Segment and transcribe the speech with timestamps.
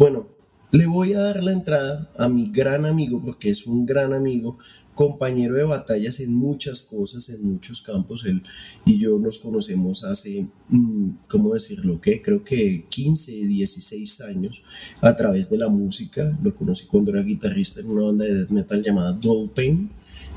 [0.00, 0.28] Bueno,
[0.72, 4.56] le voy a dar la entrada a mi gran amigo, porque es un gran amigo,
[4.94, 8.24] compañero de batallas en muchas cosas, en muchos campos.
[8.24, 8.42] Él
[8.86, 12.00] y yo nos conocemos hace, mm, ¿cómo decirlo?
[12.00, 14.62] que Creo que 15, 16 años
[15.02, 16.34] a través de la música.
[16.42, 19.20] Lo conocí cuando era guitarrista en una banda de death metal llamada
[19.54, 19.90] Pain,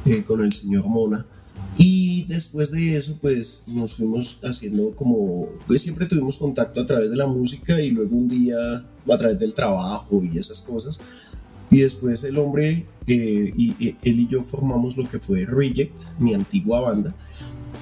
[0.05, 1.25] eh, con el señor Mona.
[2.27, 7.15] Después de eso, pues nos fuimos haciendo como, pues siempre tuvimos contacto a través de
[7.17, 10.99] la música y luego un día a través del trabajo y esas cosas.
[11.71, 16.33] Y después el hombre, eh, y, él y yo formamos lo que fue Reject, mi
[16.33, 17.15] antigua banda.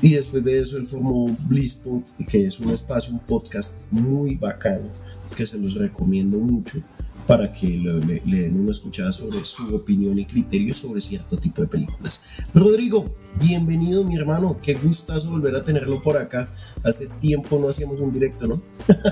[0.02, 4.88] Y después de eso él formó Blisspot, que es un espacio, un podcast muy bacano,
[5.35, 6.82] que se los recomiendo mucho
[7.31, 11.67] para que le, den una escuchada sobre su opinión y criterio sobre cierto tipo de
[11.70, 12.21] películas.
[12.54, 13.09] Rodrigo,
[13.40, 16.52] bienvenido mi hermano, qué gustazo volver a tenerlo por acá.
[16.84, 18.62] Hace tiempo no hacíamos un directo, ¿no?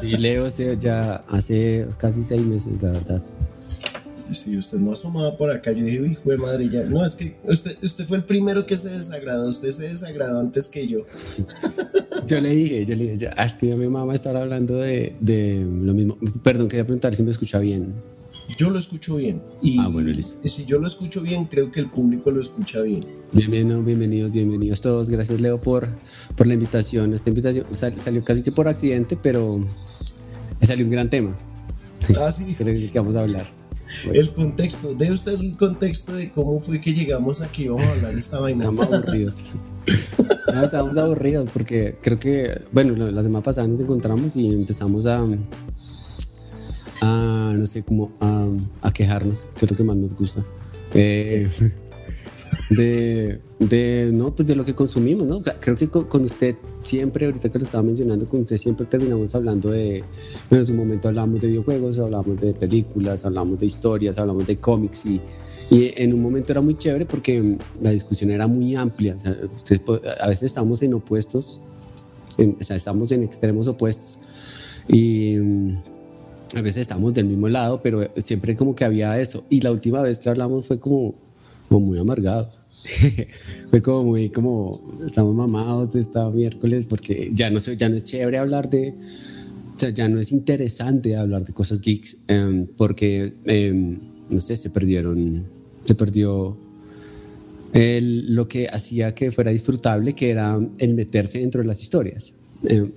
[0.01, 3.23] Sí, Leo, ya hace casi seis meses, la verdad.
[4.31, 5.71] Sí, usted no asomaba por acá.
[5.71, 6.83] Yo dije, hijo de madre, ya.
[6.83, 9.49] No, es que usted, usted fue el primero que se desagradó.
[9.49, 11.05] Usted se desagradó antes que yo.
[12.27, 15.93] yo le dije, yo le dije, es que mi mamá estar hablando de, de, lo
[15.93, 16.17] mismo.
[16.43, 17.93] Perdón, quería preguntar si me escucha bien.
[18.57, 19.41] Yo lo escucho bien.
[19.61, 20.39] Y ah, bueno, listo.
[20.47, 23.05] si yo lo escucho bien, creo que el público lo escucha bien.
[23.31, 25.09] Bienvenidos, bienvenidos, bienvenidos todos.
[25.09, 25.87] Gracias, Leo, por,
[26.35, 27.13] por la invitación.
[27.13, 29.63] Esta invitación salió casi que por accidente, pero
[30.61, 31.37] salió un gran tema.
[32.19, 32.53] Ah, sí.
[32.57, 33.58] Creo que vamos a hablar.
[34.13, 38.13] El contexto, de usted el contexto de cómo fue que llegamos aquí vamos a hablar
[38.13, 38.65] de esta vaina.
[38.65, 39.43] Estamos aburridos.
[40.53, 45.25] no, estamos aburridos porque creo que, bueno, la semana pasada nos encontramos y empezamos a,
[47.01, 48.47] a no sé, cómo a,
[48.81, 50.45] a quejarnos, que es lo que más nos gusta.
[50.93, 51.49] Eh,
[52.69, 55.41] de, de, no, pues de lo que consumimos, ¿no?
[55.59, 59.71] Creo que con, usted siempre, ahorita que lo estaba mencionando, con usted siempre terminamos hablando
[59.71, 60.03] de,
[60.49, 64.57] bueno, en su momento hablamos de videojuegos, hablamos de películas, hablamos de historias, hablamos de
[64.57, 65.21] cómics y,
[65.71, 69.17] y en un momento era muy chévere porque la discusión era muy amplia.
[70.21, 71.61] a veces estamos en opuestos,
[72.37, 74.19] o sea, estamos en extremos opuestos.
[74.87, 75.77] Y mm,
[76.55, 79.43] a veces estamos del mismo lado, pero siempre como que había eso.
[79.49, 81.13] Y la última vez que hablamos fue como
[81.69, 82.58] muy amargado.
[83.69, 84.71] Fue como muy, como,
[85.07, 88.93] estamos mamados de esta miércoles porque ya no, ya no es chévere hablar de,
[89.75, 94.57] o sea, ya no es interesante hablar de cosas geeks em, porque, em, no sé,
[94.57, 95.45] se perdieron,
[95.85, 96.57] se perdió
[97.73, 102.33] el, lo que hacía que fuera disfrutable, que era el meterse dentro de las historias.
[102.67, 102.91] Eh,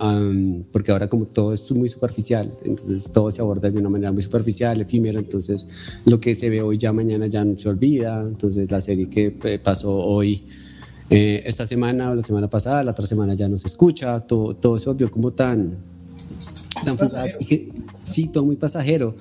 [0.72, 4.22] porque ahora como todo es muy superficial, entonces todo se aborda de una manera muy
[4.22, 5.64] superficial, efímera, entonces
[6.04, 9.36] lo que se ve hoy ya mañana ya no se olvida, entonces la serie que
[9.44, 10.42] eh, pasó hoy,
[11.10, 14.56] eh, esta semana o la semana pasada, la otra semana ya no se escucha, todo,
[14.56, 15.76] todo se volvió como tan,
[16.84, 17.68] tan fugaz, y que,
[18.04, 19.14] sí, todo muy pasajero,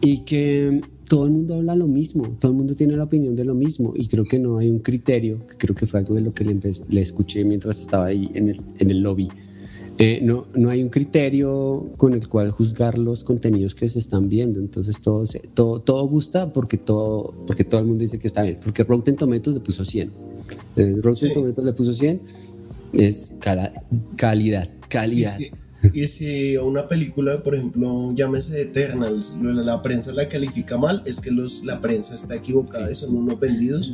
[0.00, 3.44] y que todo el mundo habla lo mismo, todo el mundo tiene la opinión de
[3.44, 6.20] lo mismo y creo que no hay un criterio, que creo que fue algo de
[6.20, 6.58] lo que le,
[6.88, 9.28] le escuché mientras estaba ahí en el, en el lobby,
[9.98, 14.28] eh, no, no hay un criterio con el cual juzgar los contenidos que se están
[14.28, 14.58] viendo.
[14.58, 15.24] Entonces todo,
[15.54, 18.58] todo, todo gusta porque todo, porque todo el mundo dice que está bien.
[18.62, 20.10] Porque Rotten Tomatoes le puso 100.
[20.76, 22.20] Eh, Rotten Tomatoes le puso 100.
[22.94, 23.32] Es
[24.16, 25.38] calidad, calidad.
[25.92, 31.20] Y si a una película, por ejemplo, llámese Eternals, la prensa la califica mal, es
[31.20, 33.92] que los, la prensa está equivocada y son unos vendidos.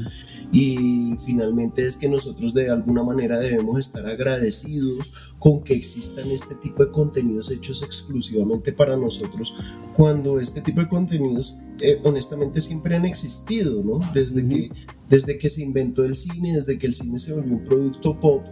[0.52, 6.56] Y finalmente es que nosotros de alguna manera debemos estar agradecidos con que existan este
[6.56, 9.54] tipo de contenidos hechos exclusivamente para nosotros,
[9.94, 14.00] cuando este tipo de contenidos eh, honestamente siempre han existido, ¿no?
[14.12, 14.70] Desde, que,
[15.08, 18.44] desde que se inventó el cine, desde que el cine se volvió un producto pop,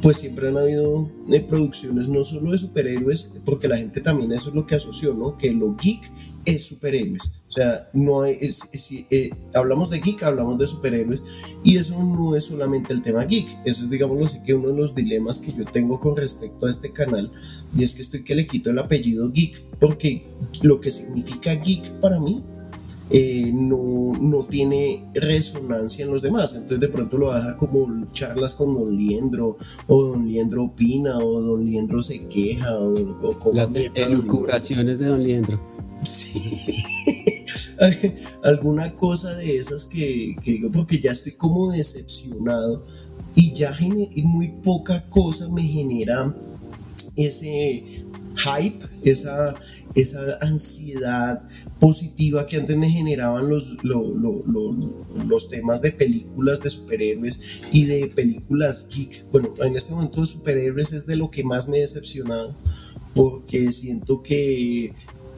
[0.00, 4.48] pues siempre han habido eh, producciones no solo de superhéroes, porque la gente también eso
[4.48, 5.38] es lo que asoció, ¿no?
[5.38, 6.10] Que lo geek
[6.44, 7.34] es superhéroes.
[7.48, 11.22] O sea, no hay, si eh, hablamos de geek, hablamos de superhéroes,
[11.62, 13.48] y eso no es solamente el tema geek.
[13.64, 16.70] Eso es, digámoslo así, que uno de los dilemas que yo tengo con respecto a
[16.70, 17.30] este canal,
[17.76, 20.24] y es que estoy que le quito el apellido geek, porque
[20.62, 22.42] lo que significa geek para mí
[23.14, 26.54] eh, no, no, tiene resonancia en los demás.
[26.54, 31.42] Entonces de pronto lo deja como charlas con Don Liendro, o Don Liendro opina, o
[31.42, 35.71] Don Liendro se queja, o, o Las elucubraciones de Don Liendro.
[36.02, 36.84] Sí.
[38.44, 42.84] Alguna cosa de esas que, que, porque ya estoy como decepcionado
[43.34, 43.76] y ya
[44.24, 46.34] muy poca cosa me genera
[47.16, 47.84] ese
[48.36, 49.54] hype, esa,
[49.94, 57.40] esa ansiedad positiva que antes me generaban los, los temas de películas de superhéroes
[57.72, 59.30] y de películas geek.
[59.30, 62.54] Bueno, en este momento de superhéroes es de lo que más me he decepcionado
[63.14, 64.94] porque siento que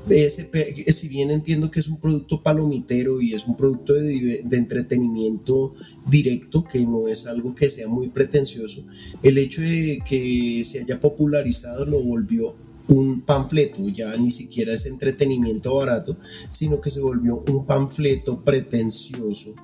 [0.06, 5.74] si bien entiendo que es un producto palomitero y es un producto de, entretenimiento
[6.06, 8.84] directo, que no es algo que sea muy pretencioso,
[9.22, 12.54] el hecho de que se haya popularizado lo volvió
[12.88, 16.18] un panfleto, ya ni siquiera es entretenimiento barato,
[16.50, 19.54] sino que se volvió un panfleto pretencioso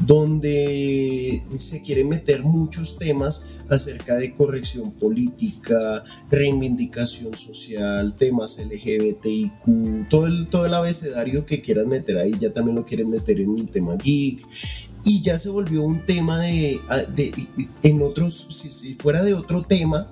[0.00, 10.26] donde se quieren meter muchos temas acerca de corrección política, reivindicación social, temas LGBTIQ, todo
[10.26, 13.66] el, todo el abecedario que quieran meter ahí, ya también lo quieren meter en un
[13.66, 14.46] tema geek.
[15.02, 16.78] Y ya se volvió un tema de,
[17.82, 20.10] en otros, si fuera de otro tema,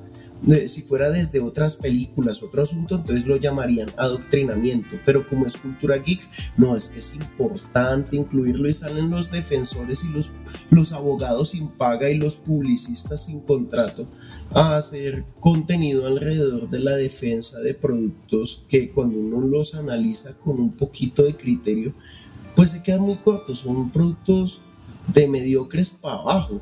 [0.66, 5.96] si fuera desde otras películas, otro asunto, entonces lo llamarían adoctrinamiento, pero como es cultura
[5.98, 10.32] geek, no, es que es importante incluirlo y salen los defensores y los,
[10.70, 14.06] los abogados sin paga y los publicistas sin contrato
[14.54, 20.60] a hacer contenido alrededor de la defensa de productos que cuando uno los analiza con
[20.60, 21.92] un poquito de criterio,
[22.54, 24.60] pues se quedan muy cortos, son productos
[25.12, 26.60] de mediocres para abajo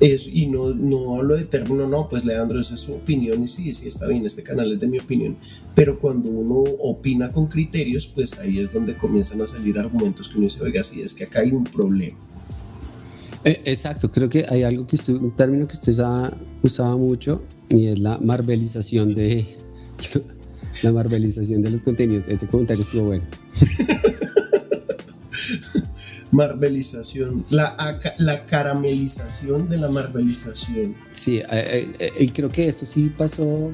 [0.00, 3.72] y no, no hablo de término, no, pues Leandro, esa es su opinión y sí,
[3.72, 5.36] sí está bien, este canal es de mi opinión,
[5.74, 10.36] pero cuando uno opina con criterios, pues ahí es donde comienzan a salir argumentos que
[10.36, 12.16] uno dice, oiga, sí, es que acá hay un problema.
[13.44, 17.36] Eh, exacto, creo que hay algo que usted, un término que usted usaba, usaba mucho
[17.70, 19.46] y es la marvelización de
[20.82, 22.28] la marvelización de los contenidos.
[22.28, 23.24] Ese comentario estuvo bueno.
[26.30, 27.76] marvelización, la,
[28.18, 30.94] la caramelización de la marvelización.
[31.12, 33.72] Sí, eh, eh, eh, y creo que eso sí pasó,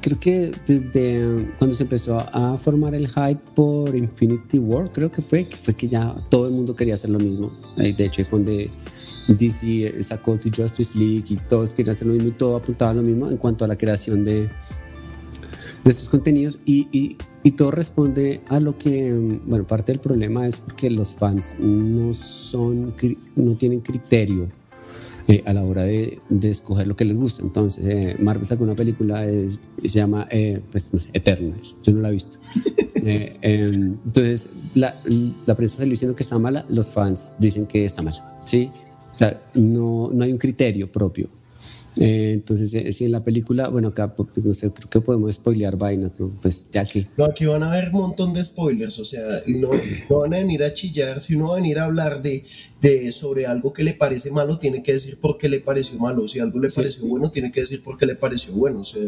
[0.00, 5.22] creo que desde cuando se empezó a formar el hype por Infinity War, creo que
[5.22, 7.52] fue, que fue que ya todo el mundo quería hacer lo mismo.
[7.76, 8.70] De hecho, fue donde
[9.28, 12.94] DC sacó su Justice League y todos querían hacer lo mismo y todo apuntaba a
[12.94, 14.50] lo mismo en cuanto a la creación de,
[15.84, 19.12] de estos contenidos y, y todo responde a lo que,
[19.46, 22.94] bueno, parte del problema es porque los fans no son,
[23.36, 24.48] no tienen criterio
[25.26, 27.42] eh, a la hora de, de, escoger lo que les gusta.
[27.42, 31.78] Entonces, eh, Marvel sacó una película, se llama, eh, pues, no sé, Eternals.
[31.82, 32.38] Yo no la he visto.
[33.02, 34.94] Em, entonces, la,
[35.46, 38.14] la, prensa salió diciendo que está mala, los fans dicen que está mal.
[38.44, 38.70] ¿sí?
[39.14, 41.28] O sea, no, no hay un criterio propio.
[42.00, 45.34] Eh, entonces, eh, si en la película, bueno, acá pues, no sé, creo que podemos
[45.34, 47.06] spoilear vainas, pues ya que.
[47.18, 49.68] No, aquí van a haber un montón de spoilers, o sea, no,
[50.08, 52.42] no, van a venir a chillar, si uno va a venir a hablar de,
[52.80, 56.26] de sobre algo que le parece malo, tiene que decir por qué le pareció malo,
[56.26, 59.02] si algo le pareció bueno, tiene que decir por qué le pareció bueno, o sea,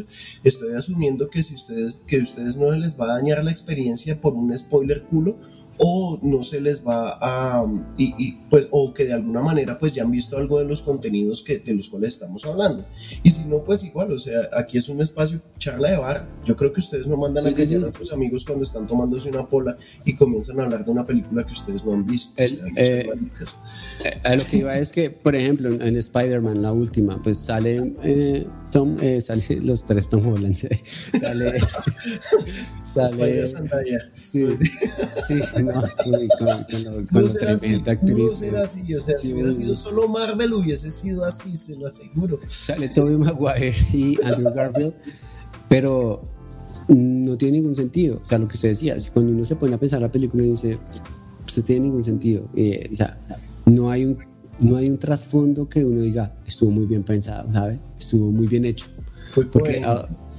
[0.45, 4.35] estoy asumiendo que si ustedes, que ustedes no les va a dañar la experiencia por
[4.35, 5.39] un spoiler culo,
[5.79, 7.65] o no se les va a
[7.97, 11.43] y, pues o que de alguna manera pues ya han visto algo de los contenidos
[11.43, 12.85] que de los cuales estamos hablando.
[13.23, 16.29] Y si no pues igual o sea aquí es un espacio charla de bar.
[16.45, 19.49] Yo creo que ustedes no mandan a callar a sus amigos cuando están tomándose una
[19.49, 22.43] pola y comienzan a hablar de una película que ustedes no han visto.
[22.43, 23.11] Eh, eh,
[24.25, 28.47] a lo que iba es que por ejemplo en, Spider-Man la última pues sale eh,
[28.71, 30.55] Tom sale los tres Tom Holland
[31.21, 31.61] sale
[32.85, 33.45] sale
[34.15, 34.47] sí
[35.27, 35.41] sí
[35.75, 35.83] no,
[36.39, 38.43] con, con, tremenda actriz.
[38.43, 42.39] No así, o sea, si hubiera sido solo Marvel, hubiese sido así, se lo aseguro.
[42.47, 44.95] Sale Tobey Maguire y Andrew Garfield,
[45.69, 46.23] pero
[46.89, 48.21] no tiene ningún sentido.
[48.23, 50.51] O sea, lo que usted decía, cuando uno se pone a pensar la película y
[50.51, 50.79] dice,
[51.45, 52.49] pues no tiene ningún sentido.
[52.55, 53.19] Eh, o sea,
[53.67, 57.79] no hay un no hay un trasfondo que uno diga, estuvo muy bien pensado, ¿sabe?
[57.99, 58.87] Estuvo muy bien hecho.
[59.31, 59.83] Fue Porque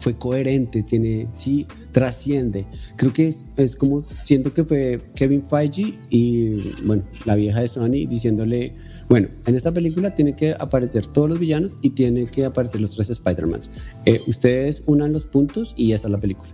[0.04, 2.66] fue coherente, tiene, sí, trasciende.
[2.98, 6.56] Creo que es, es, como, siento que fue Kevin Feige y,
[6.86, 8.76] bueno, la vieja de Sony diciéndole,
[9.08, 12.92] bueno, en esta película tiene que aparecer todos los villanos y tiene que aparecer los
[12.92, 13.70] tres Spider-Mans.
[14.06, 16.50] Eh, ustedes unan los puntos y esa es la película.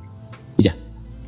[0.59, 0.75] Y ya.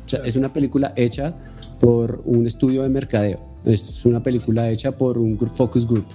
[0.06, 1.36] O sea, es una película hecha
[1.80, 3.40] por un estudio de mercadeo.
[3.64, 6.06] Es una película hecha por un focus group.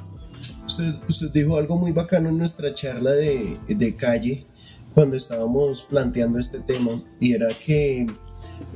[0.65, 4.45] Usted, usted dijo algo muy bacano en nuestra charla de, de calle
[4.97, 6.89] cuando estábamos planteando este tema
[7.19, 8.07] y era que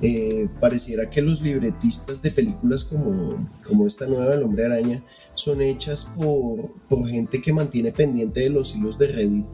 [0.03, 5.63] eh, pareciera que los libretistas de películas como, como esta nueva El Hombre Araña son
[5.63, 9.47] hechas por, por gente que mantiene pendiente de los hilos de Reddit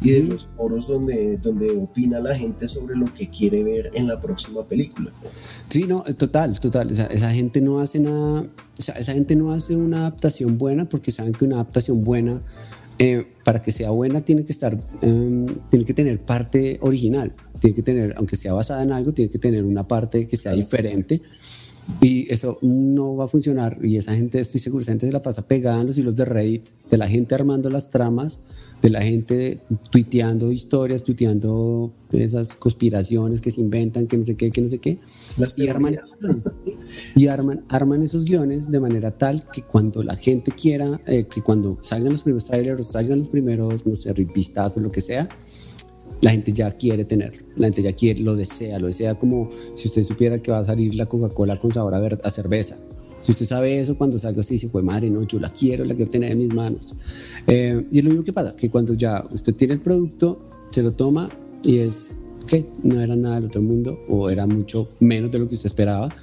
[0.00, 4.08] y de los foros donde, donde opina la gente sobre lo que quiere ver en
[4.08, 5.10] la próxima película.
[5.68, 6.90] Sí, no, total, total.
[6.90, 8.40] esa gente no hace nada,
[8.78, 12.42] o sea, esa gente no hace una adaptación buena porque saben que una adaptación buena
[12.98, 17.76] eh, para que sea buena tiene que estar, em, tiene que tener parte original, tiene
[17.76, 21.22] que tener, aunque sea basada en algo, tiene que tener una parte que sea diferente
[22.00, 23.78] Y eso no va a funcionar.
[23.82, 26.24] Y esa gente, estoy seguro, esa gente se la pasa pegada en los hilos de
[26.24, 28.40] Reddit, de la gente armando las tramas,
[28.82, 29.58] de la gente
[29.90, 34.78] tuiteando historias, tuiteando esas conspiraciones que se inventan, que no sé qué, que no sé
[34.78, 34.98] qué.
[35.56, 35.96] y, arman,
[37.14, 41.42] y arman, arman, esos guiones de manera tal que cuando la gente quiera, eh, que
[41.42, 45.28] cuando salgan los primeros trailers, salgan los primeros, no sé, o lo que sea,
[46.20, 49.88] la gente ya quiere tener, la gente ya quiere, lo desea, lo desea como si
[49.88, 52.76] usted supiera que va a salir la Coca-Cola con sabor a, cerveza.
[53.20, 55.94] Si usted sabe eso, cuando salga usted dice, pues madre, no, yo la quiero, la
[55.94, 56.94] quiero tener en mis manos.
[57.46, 60.82] Eh, y es lo mismo que pasa, que cuando ya usted tiene el producto, se
[60.82, 61.28] lo toma
[61.62, 65.48] y es, que no era nada del otro mundo o era mucho menos de lo
[65.48, 66.14] que usted esperaba.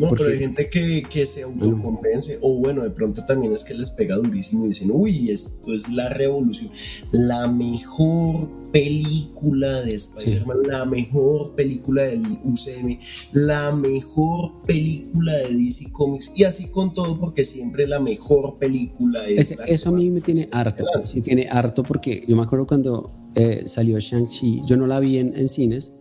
[0.00, 3.74] No, pero hay gente que, que se autoconvence, o bueno, de pronto también es que
[3.74, 6.70] les pega durísimo y dicen, uy, esto es la revolución,
[7.12, 12.98] la mejor película de Spider-Man, la mejor película del UCM,
[13.32, 19.24] la mejor película de DC Comics, y así con todo, porque siempre la mejor película
[19.26, 19.56] es.
[19.66, 23.64] eso a mí me tiene harto, sí, tiene harto, porque yo me acuerdo cuando eh,
[23.66, 25.92] salió Shang-Chi, yo no la vi en, en cines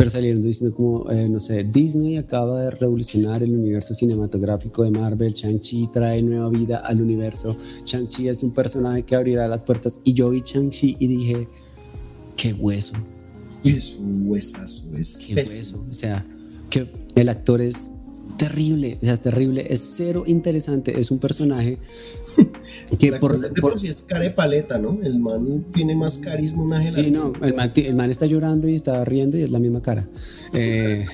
[0.00, 4.90] pero salieron diciendo como, eh, no sé, Disney acaba de revolucionar el universo cinematográfico de
[4.90, 7.54] Marvel, Shang-Chi trae nueva vida al universo,
[7.84, 10.00] Shang-Chi es un personaje que abrirá las puertas.
[10.02, 11.48] Y yo vi Shang-Chi y dije,
[12.34, 12.94] qué hueso.
[13.62, 16.24] Es un huesazo, es Qué hueso, o sea,
[16.70, 17.90] que el actor es
[18.38, 21.76] terrible, o sea, es terrible, es cero interesante, es un personaje
[22.98, 24.98] que por, por, si es cara de paleta, ¿no?
[25.02, 28.74] El man tiene más carisma una Sí, no, el man, el man, está llorando y
[28.74, 30.08] está riendo y es la misma cara.
[30.54, 31.06] Eh,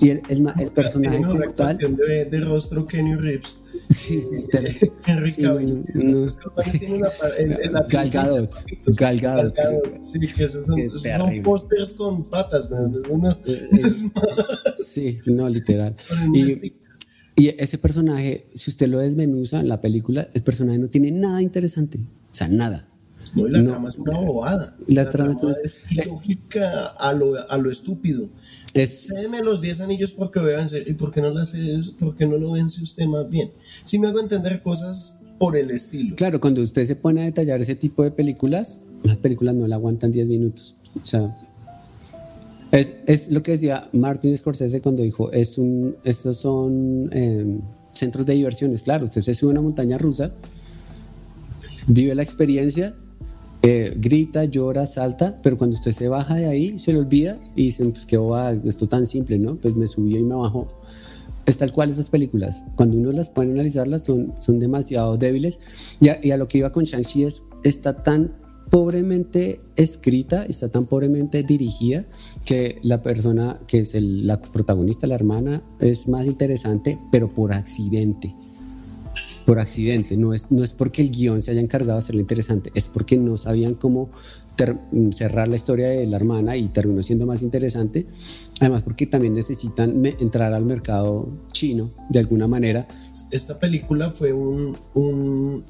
[0.00, 1.76] y el, el, el personaje como tal.
[1.76, 3.60] De, de rostro Kenny Reeves.
[3.90, 4.24] Sí,
[5.06, 5.84] Henry Cavill.
[5.94, 6.26] No,
[7.88, 8.48] Galgado.
[8.86, 9.52] Galgado.
[10.00, 12.70] Sí, que esos son, son pósters con patas,
[13.08, 13.36] uno,
[14.84, 15.96] Sí, no, literal.
[16.32, 16.72] Y,
[17.40, 21.40] y ese personaje, si usted lo desmenuza en la película, el personaje no tiene nada
[21.40, 21.98] interesante.
[21.98, 22.86] O sea, nada.
[23.34, 24.76] No, y la trama es una bobada.
[24.88, 25.32] La, trama,
[25.64, 28.28] es, ilógica a lo, a lo estúpido.
[28.74, 29.06] Es...
[29.06, 30.86] Cédeme los 10 anillos porque vencer.
[30.86, 31.32] ¿Y por qué, no
[31.98, 33.52] por qué no lo vence usted más bien?
[33.84, 36.16] Si me hago entender cosas por el estilo.
[36.16, 39.76] Claro, cuando usted se pone a detallar ese tipo de películas, las películas no la
[39.76, 40.74] aguantan 10 minutos.
[41.02, 41.34] O sea,
[42.72, 47.60] es, es, lo que decía Martin Scorsese cuando dijo, es un, estos son em,
[47.92, 48.82] centros de diversiones.
[48.82, 50.32] Claro, usted se sube a una montaña rusa,
[51.86, 52.94] vive la experiencia
[53.62, 57.64] eh, grita, llora, salta, pero cuando usted se baja de ahí, se le olvida y
[57.64, 59.56] dice, pues qué boba, esto tan simple, ¿no?
[59.56, 60.66] Pues me subió y me bajó.
[61.44, 62.64] Es tal cual esas películas.
[62.76, 65.58] Cuando uno las puede analizarlas, son, son demasiado débiles.
[66.00, 68.32] Y a, lo que iba con Shang-Chi es, está tan
[68.68, 72.04] pobremente escrita, está tan pobremente dirigida
[72.44, 78.34] que la persona que es la protagonista, la hermana, es más interesante, pero por accidente.
[79.46, 82.70] Por accidente, no es, no es porque el guion se haya encargado de hacerlo interesante,
[82.74, 84.10] es porque no sabían cómo
[85.12, 88.06] cerrar la historia de la hermana y terminó siendo más interesante,
[88.60, 92.86] además porque también necesitan entrar al mercado chino de alguna manera.
[93.30, 95.64] Esta película fue un, un,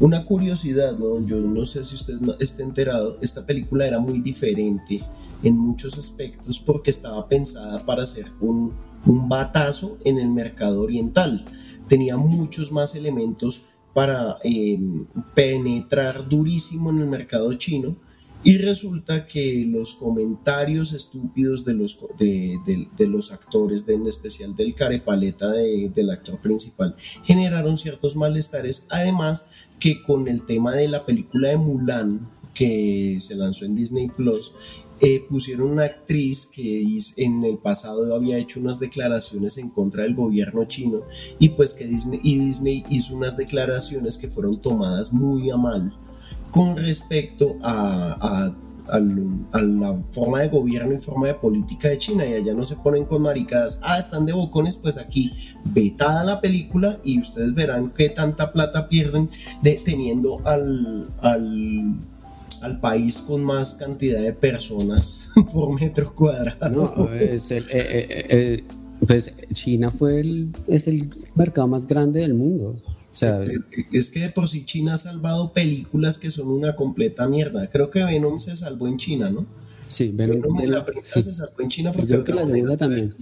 [0.00, 1.24] una curiosidad, ¿no?
[1.24, 5.00] yo no sé si usted esté enterado, esta película era muy diferente
[5.42, 8.74] en muchos aspectos porque estaba pensada para hacer un,
[9.06, 11.46] un batazo en el mercado oriental
[11.90, 17.96] tenía muchos más elementos para em, penetrar durísimo en el mercado chino
[18.44, 24.74] y resulta que los comentarios estúpidos de los, de, los actores, de, en especial del
[24.74, 29.46] carepaleta de, del actor principal, generaron ciertos malestares, además
[29.80, 34.52] que con el tema de la película de Mulan que se lanzó en Disney Plus,
[35.00, 36.84] eh, pusieron una actriz que
[37.16, 41.00] en el pasado había hecho unas declaraciones en contra del gobierno chino
[41.38, 45.96] y pues que Disney, y Disney hizo unas declaraciones que fueron tomadas muy a mal
[46.50, 48.54] con respecto a,
[48.98, 53.04] la forma de gobierno y forma de política de China y allá no se ponen
[53.04, 55.30] con maricadas, ah, están de bocones, pues aquí
[55.64, 59.30] vetada la película y ustedes verán qué tanta plata pierden
[59.62, 61.96] de, teniendo al, al
[62.60, 66.94] al país con más cantidad de personas por metro cuadrado.
[66.96, 68.64] No, eh, eh, eh,
[69.06, 72.76] pues China fue el, es el mercado más grande del mundo.
[73.12, 73.42] O sea,
[73.92, 77.68] es que de por sí China ha salvado películas que son una completa mierda.
[77.68, 79.46] Creo que Venom se salvó en China, ¿no?
[79.88, 83.14] Sí, Venom, la se salvó en China porque creo que la segunda también.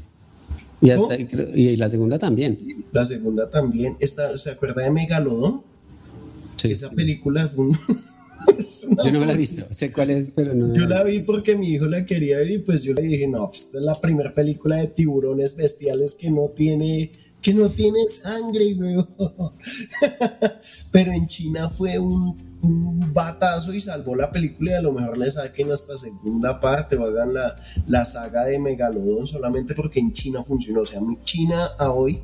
[0.80, 2.85] Y, hasta, y, la segunda también.
[2.92, 3.97] La segunda también.
[3.99, 5.62] Está, ¿Se acuerda de Megalodon?
[6.57, 6.71] Sí.
[6.71, 7.78] Esa película fue un
[9.04, 10.73] yo no me la he visto, sé cuál es, pero no.
[10.73, 13.49] Yo la vi porque mi hijo la quería ver y pues yo le dije, no,
[13.49, 18.07] pues, esta es la primera película de tiburones bestiales que no tiene, que no tiene
[18.09, 18.97] sangre, güey.
[20.90, 25.16] pero en China fue un un batazo y salvó la película y a lo mejor
[25.16, 30.12] le saquen hasta segunda parte o hagan la, la saga de Megalodon solamente porque en
[30.12, 30.80] China funcionó.
[30.80, 32.21] O sea, China a hoy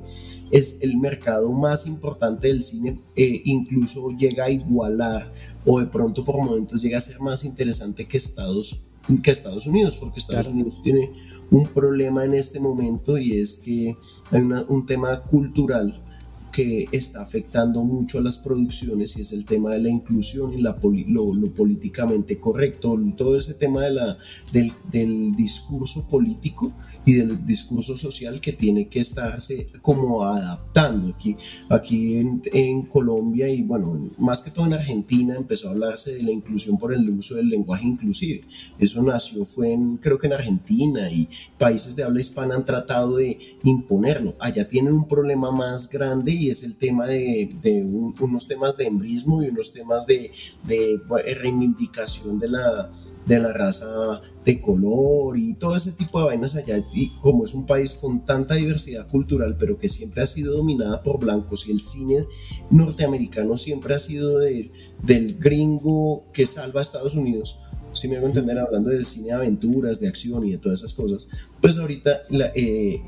[0.50, 5.32] es el mercado más importante del cine, e incluso llega a igualar
[5.64, 8.82] o de pronto por momentos llega a ser más interesante que Estados,
[9.22, 11.12] que Estados Unidos, porque Estados Unidos tiene
[11.50, 13.96] un problema en este momento y es que
[14.30, 16.00] hay un tema cultural
[16.54, 20.62] que está afectando mucho a las producciones y es el tema de la inclusión y
[20.62, 24.16] la lo, políticamente correcto, todo ese tema de la,
[24.52, 26.72] del, del, discurso político
[27.04, 31.14] y del discurso social que tiene que estarse como adaptando.
[31.14, 31.36] Aquí,
[31.68, 36.30] aquí en, Colombia y bueno, más que todo en Argentina empezó a hablarse de la
[36.30, 38.44] inclusión por el uso del lenguaje inclusive.
[38.78, 43.16] Eso nació, fue en, creo que en Argentina y países de habla hispana han tratado
[43.16, 44.36] de imponerlo.
[44.38, 47.54] Allá tienen un problema más grande y es el tema de,
[48.20, 50.30] unos temas de embrismo y unos temas de,
[51.40, 52.90] reivindicación de la,
[53.26, 56.76] de la raza de color y todo ese tipo de vainas allá.
[56.92, 61.02] Y como es un país con tanta diversidad cultural, pero que siempre ha sido dominada
[61.02, 62.26] por blancos y el cine
[62.70, 67.58] norteamericano siempre ha sido del gringo que salva a Estados Unidos
[67.94, 70.94] si me hago entender, hablando del cine de aventuras, de acción y de todas esas
[70.94, 71.28] cosas,
[71.60, 72.22] pues ahorita
[72.54, 73.02] eh,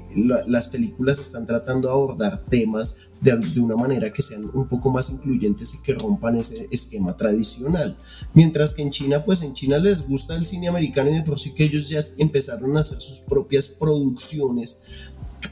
[0.47, 5.11] las películas están tratando de abordar temas de, una manera que sean un poco más
[5.11, 7.97] incluyentes y que rompan ese esquema tradicional.
[8.35, 11.40] Mientras que en China, pues en China les gusta el cine americano y de por
[11.40, 14.81] sí que ellos ya empezaron a hacer sus propias producciones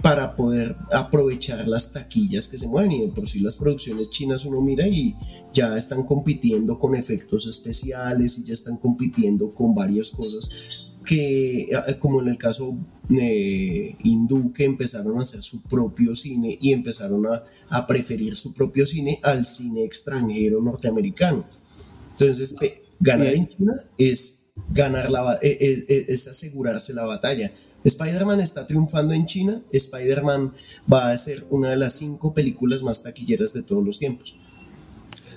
[0.03, 2.93] para poder aprovechar las taquillas que se mueven.
[2.93, 5.15] Y por si las producciones chinas uno mira y
[5.53, 11.99] ya están compitiendo con efectos especiales y ya están compitiendo con varias cosas que eh,
[11.99, 12.77] como en el caso
[13.15, 18.55] eh, hindú que empezaron a hacer su propio cine y empezaron a, a preferir su
[18.55, 21.45] propio cine al cine extranjero norteamericano.
[22.13, 22.55] Entonces
[22.99, 27.53] ganar en China es ganar la eh, es asegurarse la batalla
[27.85, 30.53] Spider-Man está triunfando en China, Spider-Man
[30.91, 34.35] va a ser una de las cinco películas más taquilleras de todos los tiempos.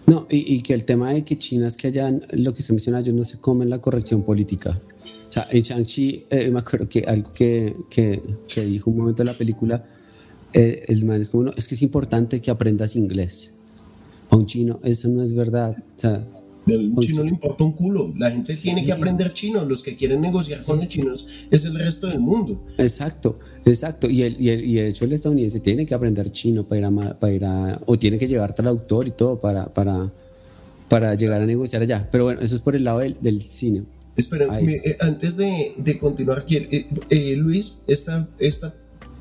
[0.07, 3.01] No, y, que el tema de que China es que allá, lo que se menciona,
[3.01, 4.79] ellos no se comen la corrección política.
[5.29, 8.21] O sea, en Shang-Chi, eh, me acuerdo que algo que, que,
[8.55, 9.85] dijo un momento de la película,
[10.53, 13.53] eh, el man es como, no, es que es importante que aprendas inglés.
[14.29, 15.75] A un chino, eso no es verdad.
[15.77, 16.25] O sea,
[16.73, 18.13] al chino le importa un culo.
[18.17, 19.65] La gente tiene que aprender chino.
[19.65, 22.63] Los que quieren negociar con los chinos es el resto del mundo.
[22.77, 24.09] Exacto, exacto.
[24.09, 26.85] Y, el, y, el, y de hecho el estadounidense tiene que aprender chino para ir
[26.85, 30.11] a, para ir a o tiene que llevar traductor y todo para, para,
[30.89, 32.07] para llegar a negociar allá.
[32.11, 33.83] Pero bueno, eso es por el lado del, del cine.
[34.15, 38.73] Espera, eh, antes de, de continuar, eh, eh, Luis, esta, esta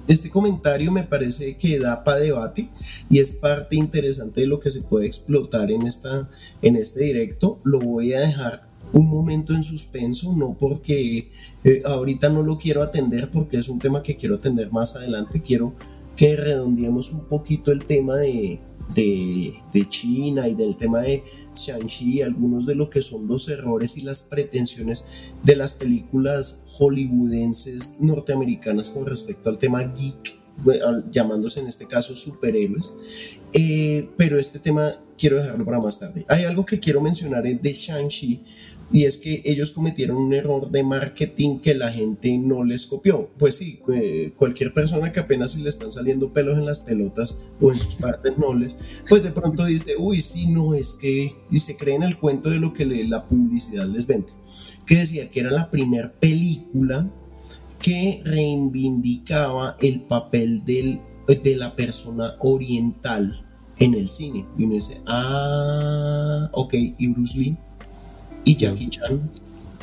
[0.08, 2.68] este comentario me parece que da para debate
[3.10, 6.28] y es parte interesante de lo que se puede explotar en, esta,
[6.62, 7.58] en este directo.
[7.64, 11.30] Lo voy a dejar un momento en suspenso, no porque
[11.64, 15.42] eh, ahorita no lo quiero atender porque es un tema que quiero atender más adelante.
[15.42, 15.74] Quiero
[16.16, 18.60] que redondeemos un poquito el tema de,
[18.94, 19.54] de,
[19.88, 21.22] China y del tema de
[21.54, 25.04] Shang-Chi, algunos de lo que son los errores y las pretensiones
[25.42, 30.36] de las películas hollywoodenses norteamericanas con respecto al tema geek,
[31.10, 32.94] llamándose en este caso superhéroes.
[33.52, 36.24] Eh, pero este tema quiero dejarlo para más tarde.
[36.28, 38.42] Hay algo que quiero mencionar de Shang-Chi
[38.92, 43.30] y es que ellos cometieron un error de marketing que la gente no les copió.
[43.36, 43.80] Pues sí,
[44.36, 47.96] cualquier persona que apenas si le están saliendo pelos en las pelotas o en sus
[47.96, 48.76] partes nobles,
[49.08, 52.48] pues de pronto dice, uy, sí, no, es que, y se cree en el cuento
[52.50, 54.32] de lo que la publicidad les vende,
[54.86, 57.10] que decía que era la primera película
[57.82, 63.44] que reivindicaba el papel del, de la persona oriental
[63.78, 64.46] en el cine.
[64.56, 67.56] Y uno dice, ah, ok, y Bruce Lee
[68.46, 69.20] y Jackie Chan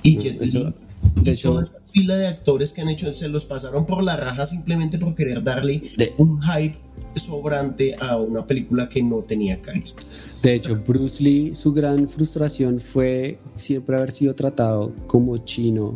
[0.02, 0.73] y Jet Li.
[1.21, 4.15] De hecho, toda esa fila de actores que han hecho se los pasaron por la
[4.15, 5.84] raja simplemente por querer darle
[6.17, 6.78] un hype
[7.15, 10.02] sobrante a una película que no tenía carisma.
[10.41, 15.93] De hecho, Bruce Lee, su gran frustración fue siempre haber sido tratado como chino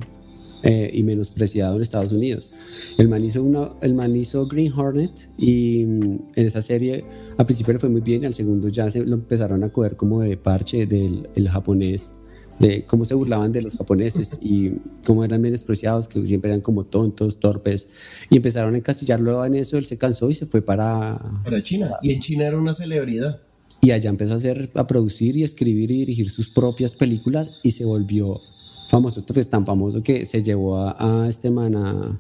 [0.64, 2.52] eh, y menospreciado en Estados Unidos.
[2.98, 7.06] El man, hizo una, el man hizo Green Hornet y mm, en esa serie
[7.38, 10.20] al principio le fue muy bien, al segundo ya se lo empezaron a coger como
[10.22, 12.14] de parche del el japonés
[12.60, 14.72] de cómo se burlaban de los japoneses y
[15.06, 17.88] cómo eran menospreciados, que siempre eran como tontos, torpes,
[18.30, 21.20] y empezaron a encasillarlo en eso, él se cansó y se fue para...
[21.44, 23.42] Para China, y en China era una celebridad.
[23.82, 27.72] y allá empezó a hacer, a producir y escribir y dirigir sus propias películas y
[27.72, 28.42] se volvió
[28.90, 32.20] famoso, entonces tan famoso que se llevó a, a este man a,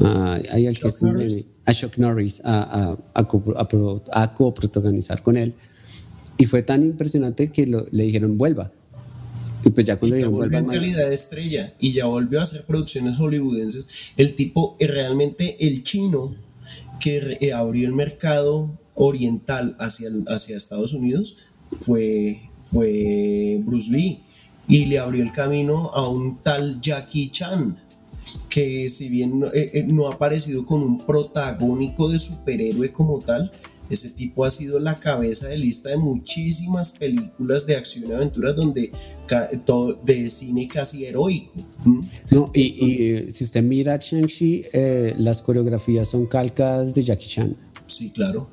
[0.00, 0.88] a, al que
[1.64, 3.28] a Chuck Norris a, a,
[4.12, 5.54] a coprotagonizar con él.
[6.38, 8.72] Y fue tan impresionante que le dijeron vuelva.
[9.64, 10.58] Y pues ya cuando dijeron vuelva.
[10.58, 13.88] en calidad de estrella y ya volvió a hacer producciones hollywoodenses.
[14.16, 16.34] El tipo, eh, realmente el chino
[17.00, 21.36] que eh, abrió el mercado oriental hacia, hacia Estados Unidos
[21.80, 24.22] fue, fue Bruce Lee
[24.68, 27.78] y le abrió el camino a un tal Jackie Chan
[28.48, 33.50] que si bien no, eh, no ha aparecido con un protagónico de superhéroe como tal,
[33.92, 38.56] ese tipo ha sido la cabeza de lista de muchísimas películas de acción y aventuras
[38.56, 38.90] donde
[39.64, 41.52] todo de cine casi heroico.
[42.30, 47.56] No, y, si usted mira Shang-Chi, eh, las coreografías son calcas de Jackie Chan.
[47.86, 48.48] Sí, claro.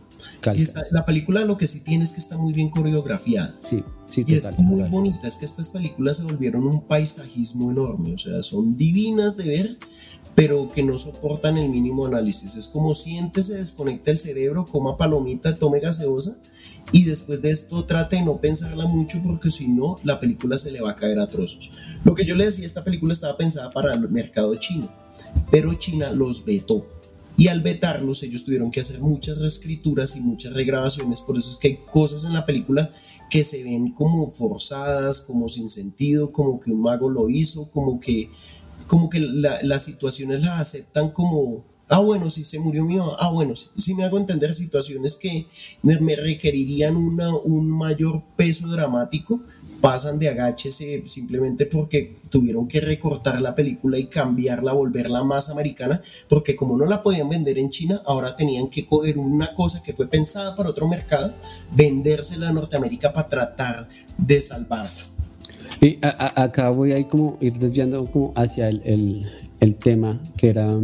[0.92, 3.56] la película lo que sí tiene es que está muy bien coreografiada.
[3.60, 8.14] Sí, sí, Y es muy bonita, es que estas películas se volvieron un paisajismo enorme,
[8.14, 9.78] o sea, son divinas de ver
[10.36, 12.56] pero que no soportan el mínimo análisis.
[12.56, 16.38] Es como siéntese, desconecta el cerebro, coma palomita, tome gaseosa
[16.92, 20.72] y después de esto trate de no pensarla mucho porque si no, la película se
[20.72, 21.72] le va a caer a trozos.
[22.04, 24.90] Lo que yo le decía, esta película estaba pensada para el mercado chino,
[25.52, 26.88] pero China los vetó.
[27.38, 31.22] Y al vetarlos, ellos tuvieron que hacer muchas reescrituras y muchas regrabaciones.
[31.22, 32.92] Por eso es que hay cosas en la película
[33.30, 38.02] que se ven como forzadas, como sin sentido, como que un mago lo hizo, como
[38.02, 38.30] que
[38.90, 43.30] como que las situaciones las aceptan como, ah, bueno, si se murió mi mamá, ah,
[43.30, 45.46] bueno, si, me hago entender situaciones que
[45.84, 49.42] me, requerirían una, un mayor peso dramático,
[49.80, 56.02] pasan de agáchese simplemente porque tuvieron que recortar la película y cambiarla, volverla más americana,
[56.28, 59.94] porque como no la podían vender en China, ahora tenían que coger una cosa que
[59.94, 61.36] fue pensada para otro mercado,
[61.76, 65.19] vendérsela a Norteamérica para tratar de salvarla.
[65.82, 69.26] Y acá voy a ir desviando como hacia el,
[69.82, 70.78] tema que era,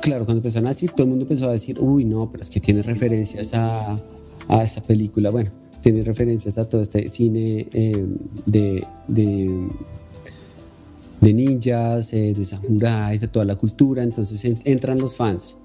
[0.00, 2.60] claro, cuando empezaron así, todo el mundo empezó a decir, uy, no, pero es que
[2.60, 3.98] tiene referencias a,
[4.48, 8.06] a esta película, bueno, tiene referencias a todo este cine eh,
[8.46, 8.86] de,
[11.20, 15.58] ninjas, eh, de samuráis, de toda la cultura, entonces entran los fans.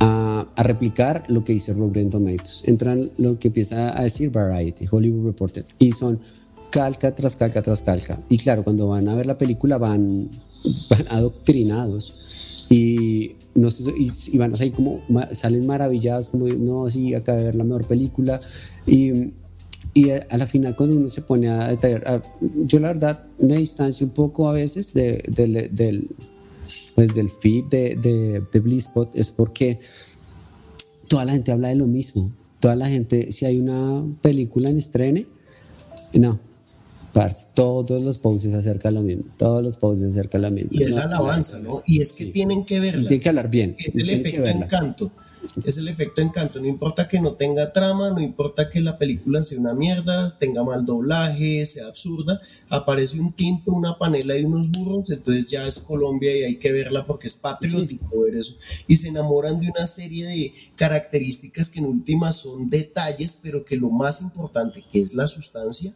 [0.00, 2.62] A, a, replicar lo que dice Rotten Tomatoes.
[2.66, 6.20] Entran lo que empieza a decir Variety, Hollywood Reporter, y son
[6.70, 8.20] calca tras calca tras calca.
[8.28, 10.30] Y claro, cuando van a ver la película van,
[10.90, 12.14] van adoctrinados
[12.68, 15.02] y, no y, van así como
[15.32, 18.38] salen maravillados, como no, sí, acabo de ver la mejor película.
[18.86, 19.32] Y,
[19.94, 24.06] y a la final cuando uno se pone a detallar, yo la verdad me distancio
[24.06, 26.10] un poco a veces de, del,
[26.94, 29.80] pues del feed de, de, de Blisspot, es porque
[31.08, 32.30] toda la gente habla de lo mismo.
[32.60, 35.26] Toda la gente, si hay una película en estrene,
[36.12, 36.40] no,
[37.54, 40.70] todos los poses acerca de lo mismo, todos los poses acerca de lo mismo.
[40.72, 41.82] Y es la alabanza, ¿no?
[41.86, 43.02] Y es que tienen que verla.
[43.02, 43.76] Tienen que hablar bien.
[43.78, 45.10] Es el efecto encanto.
[45.64, 46.60] Es el efecto encanto.
[46.60, 50.62] No importa que no tenga trama, no importa que la película sea una mierda, tenga
[50.64, 52.40] mal doblaje, sea absurda.
[52.68, 56.72] Aparece un tinto, una panela y unos burros, entonces ya es Colombia y hay que
[56.72, 58.56] verla porque es patriótico ver eso.
[58.86, 63.76] Y se enamoran de una serie de características que en última son detalles, pero que
[63.76, 65.94] lo más importante, que es la sustancia,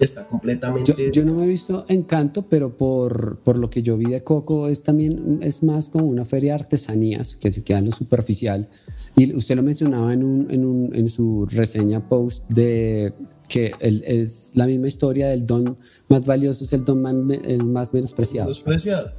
[0.00, 0.94] está completamente...
[1.12, 4.66] Yo, no me he visto Encanto, pero por, por, lo que yo vi de Coco
[4.68, 8.68] es también, es más como una feria de artesanías que se queda en lo superficial.
[9.16, 13.12] Y usted lo mencionaba en, un, en, un, en su reseña post de
[13.48, 15.76] que es la misma historia del don
[16.08, 18.48] más valioso es el don más, el más menospreciado.
[18.48, 19.10] menospreciado.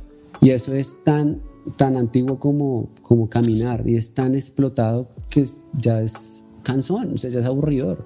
[0.41, 1.41] Y eso es tan,
[1.77, 7.29] tan antiguo como, como caminar y es tan explotado que ya es cansón, o sea,
[7.29, 8.05] ya es aburridor.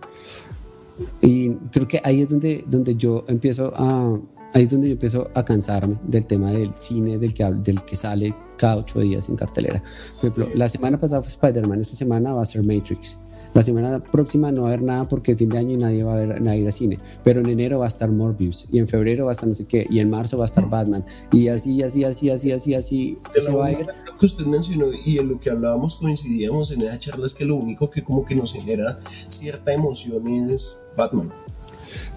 [1.22, 4.20] Y creo que ahí es donde, donde yo empiezo a,
[4.54, 7.96] ahí es donde yo empiezo a cansarme del tema del cine del que, del que
[7.96, 9.82] sale cada ocho días en cartelera.
[9.82, 13.18] Por ejemplo, la semana pasada fue Spider-Man, esta semana va a ser Matrix.
[13.56, 16.04] La semana próxima no va a haber nada porque el fin de año y nadie
[16.04, 17.00] va a ver nadie ir al cine.
[17.24, 19.66] Pero en enero va a estar Morbius y en febrero va a estar no sé
[19.66, 23.18] qué y en marzo va a estar Batman y así, así, así, así, así, así
[23.30, 23.88] se va a ir.
[24.08, 27.46] Lo que usted mencionó y en lo que hablábamos coincidíamos en esa charla es que
[27.46, 31.32] lo único que como que nos genera cierta emoción es Batman.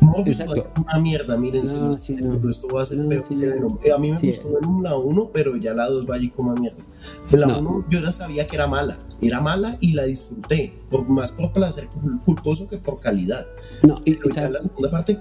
[0.00, 1.92] Morbius va a ser una mierda, miren, no,
[2.50, 3.22] esto va a ser peor
[3.84, 6.56] eh, A mí me gustó la 1, pero ya la 2 va allí como a
[6.56, 6.82] mierda.
[7.30, 11.08] En la 1 yo ya sabía que era mala, era mala y la disfruté, por,
[11.08, 11.88] más por placer
[12.24, 13.46] culposo que por calidad.
[13.82, 15.18] No, y ¿sabe, la segunda parte.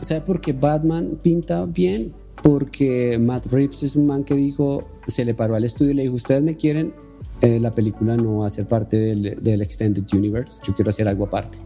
[0.00, 2.12] ¿Sabe por qué Batman pinta bien?
[2.42, 6.02] Porque Matt Reeves es un man que dijo, se le paró al estudio y le
[6.02, 6.92] dijo, ustedes me quieren
[7.40, 11.06] eh, la película no va a ser parte del, del, Extended Universe, yo quiero hacer
[11.06, 11.58] algo aparte.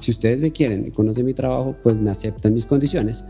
[0.00, 3.24] Si ustedes me quieren y conocen mi trabajo, pues me aceptan mis condiciones.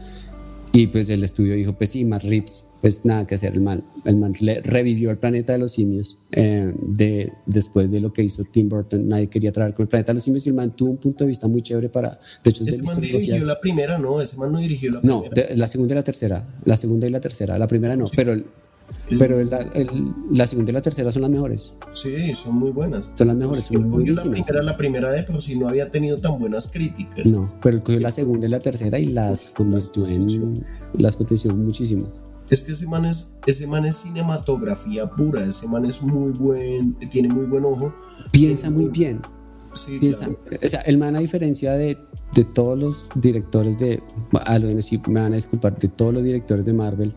[0.73, 3.83] Y pues el estudio dijo, pues sí, Matt Reeves, pues nada que hacer, el man,
[4.05, 8.45] el man revivió el planeta de los simios eh, de, después de lo que hizo
[8.45, 10.91] Tim Burton, nadie quería traer con el planeta de los simios y el man tuvo
[10.91, 12.19] un punto de vista muy chévere para...
[12.45, 15.49] De hecho, ese man dirigió la primera, no, ese man no dirigió la primera.
[15.49, 18.37] No, la segunda y la tercera, la segunda y la tercera, la primera no, pero
[19.19, 19.67] pero la,
[20.31, 21.73] la, segunda y la tercera son las mejores.
[21.93, 23.13] Sí, son muy buenas.
[23.15, 26.19] Son las mejores, son muy la primera, la primera de por si no había tenido
[26.19, 27.27] tan buenas críticas.
[27.27, 30.65] No, pero cogió la segunda y la tercera y las convirtió en.
[30.95, 32.09] las potenció muchísimo.
[32.51, 36.95] Es que ese man es, ese man es cinematografía pura, ese man es muy buen,
[37.11, 37.95] tiene muy buen ojo.
[38.31, 39.21] Piensa muy bien.
[39.75, 41.99] Sí, Piensa, O sea, el man, a diferencia de,
[42.35, 44.03] de todos los directores de.
[44.45, 47.15] A lo sí, me van a disculpar, de todos los directores de Marvel,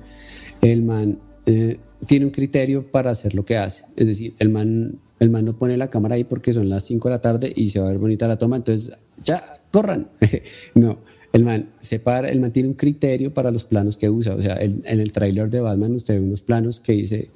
[0.61, 3.85] el man eh, tiene un criterio para hacer lo que hace.
[3.95, 7.09] Es decir, el man, el man no pone la cámara ahí porque son las 5
[7.09, 10.07] de la tarde y se va a ver bonita la toma, entonces ya, corran.
[10.75, 10.97] no,
[11.33, 14.35] el man separa, el man tiene un criterio para los planos que usa.
[14.35, 17.29] O sea, en el tráiler de Batman usted ve unos planos que dice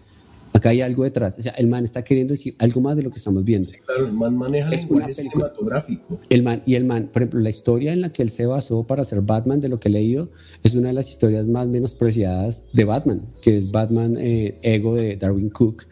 [0.55, 1.37] acá hay algo detrás.
[1.37, 3.69] O sea, el man está queriendo decir algo más de lo que estamos viendo.
[3.85, 6.19] claro, el man maneja es lenguaje cinematográfico.
[6.29, 8.85] El man, y el man, por ejemplo, la historia en la que él se basó
[8.85, 10.29] para hacer Batman, de lo que he leído,
[10.63, 15.17] es una de las historias más menospreciadas de Batman, que es Batman eh, Ego de
[15.17, 15.83] Darwin Cook,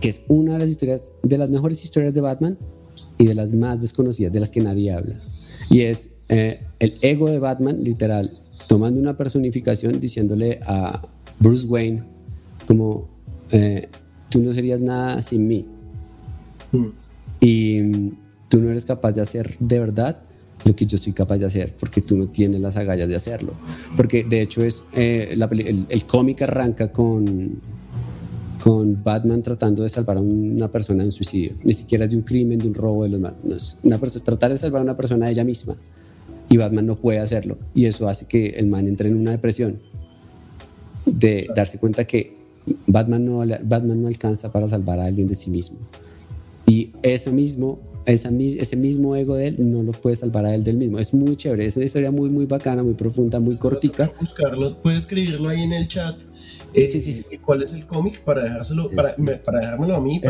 [0.00, 2.56] que es una de las historias, de las mejores historias de Batman
[3.18, 5.20] y de las más desconocidas, de las que nadie habla.
[5.70, 11.04] Y es eh, el ego de Batman, literal, tomando una personificación diciéndole a
[11.40, 12.04] Bruce Wayne
[12.68, 13.09] como
[13.52, 13.88] eh,
[14.28, 15.66] tú no serías nada sin mí.
[16.72, 16.86] Mm.
[17.40, 18.10] Y mm,
[18.48, 20.22] tú no eres capaz de hacer de verdad
[20.64, 23.54] lo que yo soy capaz de hacer, porque tú no tienes las agallas de hacerlo.
[23.96, 25.36] Porque de hecho es eh,
[25.88, 27.60] el, cómic arranca con,
[28.62, 31.52] con Batman tratando de salvar a una persona en suicidio.
[31.64, 34.50] Ni siquiera es de un crimen, de un robo, de los no es una tratar
[34.50, 35.76] de salvar a una persona de ella misma.
[36.48, 37.56] Y Batman no puede hacerlo.
[37.74, 39.78] Y eso hace que el man entre en una depresión
[41.06, 42.39] de darse cuenta que
[42.86, 45.78] Batman no, Batman no alcanza para salvar a alguien de sí mismo.
[46.66, 50.62] Y ese mismo, esa, ese mismo ego de él no lo puede salvar a él
[50.62, 50.98] del mismo.
[50.98, 54.10] Es muy chévere, es una historia muy, muy bacana, muy profunda, muy cortica.
[54.20, 56.16] Buscarlo, puede escribirlo ahí en el chat.
[56.74, 57.24] Eh, sí, sí.
[57.44, 58.22] ¿Cuál es el cómic?
[58.22, 60.20] Para dejárselo, para, para, dejármelo a mí.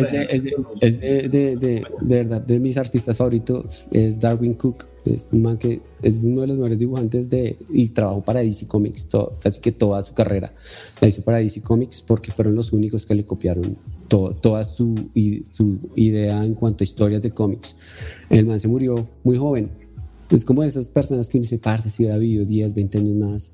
[0.80, 4.89] es, de, de, de, verdad, de mis artistas favoritos, es Darwin Cook.
[5.04, 8.66] Es un man que es uno de los mejores dibujantes de, y trabajó para DC
[8.66, 9.08] Comics,
[9.40, 10.52] casi que toda su carrera
[11.00, 13.76] la hizo para DC Comics porque fueron los únicos que le copiaron
[14.08, 15.10] toda su,
[15.52, 17.76] su idea en cuanto a historias de cómics.
[18.28, 19.70] El man se murió muy joven.
[20.30, 23.52] Es como esas personas que uno dice, parce, si hubiera vivido 10, 20 años más,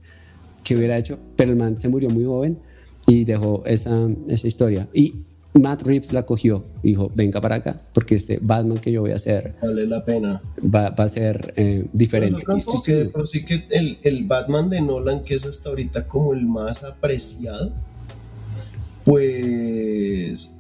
[0.65, 1.19] ¿qué hubiera hecho?
[1.37, 2.59] Pero el man se murió muy joven
[3.07, 4.89] y dejó esa, esa historia.
[4.93, 5.15] Y
[5.59, 9.17] Matt Reeves la cogió, dijo, venga para acá, porque este Batman que yo voy a
[9.17, 9.55] hacer...
[9.63, 10.41] Vale la pena.
[10.63, 12.45] Va, va a ser eh, diferente.
[12.47, 16.85] Pero sí que el, el, Batman de Nolan, que es hasta ahorita como el más
[16.85, 17.73] apreciado,
[19.05, 20.53] pues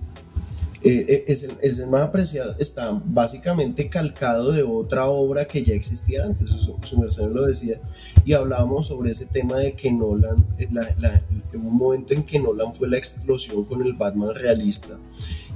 [0.83, 5.65] eh, eh, es, el, es, el, más apreciado, está básicamente calcado de otra obra que
[5.65, 7.81] ya existía antes, su, su lo decía,
[8.27, 11.23] y hablábamos sobre ese tema de que Nolan, eh, la,
[11.55, 14.99] un momento en que Nolan fue la explosión con el Batman realista,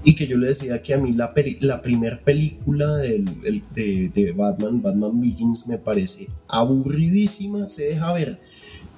[0.05, 1.35] y que yo le decía que a mí la,
[1.83, 8.39] primera película de Batman, Batman Begins, me parece aburridísima, se deja ver,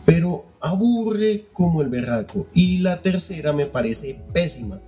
[0.04, 4.80] pero aburre como el berraco, y la tercera me parece pésima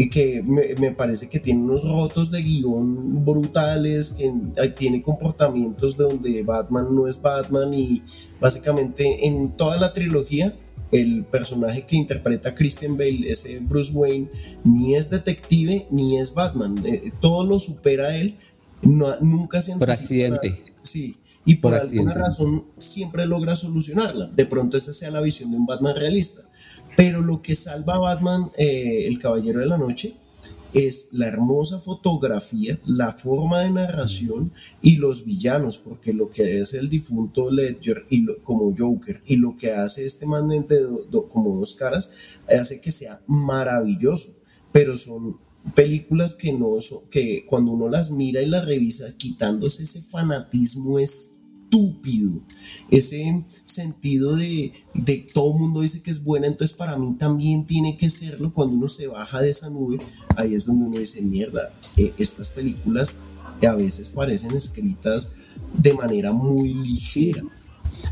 [0.00, 4.32] y que me, parece que tiene unos rotos de guion brutales, que
[4.74, 8.02] tiene comportamientos de donde Batman no es Batman y
[8.40, 10.54] básicamente en toda la trilogía
[10.90, 14.30] el personaje que interpreta Christian Bale, ese Bruce Wayne,
[14.64, 18.38] ni es detective ni es Batman, eh, todo lo supera él,
[18.80, 20.64] no, nunca se Por accidente.
[20.80, 24.28] Sí, y por, por alguna razón siempre logra solucionarla.
[24.28, 26.40] De pronto esa sea la visión de un Batman realista.
[27.00, 30.16] Pero lo que salva a Batman, eh, el Caballero de la Noche,
[30.74, 36.74] es la hermosa fotografía, la forma de narración y los villanos, porque lo que es
[36.74, 40.66] el difunto Ledger y como Joker y lo que hace este man de
[41.30, 42.12] como dos caras
[42.46, 44.34] hace que sea maravilloso,
[44.70, 45.38] pero son
[45.74, 46.76] películas que no
[47.10, 51.30] que cuando uno las mira y las revisa quitándose ese fanatismo es
[51.70, 52.40] estúpido,
[52.90, 57.64] ese sentido de, de todo el mundo dice que es buena, entonces para mí también
[57.64, 59.98] tiene que serlo cuando uno se baja de esa nube,
[60.36, 63.18] ahí es donde uno dice, mierda, eh, estas películas
[63.66, 65.36] a veces parecen escritas
[65.76, 67.42] de manera muy ligera.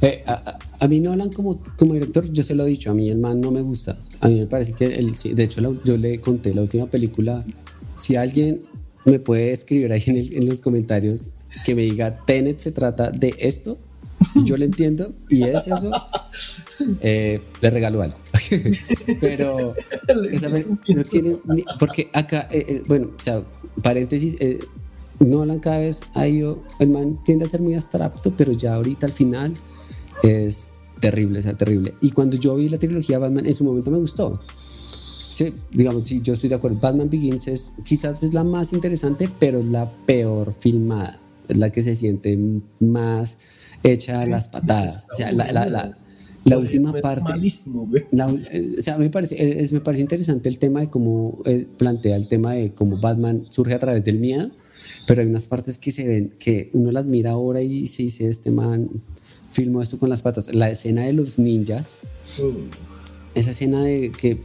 [0.03, 3.11] Eh, a, a, mí Nolan como, como director, yo se lo he dicho, a mí
[3.11, 3.99] el man no me gusta.
[4.21, 7.45] A mí me parece que, el, de hecho, yo le conté la última película
[7.97, 8.63] si alguien
[9.05, 11.29] me puede escribir ahí en, los comentarios
[11.65, 13.79] que me diga, Tenet se trata de esto,
[14.45, 15.91] yo lo entiendo y es eso,
[17.01, 18.19] eh, le regalo algo.
[19.21, 19.75] Pero
[20.95, 21.39] no tiene,
[21.79, 23.43] porque acá, eh, eh, bueno, o sea,
[23.83, 24.37] paréntesis,
[25.21, 29.07] Nolan cada vez ha ido, el man tiende a ser muy abstracto, pero ya ahorita
[29.07, 29.57] al final
[30.23, 31.95] es terrible, o sea, terrible.
[32.01, 34.41] Y cuando yo vi la trilogía Batman, en su momento me gustó.
[35.31, 36.79] Sí, digamos, sí, yo estoy de acuerdo.
[36.81, 41.21] Batman Begins es quizás es la más interesante, pero es la peor filmada.
[41.49, 42.39] Es la que se siente
[42.81, 43.39] más
[43.83, 45.09] hecha a las patadas.
[45.13, 45.99] O sea, la, la, la,
[46.45, 47.33] la última parte.
[48.53, 52.17] Eh, o sea, me parece, es, me parece interesante el tema de cómo eh, plantea
[52.17, 54.51] el tema de cómo Batman surge a través del miedo,
[55.07, 58.29] pero hay unas partes que se ven que uno las mira ahora y se dice:
[58.29, 58.89] Este man
[59.51, 60.55] filmó esto con las patas.
[60.55, 62.01] La escena de los ninjas.
[63.35, 64.39] Esa escena de que,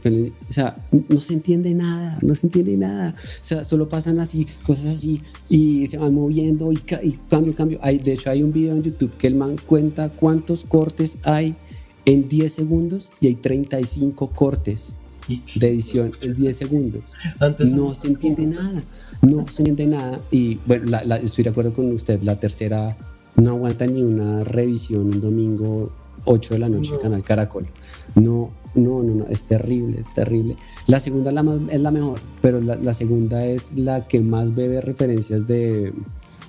[0.48, 0.76] o sea,
[1.08, 3.14] no se entiende nada, no se entiende nada.
[3.18, 7.78] O sea, solo pasan así, cosas así, y se van moviendo y, y cambio, cambio.
[7.82, 11.56] Hay, de hecho, hay un video en YouTube que el man cuenta cuántos cortes hay
[12.04, 14.96] en 10 segundos y hay 35 cortes
[15.28, 17.14] de edición en 10 segundos.
[17.40, 18.84] Antes no se entiende nada,
[19.22, 20.20] no se entiende nada.
[20.30, 22.96] Y bueno, estoy de acuerdo con usted, la tercera
[23.36, 25.90] no aguanta ni una revisión un domingo
[26.24, 27.66] 8 de la noche, Canal Caracol.
[28.14, 30.56] No, no, no, no, es terrible, es terrible.
[30.86, 34.80] La segunda es la, es la mejor, pero la, segunda es la que más bebe
[34.80, 35.92] referencias de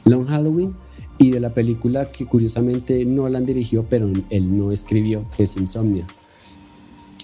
[0.05, 0.73] Long Halloween
[1.17, 5.43] y de la película que curiosamente no la han dirigido, pero él no escribió, que
[5.43, 6.07] es Insomnia.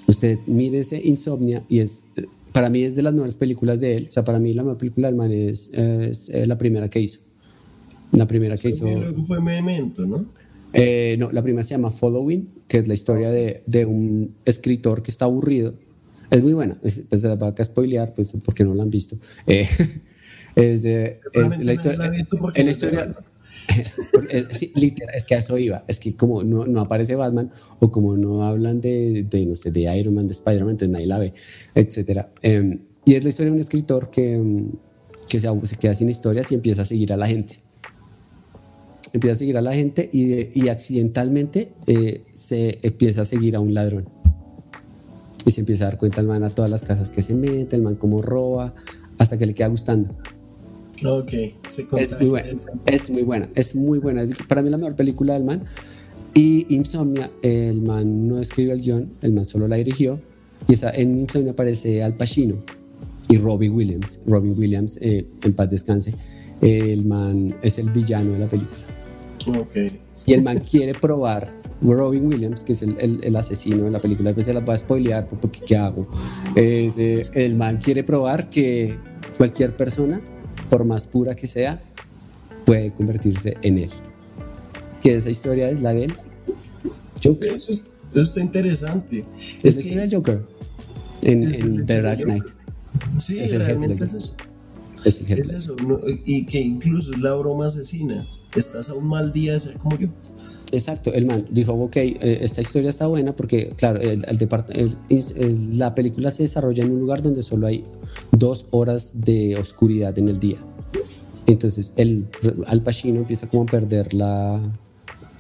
[0.08, 2.04] Usted mire ese Insomnia y es,
[2.51, 4.08] para mí es de las mejores películas de él.
[4.10, 6.99] O sea, para mí la mejor película del man es, es eh, la primera que
[6.99, 7.19] hizo.
[8.12, 8.86] La primera que hizo.
[8.86, 10.25] Luego fue Memento, ¿no?
[10.73, 15.03] Eh, no, la primera se llama Following, que es la historia de, de un escritor
[15.03, 15.73] que está aburrido.
[16.29, 18.89] Es muy buena, es, pues se la va a spoilear, pues porque no la han
[18.89, 19.17] visto.
[19.47, 19.67] Eh,
[20.55, 21.97] es, de, es la historia.
[21.97, 22.05] La
[22.55, 23.15] en la historia
[24.29, 25.84] es, literal, es que a eso iba.
[25.88, 29.71] Es que como no, no, aparece Batman o como no hablan de, de, no sé,
[29.71, 31.34] de Iron Man, de Spider-Man, entonces nadie la ve,
[31.75, 32.27] etc.
[32.41, 34.41] Em, y es la historia de un escritor que,
[35.27, 37.60] que se, se queda sin historias y empieza a seguir a la gente
[39.13, 43.60] empieza a seguir a la gente y, y accidentalmente eh, se empieza a seguir a
[43.60, 44.10] un ladrón.
[45.45, 47.76] Y se empieza a dar cuenta el man a todas las casas que se mete,
[47.76, 48.74] el man cómo roba,
[49.17, 50.15] hasta que le queda gustando.
[51.04, 51.32] Ok,
[51.67, 52.50] se es muy, buena,
[52.86, 54.24] es muy buena, es muy buena.
[54.47, 55.63] para mí la mejor película del man.
[56.34, 60.21] Y Insomnia, el man no escribió el guion, el man solo la dirigió.
[60.67, 62.63] Y esa, en Insomnia aparece Al Pacino
[63.28, 64.19] y Robin Williams.
[64.28, 66.13] Robin Williams, eh, en paz descanse,
[66.62, 68.90] el man es el villano de la película.
[70.25, 71.51] Y el man quiere probar,
[71.82, 75.27] Robin Williams, que es el, asesino de la película, que se las va a spoilear
[75.27, 76.08] porque ¿qué hago?
[76.56, 78.97] Eh, el man quiere probar que
[79.38, 80.21] cualquier persona,
[80.69, 81.82] por más pura que sea,
[82.65, 83.89] puede convertirse en él.
[85.01, 86.15] Que esa historia es la de él.
[87.23, 87.60] Joker.
[87.67, 89.25] Eso, está interesante.
[89.63, 90.45] Es, del Joker
[91.23, 92.43] en, The Dark Knight.
[93.17, 94.36] Sí, realmente es eso.
[95.04, 95.75] Es, eso,
[96.25, 99.97] y que incluso es la broma asesina estás a un mal día de ser como
[99.97, 100.09] yo.
[100.71, 105.93] Exacto, el man dijo, ok, eh, esta historia está buena porque, claro, el, el, la
[105.93, 107.83] película se desarrolla en un lugar donde solo hay
[108.31, 110.59] dos horas de oscuridad en el día.
[111.45, 112.27] Entonces, el,
[112.67, 114.61] Al Pacino empieza como a perder la,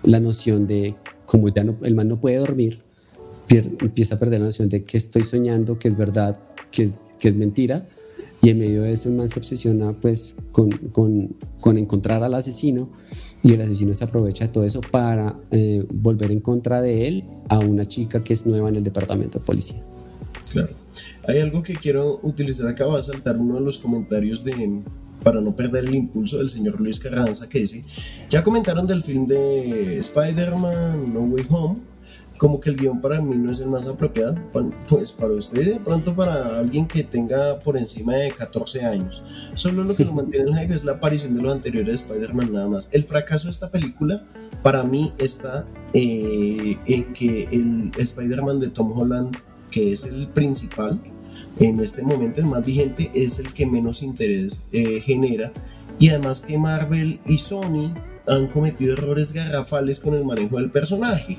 [0.03, 0.95] la noción de,
[1.25, 2.79] como el man no puede dormir,
[3.47, 6.39] empieza a perder la noción de que estoy soñando, que es verdad,
[6.71, 7.85] que es, que es mentira,
[8.41, 12.33] y en medio de eso el man se obsesiona pues con, con, con encontrar al
[12.33, 12.89] asesino
[13.43, 17.23] y el asesino se aprovecha de todo eso para eh, volver en contra de él
[17.49, 19.81] a una chica que es nueva en el departamento de policía.
[20.51, 20.69] Claro.
[21.27, 24.81] Hay algo que quiero utilizar acá, va a saltar uno de los comentarios de
[25.23, 27.83] para no perder el impulso del señor Luis Carranza que dice,
[28.29, 31.79] ya comentaron del film de Spider-Man No Way Home,
[32.41, 34.35] como que el guion para mí no es el más apropiado,
[34.89, 39.21] pues para usted de pronto para alguien que tenga por encima de 14 años.
[39.53, 42.67] Solo lo que lo mantiene en hype es la aparición de los anteriores Spider-Man nada
[42.67, 42.89] más.
[42.93, 44.23] El fracaso de esta película
[44.63, 49.37] para mí está eh, en que el Spider-Man de Tom Holland,
[49.69, 50.99] que es el principal,
[51.59, 55.51] en este momento el más vigente, es el que menos interés eh, genera.
[55.99, 57.93] Y además que Marvel y Sony
[58.27, 61.37] han cometido errores garrafales con el manejo del personaje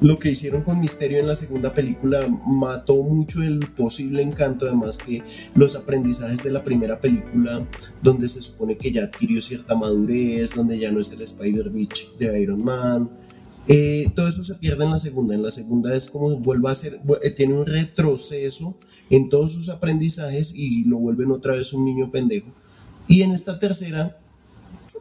[0.00, 4.98] lo que hicieron con Misterio en la segunda película mató mucho el posible encanto, además
[4.98, 5.22] que
[5.54, 7.66] los aprendizajes de la primera película,
[8.02, 12.40] donde se supone que ya adquirió cierta madurez, donde ya no es el Spider-Bitch de
[12.40, 13.10] Iron Man,
[13.66, 15.34] Eh, todo eso se pierde en la segunda.
[15.34, 18.76] En la segunda es como vuelve a ser, eh, tiene un retroceso
[19.08, 22.48] en todos sus aprendizajes y lo vuelven otra vez un niño pendejo.
[23.08, 24.18] Y en esta tercera,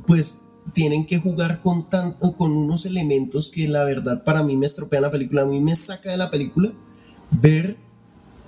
[0.07, 4.65] pues tienen que jugar con, tan, con unos elementos que la verdad para mí me
[4.65, 6.71] estropean la película, a mí me saca de la película
[7.31, 7.77] ver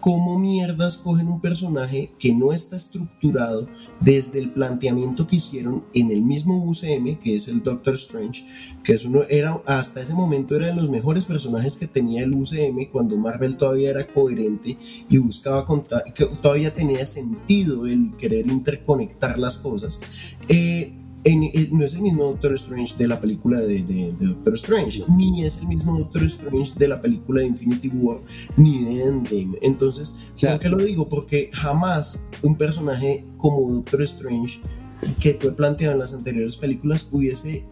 [0.05, 3.67] cómo mierdas cogen un personaje que no está estructurado
[3.99, 8.45] desde el planteamiento que hicieron en el mismo UCM, que es el Doctor Strange,
[8.83, 12.35] que es uno, era, hasta ese momento era de los mejores personajes que tenía el
[12.35, 14.77] UCM cuando Marvel todavía era coherente
[15.09, 20.01] y buscaba contar, que todavía tenía sentido el querer interconectar las cosas.
[20.47, 20.93] Eh,
[21.25, 25.57] eh, no es el mismo Doctor Strange de la película de, Doctor Strange, ni es
[25.57, 28.19] el mismo Doctor Strange de la película de Infinity War,
[28.57, 29.57] ni de Endgame.
[29.61, 31.09] Entonces, ¿por qué lo digo?
[31.09, 34.59] Porque jamás un personaje como Doctor Strange
[35.19, 37.65] que fue planteado en las anteriores películas hubiese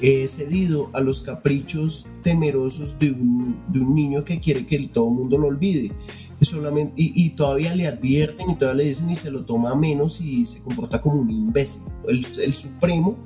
[0.00, 5.08] eh, cedido a los caprichos temerosos de un, de un niño que quiere que todo
[5.08, 5.92] el mundo lo olvide
[6.44, 10.44] solamente, y, todavía le advierten y todavía le dicen y se lo toma menos y
[10.46, 11.82] se comporta como un imbécil.
[12.08, 13.18] El, el supremo,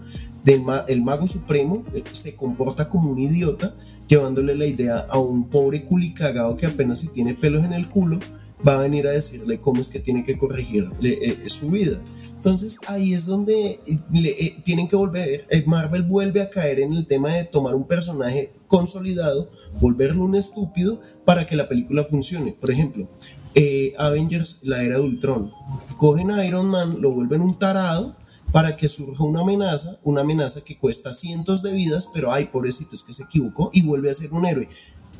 [0.44, 3.74] del, el mago supremo, eh, se comporta como un idiota,
[4.08, 8.18] llevándole la idea a un pobre culicagado que apenas si tiene pelos en el culo,
[8.66, 12.00] va a venir a decirle cómo es que tiene que corregir eh, su vida.
[12.44, 17.32] Entonces ahí es donde eh, tienen que volver, Marvel vuelve a caer en el tema
[17.32, 19.48] de tomar un personaje consolidado,
[19.80, 22.52] volverlo un estúpido para que la película funcione.
[22.52, 23.08] Por ejemplo,
[23.54, 25.52] eh, Avengers, la era de Ultron,
[25.96, 28.14] cogen a Iron Man, lo vuelven un tarado
[28.52, 32.90] para que surja una amenaza, una amenaza que cuesta cientos de vidas, pero ay, pobrecito,
[32.92, 34.68] es que se equivocó y vuelve a ser un héroe.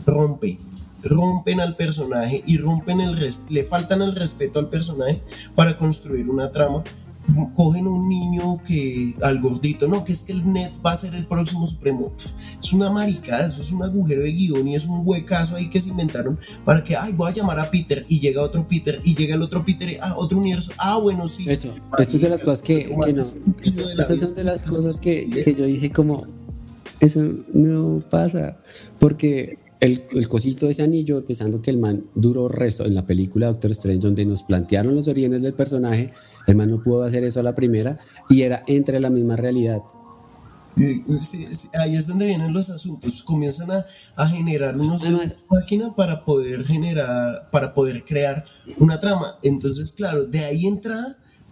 [0.05, 0.59] Rompe,
[1.03, 3.17] rompen al personaje y rompen el
[3.49, 5.23] le faltan el respeto al personaje
[5.55, 6.85] para construir una trama
[7.55, 11.15] cogen un niño que al gordito, no, que es que el net va a ser
[11.15, 12.13] el próximo supremo.
[12.17, 15.81] Es una maricada, eso es un agujero de guion y es un huecazo ahí que
[15.81, 19.15] se inventaron para que, ay, voy a llamar a Peter y llega otro Peter y
[19.15, 21.45] llega el otro Peter, ah, otro universo, ah, bueno, sí.
[21.49, 25.29] Eso, esto es de las cosas que, que no, estas son de las cosas que,
[25.29, 26.27] que yo dije como,
[27.01, 27.23] eso
[27.53, 28.59] no pasa,
[28.99, 33.07] porque el, el, cosito de ese anillo, pensando que el man duró resto en la
[33.07, 36.11] película Doctor Strange, donde nos plantearon los orígenes del personaje,
[36.47, 37.97] el man no pudo hacer eso a la primera
[38.29, 39.83] y era entre la misma realidad.
[41.79, 43.87] ahí es donde vienen los asuntos, comienzan a,
[44.17, 45.03] a generar unos
[45.49, 48.45] máquina para poder generar, para poder crear
[48.79, 49.27] una trama.
[49.43, 50.99] Entonces, claro, de ahí entra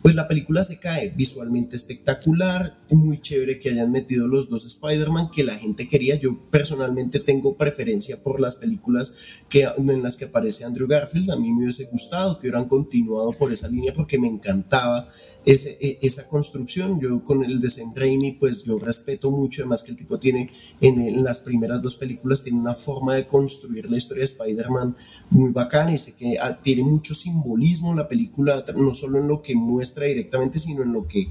[0.02, 5.30] pues la película se cae visualmente espectacular, muy chévere que hayan metido los dos Spider-Man
[5.30, 6.16] que la gente quería.
[6.16, 11.30] Yo personalmente tengo preferencia por las películas que, en las que aparece Andrew Garfield.
[11.30, 15.06] A mí me hubiese gustado que hubieran continuado por esa línea porque me encantaba
[15.44, 17.00] ese, e, esa construcción.
[17.00, 20.50] Yo con el de Sam Raimi, pues yo respeto mucho, además que el tipo tiene
[20.80, 24.96] en, las primeras dos películas, tiene una forma de construir la historia de Spider-Man
[25.30, 29.42] muy bacana y sé que ah, tiene mucho simbolismo la película, no solo en lo
[29.42, 31.28] que muestra directamente, sino en lo que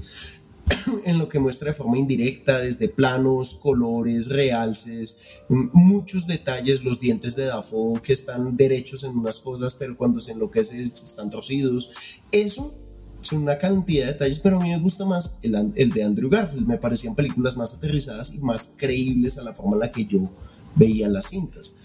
[1.04, 7.36] en lo que muestra de forma indirecta, desde planos, colores, realces, muchos detalles, los dientes
[7.36, 12.20] de Dafoe que están derechos en unas cosas, pero cuando se enloquece están torcidos.
[12.30, 12.81] Eso
[13.22, 16.28] son una cantidad de detalles, pero a mí me gusta más el, el de Andrew
[16.28, 16.66] Garfield.
[16.66, 20.30] Me parecían películas más aterrizadas y más creíbles a la forma en la que yo
[20.74, 21.76] veía las cintas.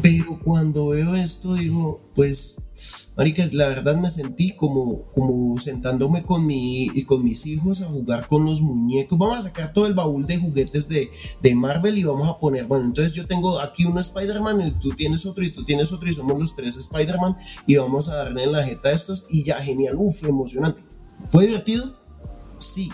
[0.00, 2.70] Pero cuando veo esto digo, pues,
[3.16, 7.86] marica, la verdad me sentí como, como sentándome con, mi, y con mis hijos a
[7.86, 9.18] jugar con los muñecos.
[9.18, 11.10] Vamos a sacar todo el baúl de juguetes de,
[11.42, 14.90] de Marvel y vamos a poner, bueno, entonces yo tengo aquí un Spider-Man, y tú
[14.94, 17.36] tienes otro y tú tienes otro y somos los tres Spider-Man
[17.66, 20.82] y vamos a darle en la jeta a estos y ya, genial, uff, emocionante.
[21.28, 21.98] ¿Fue divertido?
[22.58, 22.92] Sí.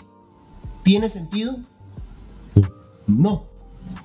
[0.83, 1.55] ¿Tiene sentido?
[3.07, 3.54] No.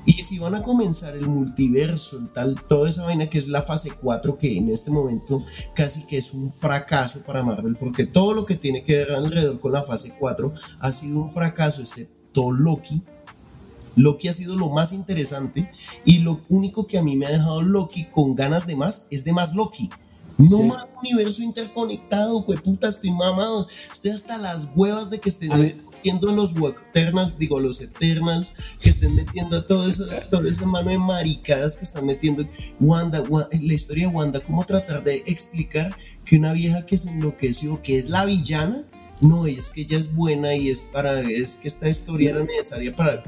[0.05, 3.61] Y si van a comenzar el multiverso, el tal, toda esa vaina que es la
[3.61, 5.43] fase 4, que en este momento
[5.73, 9.59] casi que es un fracaso para Marvel, porque todo lo que tiene que ver alrededor
[9.59, 13.03] con la fase 4 ha sido un fracaso, excepto Loki.
[13.95, 15.69] Loki ha sido lo más interesante
[16.05, 19.25] y lo único que a mí me ha dejado Loki con ganas de más es
[19.25, 19.89] de más Loki.
[20.37, 23.67] No más universo interconectado, puta, estoy mamado.
[23.91, 25.51] Estoy hasta las huevas de que estén
[25.99, 30.97] metiendo los Eternals, digo los Eternals, que estén metiendo todo eso, toda esa mano de
[30.97, 32.47] maricadas que están metiendo.
[32.79, 33.21] Wanda,
[33.51, 37.97] la historia de Wanda, cómo tratar de explicar que una vieja que se enloqueció, que
[37.97, 38.83] es la villana,
[39.19, 42.95] no es que ella es buena y es para es que esta historia era necesaria
[42.95, 43.21] para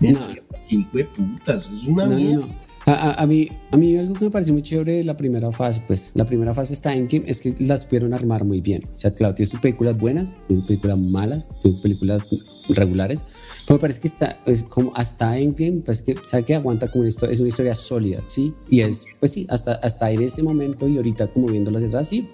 [0.00, 1.06] necesaria no.
[1.14, 2.48] putas es una mierda
[2.86, 6.10] A, mí, a mí algo que me parece muy chévere de la primera fase, pues
[6.12, 8.84] la primera fase está en que es que las supieron armar muy bien.
[8.92, 12.26] O sea, claro, tienes tus películas buenas, tienes películas malas, tienes películas
[12.68, 13.24] regulares,
[13.66, 17.00] pero me parece que está, es como hasta Endgame, pues que sabe que aguanta como
[17.02, 18.52] una historia, es una historia sólida, ¿sí?
[18.68, 22.28] Y es, pues sí, hasta, hasta en ese momento y ahorita como viéndolas detrás, sí,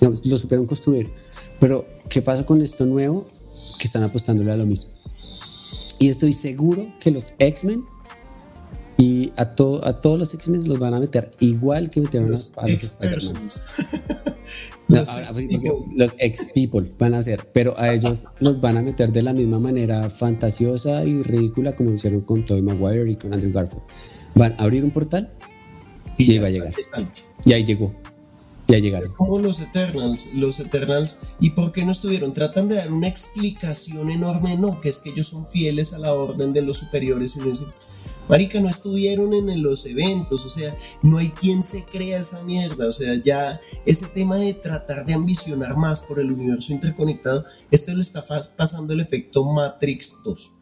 [0.00, 1.10] lo supieron construir.
[1.58, 3.26] Pero, ¿qué pasa con esto nuevo?
[3.78, 4.92] Que están apostándole a lo mismo.
[5.98, 7.84] Y estoy seguro que los X-Men
[8.98, 12.66] y a, a todos los X-Men los van a meter igual que metieron los, a
[12.66, 12.98] los
[14.88, 19.32] los, ex people van a ser, pero a ellos los van a meter de la
[19.32, 23.82] misma manera fantasiosa y ridícula como hicieron con Tobey Maguire y con Andrew Garfield.
[24.34, 25.32] Van a abrir un portal
[26.16, 26.74] y, ahí va a llegar.
[27.44, 27.92] Y ahí llegó.
[28.68, 29.08] Ya llegaron.
[29.08, 32.32] Es como los Eternals, los Eternals, ¿y por qué no estuvieron?
[32.32, 36.12] Tratan de dar una explicación enorme, no, que es que ellos son fieles a la
[36.12, 37.66] orden de los superiores y uno dice,
[38.28, 42.88] Marica, no estuvieron en los eventos, o sea, no hay quien se crea esa mierda,
[42.88, 47.94] o sea, ya este tema de tratar de ambicionar más por el universo interconectado, este
[47.94, 48.24] le está
[48.56, 50.52] pasando el efecto Matrix 2.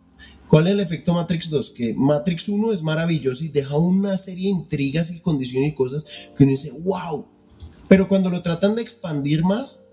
[0.46, 1.70] ¿Cuál es el efecto Matrix 2?
[1.70, 6.06] Que Matrix 1 es maravilloso y deja una serie de intrigas y condiciones y cosas
[6.36, 7.26] que uno dice, wow,
[7.88, 9.86] pero cuando lo tratan de expandir más,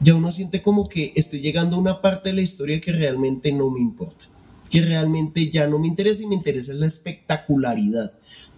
[0.00, 3.52] ya uno siente como que estoy llegando a una parte de la historia que realmente
[3.52, 4.28] no me importa
[4.70, 8.12] que realmente ya no me interesa y me interesa la espectacularidad.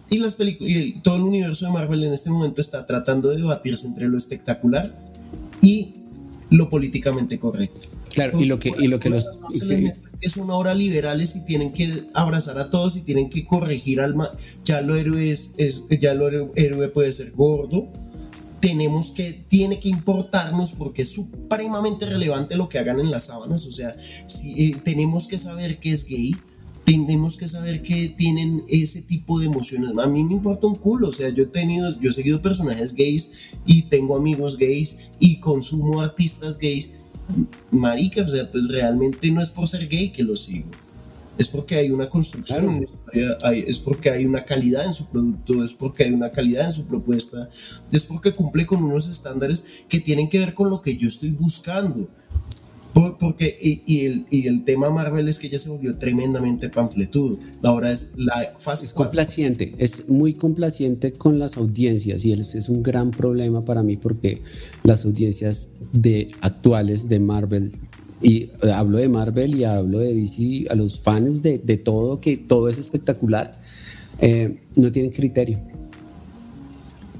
[0.09, 3.37] Y las películas, y todo el universo de Marvel en este momento está tratando de
[3.37, 4.93] debatirse entre lo espectacular
[5.61, 5.93] y
[6.49, 7.87] lo políticamente correcto.
[8.13, 9.29] Claro, y lo que, y lo que los...
[10.19, 14.13] Es una hora liberales y tienen que abrazar a todos y tienen que corregir al...
[14.65, 15.55] Ya lo héroe es,
[15.89, 17.87] ya lo héroe puede ser gordo,
[18.61, 23.65] tenemos que, tiene que importarnos porque es supremamente relevante lo que hagan en las sábanas.
[23.65, 23.95] O sea,
[24.27, 26.35] si, eh, tenemos que saber que es gay,
[26.85, 29.97] tenemos que saber que tienen ese tipo de emociones.
[29.97, 32.93] A mí me importa un culo, o sea, yo he tenido, yo he seguido personajes
[32.93, 33.31] gays
[33.65, 36.91] y tengo amigos gays y consumo artistas gays.
[37.71, 40.69] Marica, o sea, pues realmente no es por ser gay que lo sigo
[41.41, 42.85] es porque hay una construcción,
[43.65, 46.85] es porque hay una calidad en su producto, es porque hay una calidad en su
[46.85, 47.49] propuesta,
[47.91, 51.31] es porque cumple con unos estándares que tienen que ver con lo que yo estoy
[51.31, 52.07] buscando.
[53.19, 57.39] porque, y, el, y, el, tema Marvel es que ya se volvió tremendamente panfletudo.
[57.63, 58.85] Ahora es la fase.
[58.85, 63.81] Es complaciente, es muy complaciente con las audiencias y es, es un gran problema para
[63.81, 64.43] mí porque
[64.83, 67.71] las audiencias de, actuales de Marvel
[68.21, 72.19] y eh, hablo de Marvel y hablo de DC, a los fans de, de todo,
[72.19, 73.59] que todo es espectacular,
[74.19, 75.59] eh, no tienen criterio.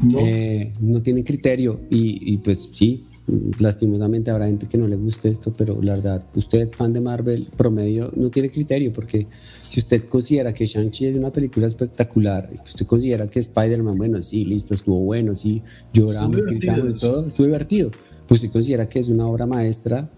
[0.02, 0.20] No.
[0.20, 3.06] Eh, no tienen criterio y, y, pues sí,
[3.60, 7.48] lastimosamente habrá gente que no le guste esto, pero la verdad, usted fan de Marvel
[7.56, 9.28] promedio no tiene criterio porque
[9.62, 13.96] si usted considera que Shang-Chi es una película espectacular y que usted considera que Spider-Man,
[13.96, 15.62] bueno, sí, listo, estuvo bueno, sí,
[15.94, 17.92] lloramos, gritamos y todo, estuvo divertido,
[18.28, 20.10] pues usted considera que es una obra maestra,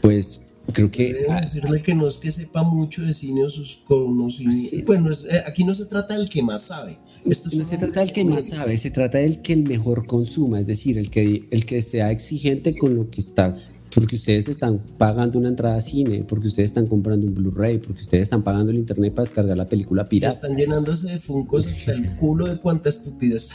[0.00, 0.40] pues
[0.72, 1.12] creo que...
[1.14, 4.84] Debo decirle que no es que sepa mucho de cine o sus conocimientos.
[4.86, 6.98] Bueno, eh, aquí no se trata del que más sabe.
[7.24, 10.60] Esto no se trata del que más sabe, se trata del que el mejor consuma,
[10.60, 13.56] es decir, el que, el que sea exigente con lo que está
[13.94, 18.02] porque ustedes están pagando una entrada a cine, porque ustedes están comprando un Blu-ray, porque
[18.02, 20.34] ustedes están pagando el internet para descargar la película pirata.
[20.34, 23.50] están llenándose de funcos hasta el culo de cuánta estupidez.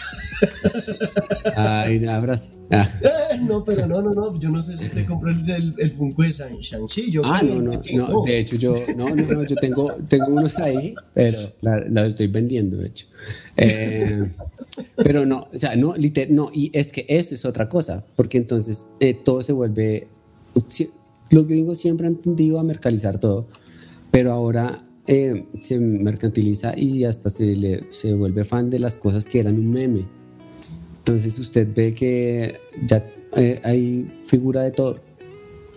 [1.55, 2.51] Ay, abrazo.
[2.71, 2.87] Ah.
[3.31, 4.39] Eh, no, pero no, no, no.
[4.39, 7.11] Yo no sé si usted compró el, el Funko de Shang-Chi.
[7.23, 8.23] Ah, no, no, no.
[8.23, 9.43] De hecho, yo, no, no, no.
[9.43, 13.05] Yo tengo, tengo unos ahí, pero la, estoy vendiendo, de hecho.
[13.55, 14.31] Eh,
[14.95, 16.49] pero no, o sea, no, literal, no.
[16.51, 20.07] Y es que eso es otra cosa, porque entonces eh, todo se vuelve
[21.32, 23.47] los gringos siempre han tendido a mercantilizar todo,
[24.12, 29.26] pero ahora eh, se mercantiliza y hasta se, le, se vuelve fan de las cosas
[29.26, 30.06] que eran un meme.
[31.00, 35.00] Entonces usted ve que ya eh, hay figura de todo,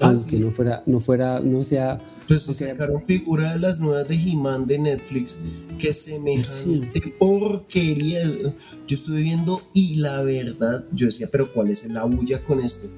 [0.00, 4.08] ah, aunque no fuera, no fuera, no sea pues se sacaron figura de las nuevas
[4.08, 5.40] de He-Man de Netflix,
[5.78, 8.22] que semejante porquería.
[8.24, 12.88] Yo estuve viendo y la verdad, yo decía, pero ¿cuál es la bulla con esto?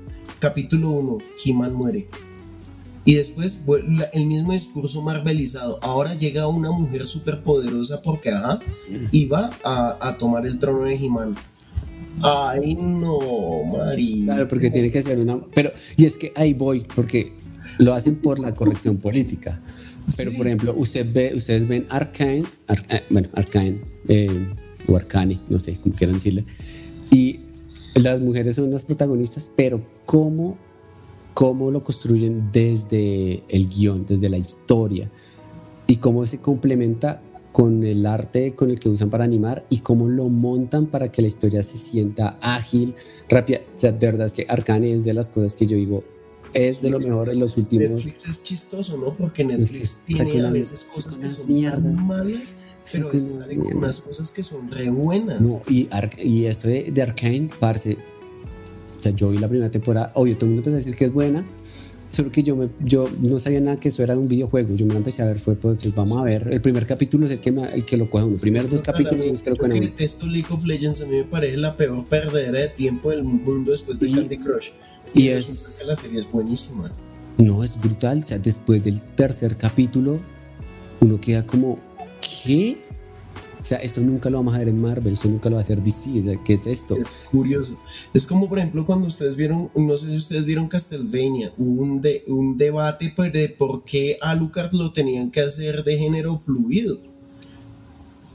[0.45, 2.07] Capítulo 1, He-Man muere.
[3.07, 3.63] Y después
[4.13, 5.79] el mismo discurso marvelizado.
[5.81, 8.59] Ahora llega una mujer súper poderosa porque, ajá,
[9.11, 11.35] y va a, tomar el trono de He-Man.
[12.21, 14.25] Ay, no, María.
[14.35, 15.41] Claro, porque tiene que ser una.
[15.55, 17.33] Pero, y es que ahí voy, porque
[17.79, 19.63] lo hacen por la corrección política.
[20.15, 22.45] Pero, por ejemplo, usted ve, ustedes ven Arcane,
[22.91, 24.47] eh, bueno, Arcane, eh,
[24.87, 26.45] o Arcane, no sé cómo quieran decirle.
[27.95, 30.57] Las mujeres son las protagonistas, pero cómo,
[31.33, 35.11] cómo lo construyen desde el guion, desde la historia
[35.87, 37.23] y cómo se complementa
[37.53, 41.23] con el arte con el que usan para animar y cómo lo montan para que
[41.23, 42.97] la historia se sienta ágil,
[43.29, 43.61] rápida.
[43.77, 46.03] O sea, de verdad es que Arcane es de las cosas que yo digo,
[46.53, 47.91] es de lo mejor en los últimos.
[47.91, 49.15] Netflix es chistoso, ¿no?
[49.15, 51.95] Porque Netflix tiene a veces cosas que son mierdas.
[51.95, 52.59] malas,
[52.93, 55.41] pero a veces salen unas cosas que son re buenas.
[55.41, 55.89] No, y,
[56.23, 57.97] y esto de, de Arcane, parce.
[58.99, 61.05] O sea, yo vi la primera temporada, obvio, todo el mundo empezó a decir que
[61.07, 61.45] es buena,
[62.15, 64.75] solo que yo, me, yo no sabía nada que eso era un videojuego.
[64.75, 66.49] Yo me lo empecé a ver, fue pues, vamos a ver.
[66.51, 68.39] El primer capítulo es el que, el que lo coge uno.
[68.39, 69.81] Primeros dos capítulos es que lo coge uno.
[69.81, 73.73] detesto League of Legends, a mí me parece la peor perdedera de tiempo del mundo
[73.73, 74.71] después de Candy Crush.
[75.13, 75.85] Y, es.
[75.87, 76.91] La serie es buenísima.
[77.39, 78.21] No, es brutal.
[78.21, 80.21] O sea, después del tercer capítulo,
[81.01, 81.79] uno queda como,
[82.45, 82.77] ¿qué?
[83.61, 85.65] O sea, esto nunca lo vamos a ver en Marvel, esto nunca lo va a
[85.65, 86.21] hacer DC.
[86.21, 86.99] O sea, ¿qué es esto?
[86.99, 87.81] Es curioso.
[88.13, 92.03] Es como, por ejemplo, cuando ustedes vieron, no sé si ustedes vieron Castlevania, hubo un,
[92.27, 96.99] un debate pues, de por qué Alucard lo tenían que hacer de género fluido.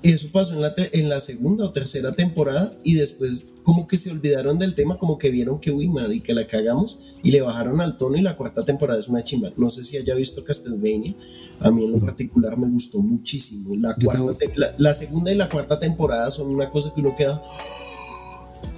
[0.01, 4.09] Eso pasó en la, en la segunda o tercera temporada y después como que se
[4.09, 7.79] olvidaron del tema, como que vieron que, uy, y que la cagamos y le bajaron
[7.81, 9.51] al tono y la cuarta temporada es una chimba.
[9.57, 11.13] No sé si haya visto Castlevania,
[11.59, 13.75] a mí en lo particular me gustó muchísimo.
[13.75, 13.95] La,
[14.79, 17.43] la, segunda y la cuarta temporada son una cosa que uno queda...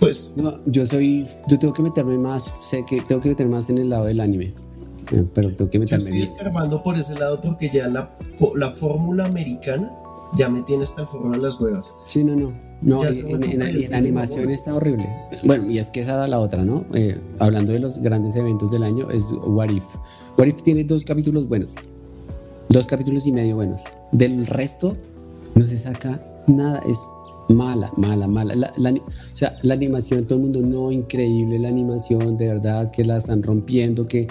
[0.01, 0.33] Pues...
[0.65, 3.89] yo soy, yo tengo que meterme más, sé que tengo que meterme más en el
[3.91, 4.53] lado del anime.
[5.13, 8.13] Eh, pero tengo que meterme yo estoy escarbando por ese lado porque ya la,
[8.55, 9.89] la fórmula americana
[10.35, 11.93] ya me tiene hasta el forro de las huevas.
[12.07, 12.70] Sí, no, no.
[12.81, 15.07] No, en, animación está horrible.
[15.43, 16.85] Bueno, y es que esa era la otra, ¿no?
[16.93, 19.83] Eh, hablando de los grandes eventos del año, es What If.
[20.37, 21.75] What If tiene dos capítulos buenos.
[22.69, 23.83] Dos capítulos y medio buenos.
[24.11, 24.97] Del resto,
[25.55, 26.81] no se saca nada.
[26.89, 26.99] Es
[27.49, 28.73] mala, mala, mala.
[28.77, 33.17] o sea, la animación, todo el mundo, no, increíble la animación, de verdad, que la
[33.17, 34.27] están rompiendo, que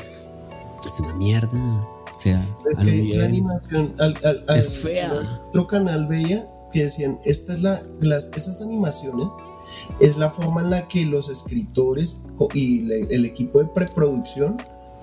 [0.84, 1.86] es una mierda
[2.20, 4.14] sea, es que la animación al,
[4.46, 5.10] al, fea.
[5.48, 9.32] otro canal veía que decían, esta es la, las, esas animaciones
[10.00, 12.22] es la forma en la que los escritores
[12.54, 14.56] y el equipo de preproducción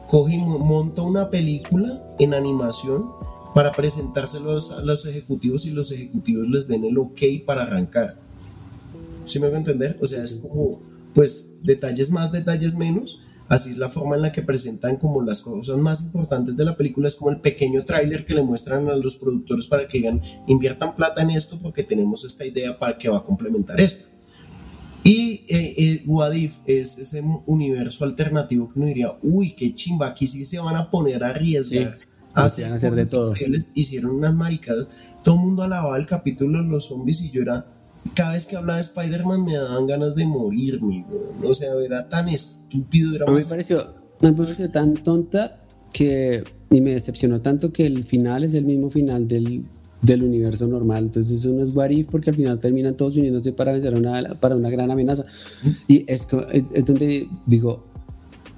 [0.08, 3.12] cogen, monta una película en animación
[3.54, 8.16] para presentárselos a los ejecutivos y los ejecutivos les den el ok para arrancar.
[9.26, 9.98] ¿Sí me voy a entender?
[10.02, 10.80] O sea, es como,
[11.14, 13.20] pues, detalles más, detalles menos,
[13.50, 16.76] Así es la forma en la que presentan como las cosas más importantes de la
[16.76, 20.22] película, es como el pequeño tráiler que le muestran a los productores para que digan,
[20.48, 24.08] inviertan plata en esto porque tenemos esta idea para que va a complementar esto.
[25.04, 30.28] Y eh, eh Wadif es ese universo alternativo que uno diría, uy, qué chimba, aquí
[30.28, 31.98] sí se van a poner a arriesgar.
[32.34, 33.34] a hacer de todo.
[33.74, 35.16] Hicieron unas maricadas.
[35.24, 37.66] Todo el mundo alababa el capítulo de los zombies y yo era,
[38.14, 41.06] cada vez que hablaba de Spider-Man me daban ganas de morirme,
[41.44, 43.16] O sea, era tan estúpido.
[43.16, 46.44] Era a mí me pareció, me pareció tan tonta que.
[46.70, 49.66] Y me decepcionó tanto que el final es el mismo final del,
[50.02, 51.06] del universo normal.
[51.06, 54.58] Entonces, eso no es what porque al final terminan todos uniéndose para vencer una, para
[54.58, 55.26] una gran amenaza.
[55.88, 56.28] Y es,
[56.74, 57.86] es donde digo.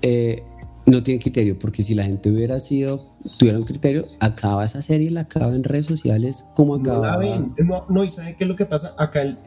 [0.02, 0.42] Eh,
[0.90, 3.06] no tiene criterio, porque si la gente hubiera sido,
[3.38, 7.20] tuviera un criterio, acaba esa serie, la acaba en redes sociales como acaba.
[7.58, 8.96] No, no, y ¿sabe qué es lo que pasa?
[8.98, 9.38] Acá el,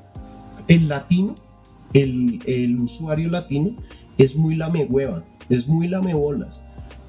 [0.68, 1.34] el latino,
[1.92, 3.76] el, el, usuario latino,
[4.18, 6.60] es muy lamehueva, es muy lamebolas.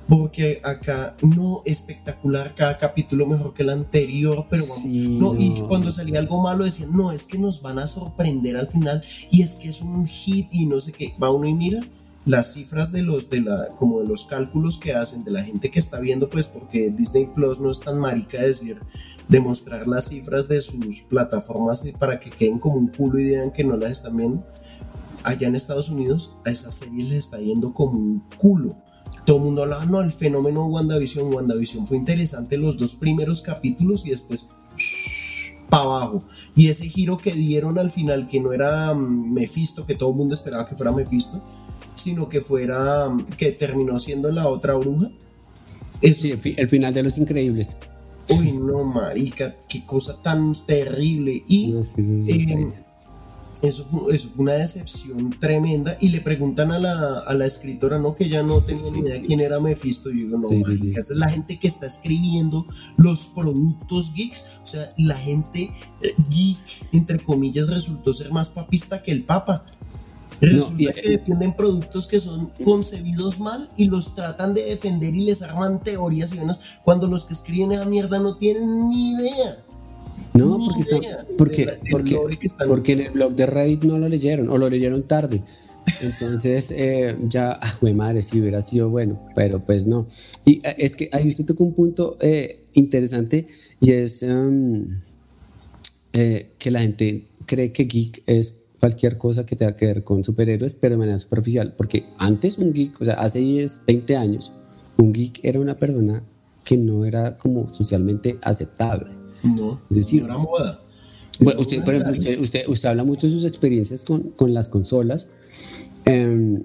[0.09, 6.19] Porque acá no espectacular cada capítulo mejor que el anterior, pero no, y cuando salía
[6.19, 9.69] algo malo decían, no, es que nos van a sorprender al final y es que
[9.69, 11.87] es un hit y no sé qué, va uno y mira
[12.25, 15.69] las cifras de los de la como de los cálculos que hacen de la gente
[15.69, 18.79] que está viendo pues porque Disney Plus no es tan marica decir
[19.27, 23.63] demostrar las cifras de sus plataformas para que queden como un culo y digan que
[23.63, 24.45] no las están viendo
[25.23, 28.77] allá en Estados Unidos a esa serie les está yendo como un culo
[29.25, 34.05] todo el mundo hablaba no el fenómeno WandaVision WandaVision fue interesante los dos primeros capítulos
[34.05, 34.47] y después
[35.69, 36.23] para abajo.
[36.55, 40.15] Y ese giro que dieron al final, que no era mm, Mephisto, que todo el
[40.15, 41.41] mundo esperaba que fuera Mephisto,
[41.95, 45.11] sino que fuera, que terminó siendo la otra bruja.
[46.11, 47.77] Sí, el, final de Los Increíbles.
[48.29, 51.41] Uy, no, marica, qué cosa tan terrible.
[51.47, 52.71] Y em,
[53.61, 55.97] eso, fue, eso, fue, una decepción tremenda.
[56.01, 58.15] Y le preguntan a la, a la escritora, ¿no?
[58.15, 60.11] Que ya no tengo ni idea quién era Mephisto.
[60.11, 62.65] Y yo digo, no, marica, esa es la gente que está escribiendo
[62.97, 64.59] los productos geeks.
[64.63, 65.71] O sea, la gente
[66.01, 69.65] eh, geek, entre comillas, resultó ser más papista que el papa.
[70.51, 75.41] Resulta que defienden productos que son concebidos mal y los tratan de defender y les
[75.41, 79.63] arman teorías y venas cuando los que escriben esa mierda no tienen ni idea.
[80.33, 80.65] No,
[81.37, 82.17] porque, porque,
[82.67, 85.43] porque, en el blog de Reddit no lo leyeron o lo leyeron tarde.
[86.01, 90.07] Entonces, eh, ya, ah, madre, si hubiera sido bueno, pero pues no.
[90.45, 93.47] Y eh, es que ahí usted tocó un punto eh, interesante
[93.79, 95.01] y es, em,
[96.11, 100.75] que la gente cree que geek es cualquier cosa que tenga que ver con superhéroes,
[100.75, 101.73] pero de manera superficial.
[101.77, 104.51] Porque antes un geek, o sea, hace 10, 20 años,
[104.97, 106.21] un geek era una persona
[106.65, 109.09] que no era como socialmente aceptable.
[109.41, 110.81] No, es decir, era moda.
[111.39, 115.27] usted, por ejemplo, usted, usted, habla mucho de sus experiencias con, con las consolas.
[116.03, 116.61] Eh,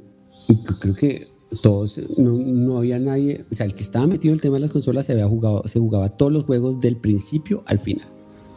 [0.81, 1.29] creo que
[1.62, 4.62] todos, no, no, había nadie, o sea, el que estaba metido en el tema de
[4.62, 8.09] las consolas se había jugado, se jugaba todos los juegos del principio al final.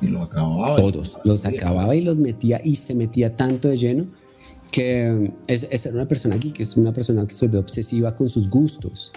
[0.02, 0.76] Y lo acababa.
[0.76, 4.06] Todos, los acababa y los metía y se metía tanto de lleno
[4.72, 8.30] que es, es una persona aquí, que es una persona que se vuelve obsesiva con
[8.30, 9.12] sus gustos.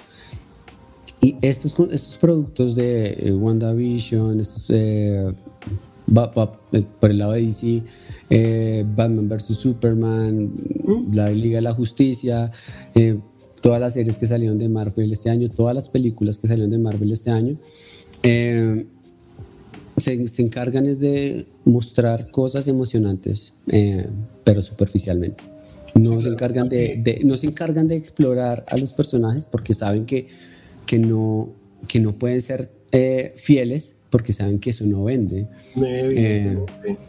[1.20, 5.32] Y estos, estos productos de eh, WandaVision, estos, eh,
[7.00, 7.82] por el lado de DC,
[8.30, 9.56] eh, Batman vs.
[9.56, 10.52] Superman,
[10.84, 11.14] mm.
[11.14, 12.50] la Liga de la Justicia,
[12.94, 13.18] eh,
[13.60, 16.78] todas las series que salieron de Marvel este año, todas las películas que salieron de
[16.78, 17.56] Marvel este año,
[18.22, 18.86] eh,
[19.96, 24.06] se, encargan es de mostrar cosas emocionantes, eh,
[24.42, 25.44] pero superficialmente.
[25.94, 30.26] No, se encargan de, no se encargan de explorar a los personajes porque saben que,
[30.86, 31.50] que, no,
[31.86, 35.48] que no pueden ser eh, fieles porque saben que eso no vende.
[35.84, 36.56] Eh,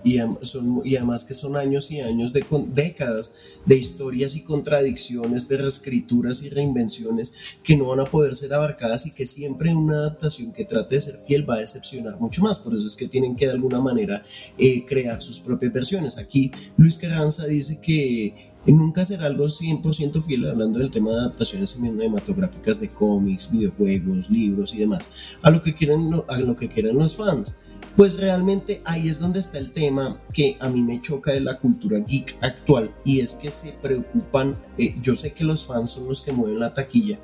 [0.04, 2.44] y, son, y, además que son años y años de
[2.74, 8.56] décadas de historias y contradicciones, de reescrituras y reinvenciones que no van a poder ser
[8.56, 12.42] abarcadas y que siempre una adaptación que trate de ser fiel va a decepcionar mucho
[12.42, 12.58] más.
[12.58, 14.24] Por eso es que tienen que de alguna manera
[14.58, 16.18] eh, crear sus propias versiones.
[16.18, 21.72] Aquí Luis Carranza dice que nunca será algo 100% fiel hablando del tema de adaptaciones
[21.72, 26.98] cinematográficas de cómics, videojuegos, libros y demás, a lo que quieren, a lo que quieren
[26.98, 27.60] los fans.
[27.96, 31.60] Pues realmente ahí es donde está el tema que a mí me choca de la
[31.60, 36.08] cultura geek actual y es que se preocupan, eh, yo sé que los fans son
[36.08, 37.20] los que mueven la taquilla,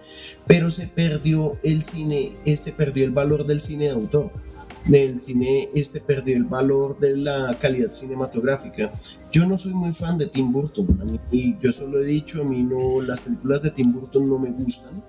[0.48, 4.32] pero se perdió el cine, se perdió el valor del cine de autor
[4.86, 8.92] del cine este perdió el valor de la calidad cinematográfica.
[9.32, 12.46] Yo no soy muy fan de Tim Burton, a mí, yo solo he dicho, a
[12.46, 15.04] mí no, las películas de Tim Burton no me gustan,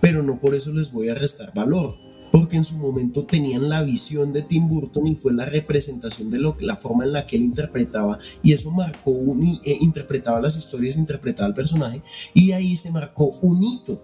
[0.00, 1.96] pero no por eso les voy a restar valor,
[2.32, 6.38] porque en su momento tenían la visión de Tim Burton y fue la representación de
[6.38, 10.56] lo, la forma en la que él interpretaba y eso marcó un, eh, interpretaba las
[10.56, 12.02] historias, interpretaba el personaje
[12.34, 14.02] y ahí se marcó un hito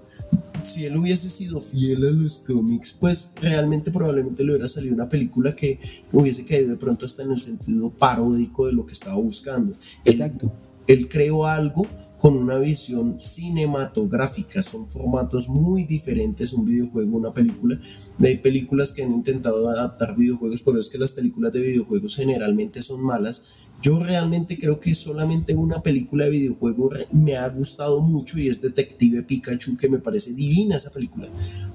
[0.65, 5.09] si él hubiese sido fiel a los cómics, pues realmente probablemente le hubiera salido una
[5.09, 5.79] película que
[6.13, 9.77] hubiese caído de pronto hasta en el sentido paródico de lo que estaba buscando.
[10.05, 10.53] Exacto.
[10.87, 11.87] Él, creó algo
[12.19, 14.63] con una visión cinematográfica.
[14.63, 17.79] Son formatos muy diferentes, un videojuego, una película.
[18.19, 22.81] Hay películas que han intentado adaptar videojuegos, pero es que las películas de videojuegos generalmente
[22.81, 28.39] son malas yo realmente creo que solamente una película de videojuego me ha gustado mucho
[28.39, 31.29] y es Detective Pikachu, que me parece divina esa película.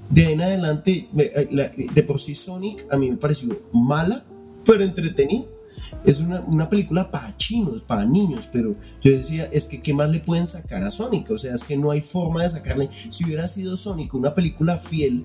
[0.08, 4.24] De ahí en adelante, eh, de por sí Sonic a mí me pareció mala,
[4.64, 5.44] pero entretenida.
[6.04, 10.10] Es una, una, película para chinos, para niños, pero yo decía, es que ¿qué más
[10.10, 11.30] le pueden sacar a Sonic?
[11.30, 12.88] O sea, es que no hay forma de sacarle.
[13.08, 15.24] Si hubiera sido Sonic una película fiel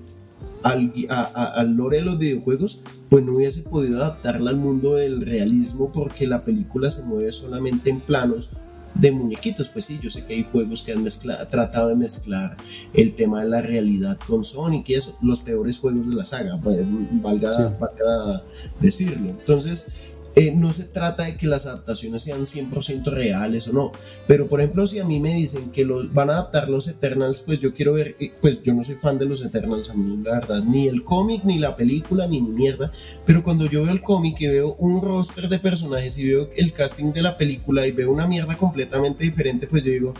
[0.66, 5.92] al, al lore de los videojuegos, pues no hubiese podido adaptarla al mundo del realismo
[5.92, 8.50] porque la película se mueve solamente en planos
[8.94, 9.68] de muñequitos.
[9.68, 11.06] Pues sí, yo sé que hay juegos que han
[11.50, 12.56] tratado de mezclar
[12.94, 16.56] el tema de la realidad con Sonic y eso, los peores juegos de la saga,
[16.56, 18.42] valga, valga
[18.80, 19.30] decirlo.
[19.30, 19.92] Entonces,
[20.38, 23.92] eh, no se trata de que las adaptaciones sean 100% reales o no,
[24.26, 27.62] pero por ejemplo si a mí me dicen que van a adaptar los Eternals, pues
[27.62, 30.40] yo quiero ver, eh, pues yo no soy fan de los Eternals, a mí la
[30.40, 32.92] verdad, ni el cómic, ni la película, ni mierda,
[33.24, 36.74] pero cuando yo veo el cómic y veo un roster de personajes y veo el
[36.74, 40.12] casting de la película y veo una mierda completamente diferente, pues yo digo,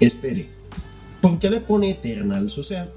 [0.00, 0.48] espere,
[1.22, 2.58] ¿por qué le pone Eternals?
[2.58, 2.88] O sea,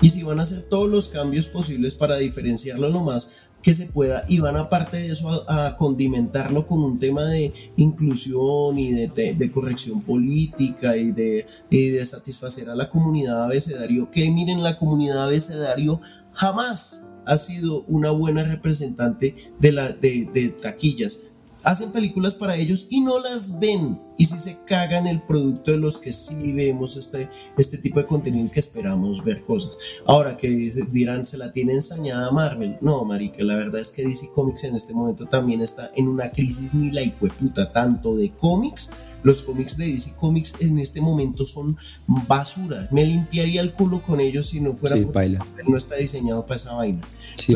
[0.00, 3.32] y si van a hacer todos los cambios posibles para diferenciarlo lo más
[3.64, 8.78] que se pueda y van aparte de eso a, condimentarlo con un tema de inclusión
[8.78, 15.24] y de, corrección política y de, satisfacer a la comunidad abecedario, que miren, la comunidad
[15.24, 16.00] abecedario
[16.32, 21.22] jamás ha sido una buena representante de, la, de taquillas
[21.64, 24.00] hacen películas para ellos y no las ven.
[24.16, 28.06] Y si se cagan el producto de los que sí vemos este, este tipo de
[28.06, 29.76] contenido que esperamos ver cosas.
[30.06, 30.48] Ahora que
[30.92, 32.76] dirán, se la tiene ensañada Marvel.
[32.80, 36.30] No, marica, la verdad es que DC Comics en este momento también está en una
[36.30, 37.02] crisis ni la
[37.40, 38.92] puta, tanto de cómics.
[39.24, 42.86] Los cómics de DC Comics en este momento son basura.
[42.92, 46.74] Me limpiaría el culo con ellos si no fuera porque no está diseñado para esa
[46.74, 47.00] vaina.
[47.36, 47.54] Sí,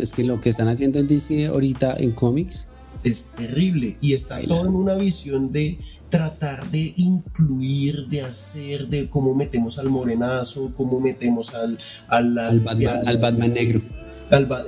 [0.00, 2.68] es que lo que están haciendo en DC ahorita en cómics
[3.04, 5.78] es terrible y está todo en una visión de
[6.08, 11.78] tratar de incluir, de hacer, de cómo metemos al morenazo, cómo metemos al...
[12.08, 13.80] Al, Batman, negro.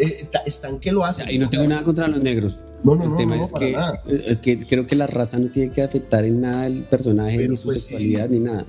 [0.00, 1.30] eh, están que lo hacen.
[1.30, 2.58] y no tengo nada contra los negros.
[2.82, 4.02] No, no, el no, tema es, que, nada.
[4.06, 7.50] es que creo que la raza no tiene que afectar en nada el personaje, Pero
[7.50, 8.32] ni su pues sexualidad, sí.
[8.32, 8.66] ni nada.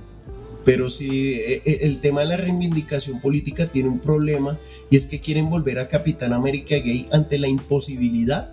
[0.66, 4.58] Pero sí, eh, eh, el tema de la reivindicación política tiene un problema
[4.90, 8.48] y es que quieren volver a Capitán América gay ante la imposibilidad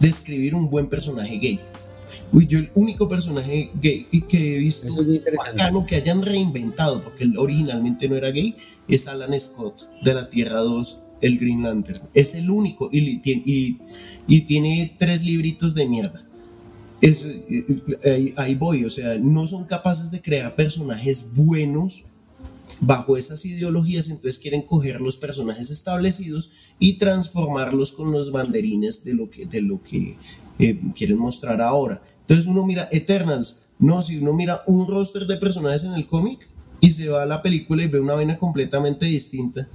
[0.00, 1.60] de escribir un buen personaje gay.
[2.32, 4.96] Uy, yo el único personaje gay que he visto es
[5.86, 8.56] que hayan reinventado, porque él originalmente no era gay,
[8.88, 12.00] es Alan Scott de la Tierra 2, el Green Lantern.
[12.14, 13.78] Es el único y, y,
[14.26, 16.24] y tiene tres libritos de mierda.
[17.00, 22.06] Es, eh, eh, ahí, ahí voy, o sea, no son capaces de crear personajes buenos
[22.80, 29.14] bajo esas ideologías, entonces quieren coger los personajes establecidos y transformarlos con los banderines de
[29.14, 30.16] lo que, de lo que
[30.58, 32.02] eh, quieren mostrar ahora.
[32.20, 36.48] Entonces uno mira Eternals, no, si uno mira un roster de personajes en el cómic
[36.80, 39.68] y se va a la película y ve una vaina completamente distinta,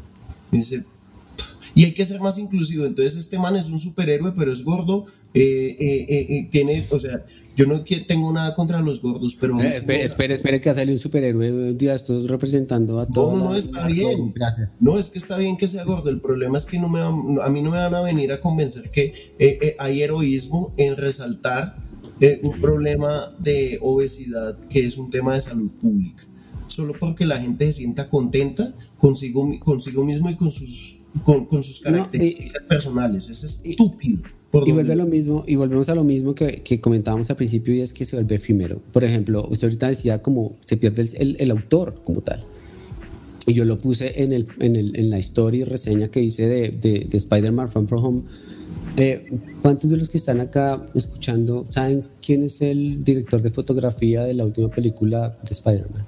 [1.76, 2.86] y hay que ser más inclusivo.
[2.86, 5.06] Entonces, este man es un superhéroe, pero es gordo.
[5.34, 7.26] eh, eh, tiene, o sea,
[7.56, 9.60] yo no que- tengo nada contra los gordos, pero.
[9.62, 13.12] Eh, espere, espere, espere que ha salido un superhéroe un día estos representando a No,
[13.14, 13.38] todos.
[13.40, 14.32] no, no, está bien.
[14.34, 14.70] Gracias.
[14.80, 16.10] No, es que está bien que sea gordo.
[16.10, 18.40] El problema es que no me van- a mí no me van a venir a
[18.40, 21.78] convencer que eh, eh, hay heroísmo en resaltar
[22.20, 26.24] eh, un problema de obesidad que es un tema de salud pública.
[26.68, 31.62] Solo porque la gente se sienta contenta consigo, consigo mismo y con sus, con, con
[31.62, 33.30] sus No, características personales.
[33.30, 34.24] Es estúpido.
[34.66, 37.74] Y vuelve a lo- mismo, y volvemos a lo mismo que, que comentábamos al principio,
[37.74, 38.80] y es que se vuelve efímero.
[38.92, 42.44] Por ejemplo, usted ahorita decía como se pierde el, el- el autor como tal.
[43.48, 46.48] Y yo lo puse en, el, en, el, en la historia y reseña que hice
[46.48, 48.22] de, de, de Spider-Man Far From Home.
[48.96, 49.26] Eh,
[49.64, 54.36] ¿Cuántos de los que están acá escuchando saben quién es el director de fotografía de
[54.36, 56.06] la última película de Spider-Man?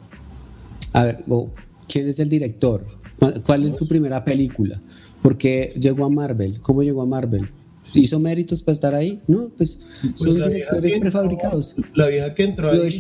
[0.94, 1.50] A ver, o,
[1.90, 2.86] ¿quién es el director?
[3.18, 4.80] ¿Cuál- ¿Cuál es su primera película?
[5.24, 6.60] ¿Por qué llegó a Marvel?
[6.62, 7.50] ¿Cómo llegó a Marvel?
[7.94, 9.22] ¿Hizo méritos para estar ahí?
[9.28, 11.76] No, pues Pues son directores que entró- prefabricados.
[11.94, 13.00] La vieja que entró Chloe ahí fue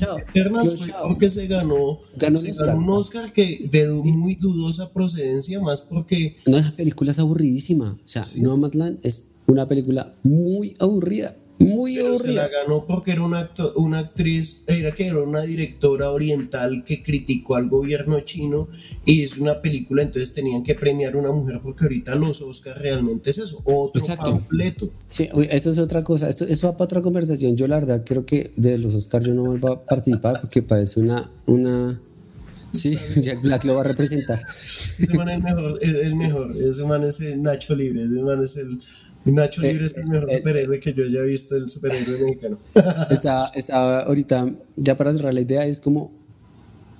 [0.87, 1.07] Zhao.
[1.09, 3.23] porque se ganó, Ganó se un ganó un Oscar.
[3.25, 7.91] Oscar que de muy dudosa procedencia, más porque No, esa película es aburridísima.
[7.93, 11.35] O sea, Nomadland es una película muy aburrida.
[11.57, 15.41] Muy pero se la ganó porque era una, acto- una actriz, era que era una
[15.41, 18.67] directora oriental que criticó al gobierno chino
[19.05, 22.81] y es una película, entonces tenían que premiar a una mujer porque ahorita los Oscars
[22.81, 24.31] realmente es eso, otro Exacto.
[24.31, 24.89] panfleto.
[25.07, 26.27] Sí, eso es otra cosa.
[26.27, 27.55] Esto, eso va para otra conversación.
[27.55, 30.99] Yo, la verdad, creo que de los Oscars yo no vuelvo a participar porque parece
[30.99, 31.31] una.
[31.45, 32.01] una...
[32.71, 34.45] Sí, Jack Black lo va a representar.
[34.99, 38.43] Ese man es el mejor, el mejor, ese man es el Nacho Libre, ese man
[38.43, 38.79] es el
[39.25, 42.57] Nacho Eh, Libre es el mejor eh, superhéroe que yo haya visto, el superhéroe mexicano.
[43.09, 46.11] Estaba, estaba ahorita, ya para cerrar la idea, es como,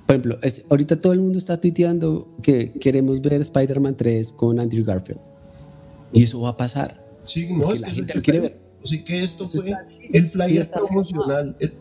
[0.07, 4.59] por ejemplo, es, ahorita todo el mundo está tuiteando que queremos ver Spider-Man 3 con
[4.59, 5.21] Andrew Garfield.
[6.13, 7.03] Y eso va a pasar.
[7.23, 9.71] Sí, no, es la que eso gente lo quiere está- Así que esto Eso fue
[9.71, 11.55] está- sí, el sí, flyer está promocional.
[11.59, 11.73] Es-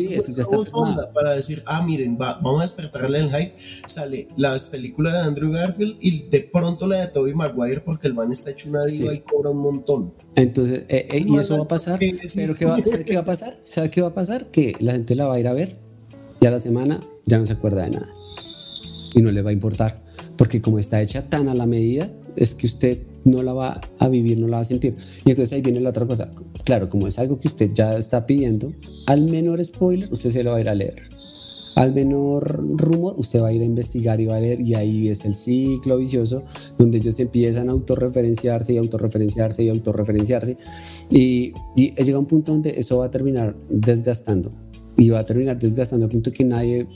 [0.00, 3.30] Sí, esto eso ya está sonda para decir, ah, miren, va- vamos a despertarle el
[3.30, 3.54] hype.
[3.86, 8.14] Sale las películas de Andrew Garfield y de pronto la de Tobey Maguire porque el
[8.14, 9.16] man está hecho una diva Sí.
[9.18, 10.14] y cobra un montón.
[10.34, 11.98] Entonces, eh, eh, y eso va a pasar.
[11.98, 12.16] que.
[12.34, 13.58] Pero ¿qué va, ¿sabe qué va a pasar?
[13.64, 14.46] ¿Sabe qué va a pasar?
[14.50, 15.76] Que la gente la va a ir a ver
[16.40, 18.08] y a la semana ya no se acuerda de nada.
[19.14, 20.00] Y no le va a importar.
[20.36, 24.08] Porque como está hecha tan a la medida, es que usted no la va a
[24.08, 24.96] vivir, no la va a sentir.
[25.24, 26.32] Y entonces ahí viene la otra cosa.
[26.64, 28.72] Claro, como es algo que usted ya está pidiendo,
[29.06, 31.12] al menor spoiler, usted se lo va a ir a leer.
[31.74, 35.08] Al menor rumor, usted va a ir a investigar y va a leer, y ahí
[35.08, 36.42] es el ciclo vicioso
[36.76, 40.58] donde ellos empiezan a autorreferenciarse y autorreferenciarse y autorreferenciarse.
[41.10, 44.52] Y, y llega un punto donde eso va a terminar desgastando.
[44.98, 46.86] Y va a terminar desgastando al punto que nadie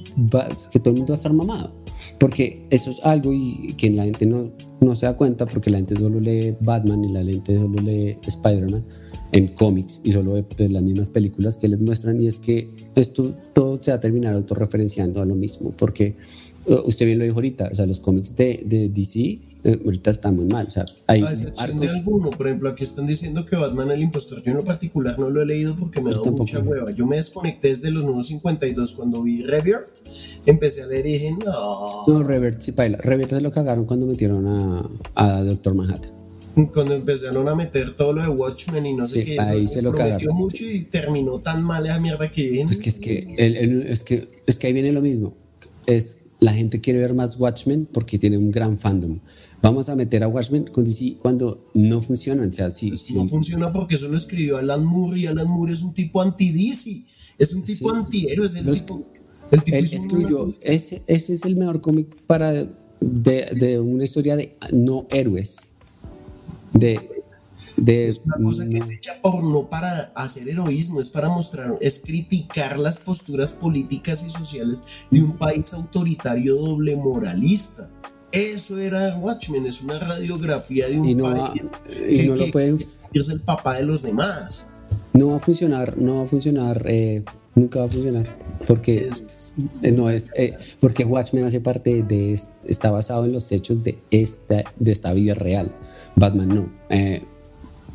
[0.71, 1.86] que todo el mundo va a estar mamado.
[2.19, 5.79] Porque eso es algo y que la gente no, no se da cuenta porque la
[5.79, 8.85] gente solo lee Batman y la gente solo lee Spider-Man
[9.33, 12.21] en cómics y solo pues, las mismas películas que les muestran.
[12.21, 15.73] Y es que esto todo se va a terminar autorreferenciando a lo mismo.
[15.77, 16.17] Porque
[16.67, 19.39] eh, usted bien lo dijo ahorita, o sea, los cómics de, de DC
[19.85, 23.07] ahorita están muy mal, o sea, hay A excepción de alguno, por ejemplo, aquí están
[23.07, 24.43] diciendo que Batman el impostor.
[24.43, 26.43] Yo en lo particular no lo he leído porque me Yo da tampoco.
[26.45, 26.91] mucha hueva.
[26.93, 30.07] Yo me desconecté desde los nuevos 52 cuando vi Rebirth.
[30.47, 32.07] Empecé a leer y dije, no.
[32.07, 32.99] No, Revert, sí, paila.
[32.99, 36.13] Revert se lo cagaron cuando metieron a, a Doctor Manhattan.
[36.73, 39.83] Cuando empezaron a meter todo lo de Watchmen y no sé Sí, qué, ahí se
[39.83, 40.37] lo prometió cagaron.
[40.39, 42.65] mucho y terminó tan mal esa mierda que viene.
[42.67, 45.35] Pues que es que, el- el- es que es que ahí viene lo mismo.
[45.87, 49.19] Es la gente quiere ver más Watchmen porque tiene un gran fandom.
[49.63, 50.71] Vamos a meter a Watchmen
[51.21, 52.51] cuando no funcionan.
[52.51, 53.15] O sea, sí, sí.
[53.15, 57.03] No funciona porque eso lo escribió Alan Moore y Alan Moore es un tipo anti-DC.
[57.39, 57.97] Es un tipo Sí.
[58.01, 59.07] antihéroe, es el Los- tipo.
[59.51, 59.85] El tipo Él
[60.63, 62.69] ese, ese es el mejor cómic para de,
[63.01, 65.69] de una historia de no héroes.
[66.73, 67.01] de,
[67.77, 71.79] de, es una cosa que se echa por no para hacer heroísmo, es para mostrar,
[71.81, 77.89] es criticar las posturas políticas y sociales de un país autoritario doble moralista.
[78.33, 81.73] Eso era Watchmen, es una radiografía de un país
[82.09, 82.85] y no lo pueden...
[83.13, 84.69] es el papá de los demás.
[85.13, 87.25] No va a funcionar, no va a funcionar, eh,
[87.55, 89.09] nunca va a funcionar, porque
[89.83, 93.99] eh, no es, eh, porque Watchmen hace parte de, está basado en los hechos de
[94.11, 95.75] esta, de esta vida real.
[96.17, 96.69] Batman no.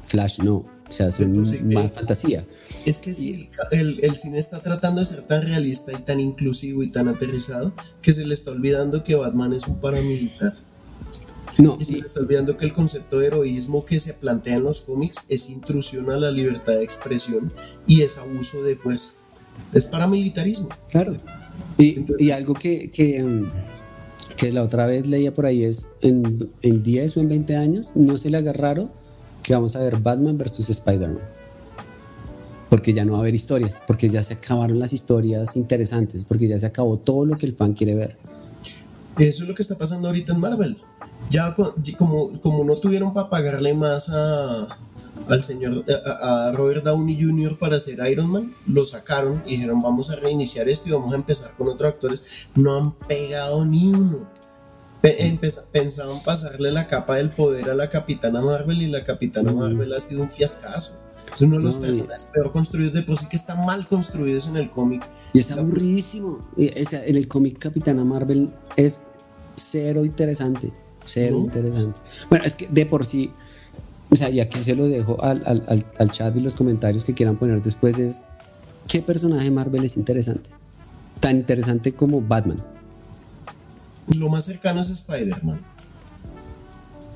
[0.04, 1.20] Flash no, o sea, es
[1.64, 2.44] más fantasía.
[2.86, 6.82] Es que sí, el, el, cine está tratando de ser tan realista y tan inclusivo
[6.82, 10.54] y tan aterrizado que se le está olvidando que Batman es un paramilitar.
[11.58, 14.64] No, y se le está olvidando que el concepto de heroísmo que se plantea en
[14.64, 17.52] los cómics es intrusión a la libertad de expresión
[17.86, 19.12] y es abuso de fuerza.
[19.74, 20.70] Es paramilitarismo.
[20.90, 21.18] Claro.
[21.78, 23.48] Y, y algo que, que,
[24.38, 27.92] que, la otra vez leía por ahí es, en, en 10 o en 20 años,
[27.96, 28.90] no se le agarraron
[29.44, 31.41] que vamos a ver Batman versus Spider-Man.
[32.72, 36.48] Porque ya no va a haber historias, porque ya se acabaron las historias interesantes, porque
[36.48, 38.18] ya se acabó todo lo que el fan quiere ver.
[39.20, 40.82] Eso es lo que está pasando ahorita en Marvel.
[41.30, 44.70] Ya como, como no tuvieron para pagarle más a,
[45.28, 45.84] al señor,
[46.24, 47.60] a, Robert Downey Jr.
[47.60, 51.18] para hacer Iron Man, lo sacaron y dijeron vamos a reiniciar esto y vamos a
[51.18, 52.24] empezar con otros actores.
[52.56, 54.42] No han pegado ni uno
[55.72, 60.00] pensaban pasarle la capa del poder a la Capitana Marvel y la Capitana Marvel ha
[60.00, 61.00] sido un fiascazo.
[61.34, 64.58] Es uno de los personajes peor construidos de por sí que está mal construidos en
[64.58, 65.08] el cómic.
[65.34, 66.40] Y es aburridísimo.
[66.58, 69.02] En el cómic Capitana Marvel es
[69.56, 70.72] cero interesante.
[71.06, 72.00] Cero interesante.
[72.30, 73.32] Bueno, es que de por sí,
[74.10, 77.14] o sea, y aquí se lo dejo al, al, al chat y los comentarios que
[77.14, 78.24] quieran poner después es,
[78.88, 80.50] ¿qué personaje Marvel es interesante?
[81.20, 82.62] Tan interesante como Batman
[84.18, 85.62] lo más cercano es Spider-Man.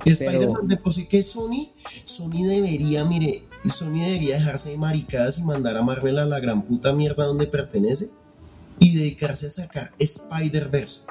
[0.05, 1.71] Spider-Man de por sí que Sony,
[2.03, 6.63] Sony debería, mire, Sony debería dejarse de maricadas y mandar a Marvel a la gran
[6.63, 8.09] puta mierda donde pertenece
[8.79, 11.03] y dedicarse a sacar Spider-Verse.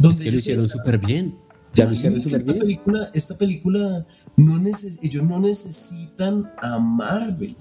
[0.00, 1.36] Es que lo hicieron súper bien.
[1.74, 2.58] Ya lo hicieron súper bien.
[2.58, 4.06] Película, esta película,
[4.36, 4.62] no
[5.02, 7.56] ellos no necesitan a Marvel.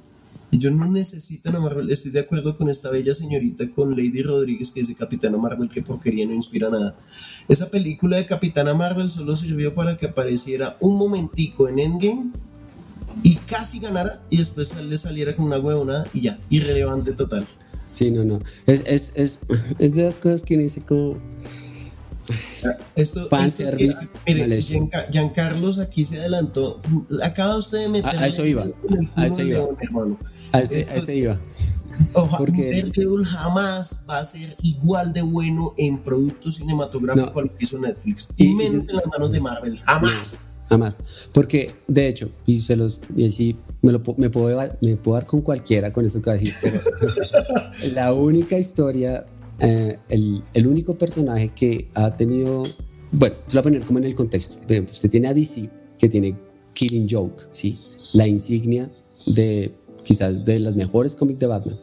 [0.51, 1.91] Ellos no necesitan a Marvel.
[1.91, 5.81] Estoy de acuerdo con esta bella señorita, con Lady Rodríguez, que dice Capitana Marvel, que
[5.81, 6.97] porquería no inspira nada.
[7.49, 12.31] Esa película de Capitana Marvel solo sirvió para que apareciera un momentico en Endgame
[13.23, 17.47] y casi ganara y después le saliera con una huevona y ya, irrelevante total.
[17.93, 18.41] Sí, no, no.
[18.65, 19.39] Es, es, es,
[19.79, 21.17] es de las cosas que dice como...
[22.95, 23.63] Esto, esto
[24.25, 24.59] mire,
[25.11, 26.81] Giancarlos aquí se adelantó.
[27.21, 28.17] Acaba usted de meter.
[28.17, 28.65] A, eso iba.
[29.15, 29.67] A eso iba.
[30.51, 31.39] A ese, iba.
[32.37, 32.91] Porque
[33.27, 38.33] jamás va a ser igual de bueno en producto cinematográfico al que hizo Netflix.
[38.37, 39.77] Y, menos en las manos de Marvel.
[39.85, 40.54] Jamás.
[40.69, 40.99] Jamás.
[41.31, 45.25] Porque, de hecho, y se los y así me, lo, me, puedo, me puedo dar
[45.25, 46.79] con cualquiera con eso que voy a decir, pero
[47.93, 49.25] la única historia,
[49.59, 52.63] eh, el, el, único personaje que ha tenido.
[53.11, 54.57] Bueno, se lo voy a poner como en el contexto.
[54.61, 56.35] Por ejemplo, usted tiene a DC, que tiene
[56.73, 57.79] Killing Joke, ¿sí?
[58.13, 58.91] La insignia
[59.27, 61.79] de quizás de las mejores cómics de Batman.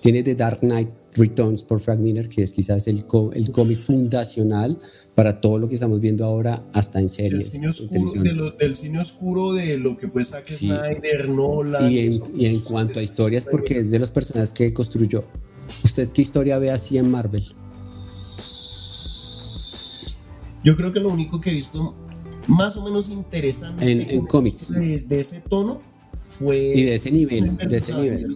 [0.00, 4.78] Tiene The Dark Knight Returns por Frank Miller, que es quizás el, el cómic fundacional
[5.16, 7.46] para todo lo que estamos viendo ahora, hasta en series.
[7.46, 11.90] El cine oscuro, de lo, el cine oscuro de lo que fue Zack Snyder, Nolan.
[11.90, 15.24] Y en, y en cuanto a historias, porque es de las personas que construyó.
[15.82, 17.44] ¿Usted qué historia ve así en Marvel?
[20.62, 21.96] Yo creo que lo único que he visto
[22.46, 25.80] más o menos interesante en, en cómics de ese tono
[26.28, 26.58] fue...
[26.74, 28.28] Y de ese nivel, de ese nivel.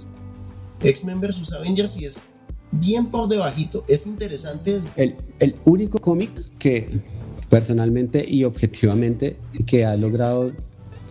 [0.83, 1.53] X-Men vs.
[1.53, 2.30] Avengers y es
[2.73, 4.79] bien por debajito, es interesante.
[4.97, 6.89] El, el único cómic que
[7.49, 10.53] personalmente y objetivamente que ha logrado, o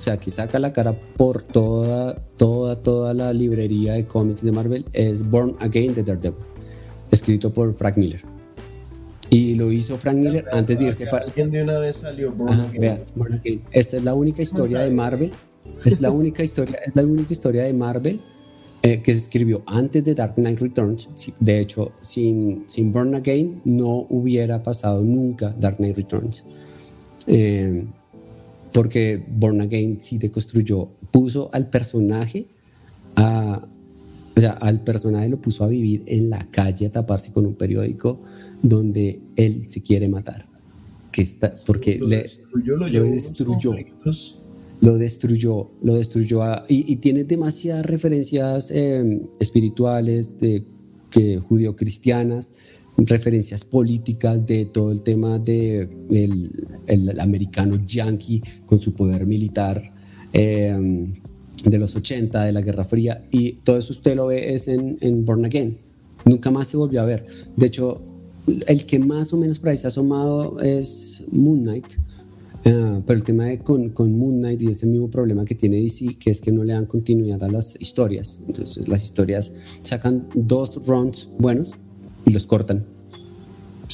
[0.02, 4.86] sea, que saca la cara por toda, toda, toda la librería de cómics de Marvel
[4.94, 6.40] es Born Again de Daredevil,
[7.12, 8.22] escrito por Frank Miller.
[9.30, 11.26] Y lo hizo Frank Miller antes de irse para...
[11.26, 13.62] Alguien de una vez salió Born Again.
[13.72, 15.34] Esta es la única historia de Marvel
[15.86, 18.22] es la única historia, es la única historia de Marvel
[18.82, 21.10] eh, que se escribió antes de Dark Knight Returns.
[21.40, 26.46] De hecho, sin, sin Burn Again no hubiera pasado nunca Dark Knight Returns.
[27.28, 27.84] Eh,
[28.72, 32.48] porque Born Again sí deconstruyó, puso al personaje
[33.16, 33.68] a,
[34.36, 37.56] o sea, al personaje lo puso a vivir en la calle a taparse con un
[37.56, 38.20] periódico
[38.62, 40.46] donde él se quiere matar.
[41.12, 43.74] Que está, porque le, destruyó, lo, destruyó
[44.82, 50.64] lo destruyó, lo destruyó y, tiene demasiadas referencias eh, espirituales de
[51.10, 52.52] que judío-cristianas,
[52.98, 59.82] referencias políticas de todo el tema de el, americano yankee con su poder militar
[60.34, 61.08] eh,
[61.64, 64.98] de los 80, de la Guerra Fría, y todo eso usted lo ve es en,
[65.02, 65.78] en Born Again.
[66.26, 67.26] Nunca más se volvió a ver.
[67.56, 68.02] De hecho,
[68.68, 71.86] el que más o menos por ahí se ha asomado es Moon Knight.
[72.66, 75.78] Ah, pero el tema de con, con, Moon Knight y ese mismo problema que tiene
[75.78, 78.42] DC, que es que no le dan continuidad a las historias.
[78.48, 79.52] Entonces las historias
[79.82, 81.74] sacan dos runs buenos
[82.26, 82.86] y los cortan.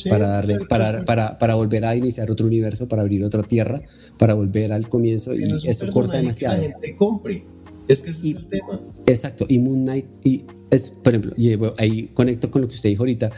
[0.09, 3.81] para, darle, para, para, para, volver a iniciar otro universo, para abrir otra tierra,
[4.17, 6.55] para volver al comienzo y eso corta demasiado.
[6.55, 7.43] Que la gente compre.
[7.87, 8.79] Es que ese es el tema.
[9.05, 9.45] Exacto.
[9.47, 13.03] Y Moon Knight, y es, por ejemplo, y ahí conecto con lo que usted dijo
[13.03, 13.31] ahorita,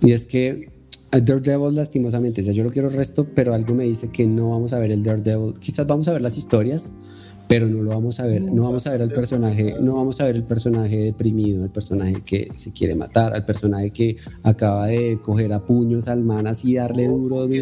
[0.00, 0.77] y es que
[1.10, 4.72] Daredevil lastimosamente, o sea, yo lo quiero resto, pero algo me dice que no vamos
[4.72, 5.54] a ver el Daredevil.
[5.58, 6.92] Quizás vamos a ver las historias,
[7.48, 10.26] pero no lo vamos a ver, no vamos a ver al personaje, no vamos a
[10.26, 15.18] ver el personaje deprimido, el personaje que se quiere matar, al personaje que acaba de
[15.22, 17.54] coger a puños al man así darle duro, duro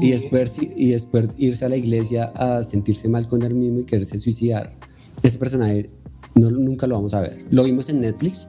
[0.00, 3.84] y después, y después irse a la iglesia a sentirse mal con él mismo y
[3.84, 4.72] quererse suicidar.
[5.20, 5.90] Ese personaje
[6.36, 7.44] no, nunca lo vamos a ver.
[7.50, 8.48] Lo vimos en Netflix,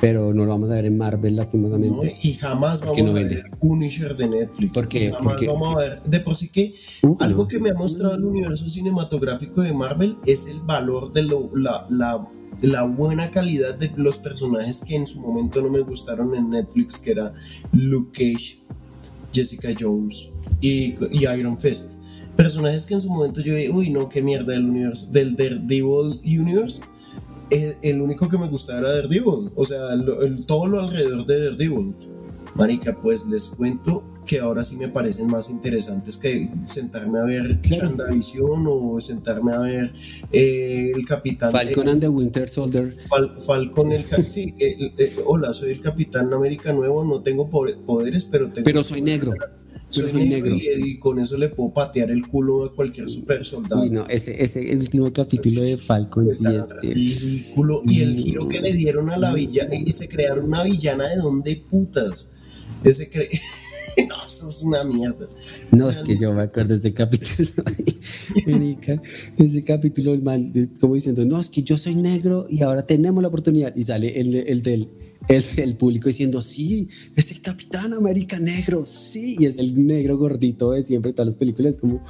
[0.00, 2.18] pero no lo vamos a ver en Marvel lastimosamente.
[2.22, 4.72] y jamás vamos a ver el Punisher de Netflix.
[4.72, 6.02] Porque jamás vamos a ver.
[6.04, 10.16] De por sí que uh, algo que me ha mostrado el universo cinematográfico de Marvel
[10.26, 12.26] es el valor de lo, la, la,
[12.62, 16.96] la, buena calidad de los personajes que en su momento no me gustaron en Netflix,
[16.98, 17.32] que era
[17.72, 18.58] Luke Cage,
[19.32, 20.30] Jessica Jones
[20.60, 21.92] y, y Iron Fist.
[22.36, 26.20] Personajes que en su momento yo dije, uy, no, qué mierda del universo, del Daredevil
[26.24, 26.80] Universe
[27.50, 29.50] el único que me gustaba era Daredevil.
[29.54, 29.80] O sea,
[30.46, 31.94] todo lo alrededor de Daredevil.
[32.54, 37.60] Marica, pues les cuento que ahora sí me parecen más interesantes que sentarme a ver
[37.60, 37.96] claro.
[38.12, 39.92] Visión o sentarme a ver
[40.32, 41.52] eh, el Capitán.
[41.52, 42.96] Falcon and the Winter Soldier.
[43.44, 44.04] Falcon, el.
[44.26, 44.54] sí,
[45.24, 48.64] hola, soy el Capitán América Nuevo, no tengo poderes, pero tengo.
[48.64, 49.32] Pero soy negro.
[49.90, 50.56] Soy, negro.
[50.56, 53.84] Y, con eso le puedo patear el culo a cualquier super soldado.
[53.86, 57.82] no, ese, ese último capítulo de Falcon sí es ridículo.
[57.84, 61.16] Y el giro que le dieron a la villana, y se crearon una villana de
[61.16, 62.30] donde putas.
[62.84, 63.28] Ese cre...
[64.08, 65.28] no, eso es una mierda.
[65.72, 67.48] No, es que yo me acuerdo de ese capítulo.
[69.38, 73.20] ese capítulo, el man, como diciendo, no, es que yo soy negro y ahora tenemos
[73.22, 73.74] la oportunidad.
[73.74, 74.88] Y sale el, el del
[75.28, 80.72] el, público diciendo, sí, es el Capitán América negro, sí, y es el negro gordito
[80.72, 82.02] de siempre, todas las películas, como...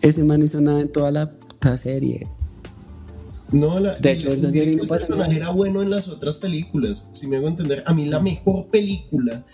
[0.00, 1.30] ese man hizo nada en toda la
[1.76, 2.28] serie.
[3.52, 5.32] No, la, de hecho, esa serie no pasa nada.
[5.32, 7.84] era bueno en las otras películas, si me hago entender.
[7.86, 9.44] A mí la mejor película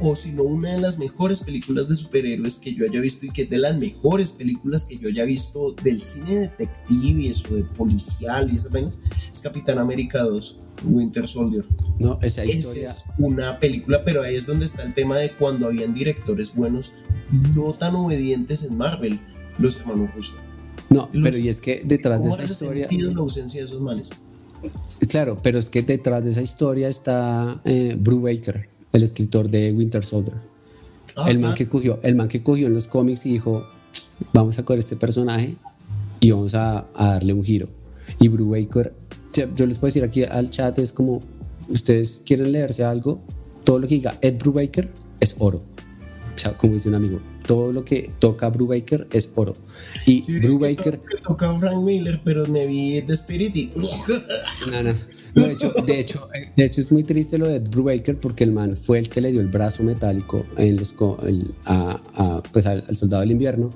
[0.00, 3.30] o si no una de las mejores películas de superhéroes que yo haya visto y
[3.30, 7.54] que es de las mejores películas que yo haya visto del cine detective y eso
[7.54, 9.00] de policial y esas vainas,
[9.32, 11.64] es Capitán América 2, Winter Soldier.
[11.98, 12.86] No, esa historia.
[12.86, 16.92] es una película, pero ahí es donde está el tema de cuando habían directores buenos,
[17.54, 19.18] no tan obedientes en Marvel,
[19.58, 20.34] los hermanos Russo.
[20.90, 22.88] No, pero y es que detrás de esa historia.
[22.90, 24.10] la ausencia de esos males?
[25.08, 30.02] Claro, pero es que detrás de esa historia está eh, Baker el escritor de Winter
[30.02, 30.36] Soldier.
[31.16, 33.64] Ah, el, man que cogió, el man que cogió en los cómics y dijo,
[34.32, 35.56] vamos a coger este personaje
[36.20, 37.68] y vamos a, darle un giro.
[38.20, 38.94] Y Brubaker,
[39.56, 41.22] yo les puedo decir aquí al chat, es como,
[41.68, 43.20] ustedes quieren leerse algo,
[43.64, 44.90] todo lo que diga Ed Brubaker
[45.20, 45.62] es oro.
[46.34, 49.56] O sea, como dice un amigo, todo lo que toca Brubaker es oro.
[50.06, 51.00] Y Brubaker...
[51.00, 53.72] Que, toca Frank Miller, pero me vi de Spirit y...
[54.70, 58.44] No, no de, hecho, de, hecho, de hecho, es muy triste lo de Brubaker porque
[58.44, 60.94] el man fue el que le dio el brazo metálico en los,
[61.64, 63.72] a, pues al, soldado del invierno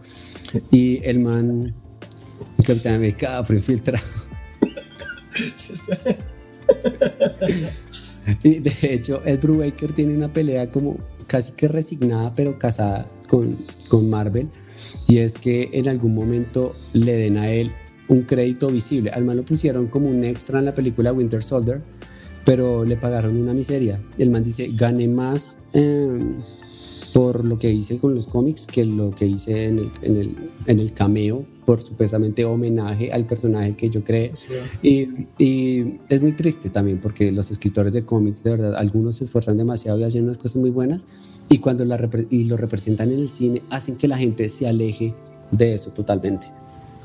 [0.70, 1.66] y el man,
[2.59, 4.04] el Capitán América, fue infiltrado.
[8.42, 13.64] y de hecho, Ed Brubaker tiene una pelea como casi que resignada, pero casada con,
[13.88, 14.48] con Marvel.
[15.06, 17.72] Y es que en algún momento le den a él
[18.09, 19.11] un crédito visible.
[19.11, 21.80] Al man lo pusieron como un extra en la película Winter Soldier,
[22.44, 24.00] pero le pagaron una miseria.
[24.16, 26.42] El man dice, gané más em,
[27.12, 30.36] por lo que hice con los cómics que lo que hice en el, en el,
[30.66, 34.32] en el cameo, por supuestamente homenaje al personaje que yo creé.
[34.82, 39.24] Y, y, es muy triste también porque los escritores de cómics, de verdad, algunos se
[39.24, 41.06] esfuerzan demasiado y hacen unas cosas muy buenas
[41.51, 45.14] y cuando la y lo representan en el cine hacen que la gente se aleje
[45.51, 46.47] de eso totalmente.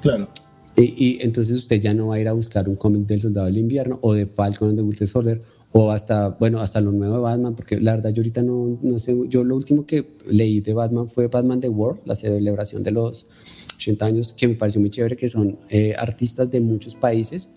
[0.01, 0.27] Claro.
[0.75, 3.57] Y, entonces usted ya no va a ir a buscar un cómic del Soldado del
[3.57, 5.41] Invierno o de Falcon and the Winter Soldier
[5.71, 8.99] o hasta, bueno, hasta lo nuevo de Batman, porque la verdad yo ahorita no, no
[8.99, 12.91] sé, yo lo último que leí de Batman fue Batman The World, la celebración de
[12.91, 13.27] los
[13.75, 17.49] 80 años, que me pareció muy chévere, que son eh, artistas de muchos países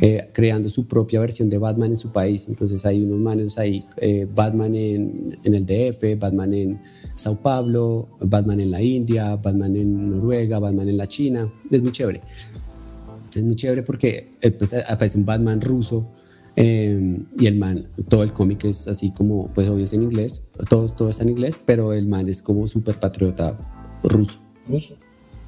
[0.00, 2.46] eh, creando su propia versión de Batman en su país.
[2.48, 6.80] Entonces hay unos manes ahí, eh, Batman en, en, el DF, Batman en
[7.14, 11.52] Sao Paulo, Batman en la India, Batman en Noruega, Batman en la China.
[11.70, 12.22] Es muy chévere.
[13.36, 16.10] Es muy chévere porque pues, aparece un Batman ruso
[16.56, 20.42] Em, y el man, todo el cómic es así como, pues obvio es en inglés,
[20.68, 23.58] todo, todo está en inglés, pero el man es como súper patriota
[24.04, 24.38] ruso.
[24.68, 24.96] Ruso.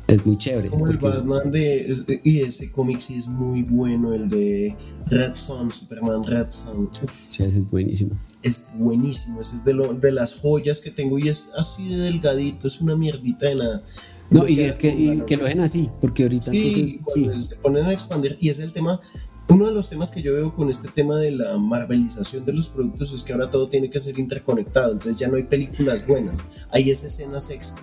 [0.08, 0.68] Es muy chévere.
[0.68, 2.20] Como el Batman de.
[2.22, 4.76] Y ese cómic sí es muy bueno, el de
[5.06, 6.90] Red Son, Superman Red Son.
[7.28, 8.16] Sí, ese es buenísimo.
[8.42, 11.96] Es buenísimo, ese es de, lo, de las joyas que tengo y es así de
[11.96, 13.82] delgadito, es una mierdita de nada.
[14.30, 17.92] No, y es que, que lo dejen así, porque ahorita sí, entonces, se ponen a
[17.92, 19.00] expandir y es el tema
[19.48, 22.68] uno de los temas que yo veo con este tema de la marvelización de los
[22.68, 26.44] productos es que ahora todo tiene que ser interconectado, entonces ya no hay películas buenas,
[26.70, 27.82] hay escenas extra.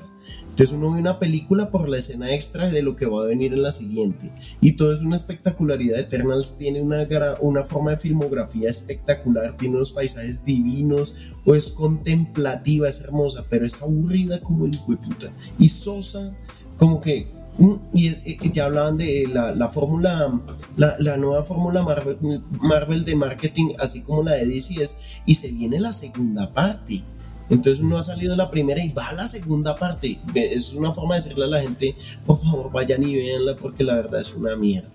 [0.54, 3.54] Entonces uno ve una película por la escena extra de lo que va a venir
[3.54, 4.30] en la siguiente.
[4.62, 6.00] Y todo es una espectacularidad.
[6.00, 7.08] Eternals tiene una,
[7.42, 13.66] una forma de filmografía espectacular, tiene unos paisajes divinos, o es contemplativa, es hermosa, pero
[13.66, 15.32] es aburrida como el hijo de puta.
[15.58, 16.38] Y sosa,
[16.78, 17.28] como que
[17.58, 20.42] Mm, y, ya hablaban de la, la fórmula,
[20.76, 22.18] la, la, nueva fórmula Marvel,
[22.60, 24.98] Marvel, de marketing, así como la de DC es,
[25.28, 27.04] y se viene la segunda parte.
[27.50, 30.20] Entonces uno ha salido la primera y va a la segunda parte.
[30.34, 31.96] Es una forma de decirle a la gente,
[32.26, 34.90] por favor vayan y véanla porque la verdad es una mierda.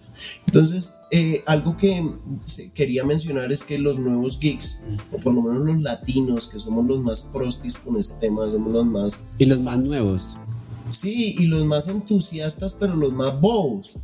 [0.47, 2.05] Entonces, eh, algo que
[2.75, 6.87] quería mencionar es que los nuevos geeks, o por lo menos los latinos, que somos
[6.87, 9.25] los más prostis con este tema, somos los más...
[9.39, 10.37] Y los más nuevos.
[10.91, 13.97] Sí, y los más entusiastas, pero los más bobos.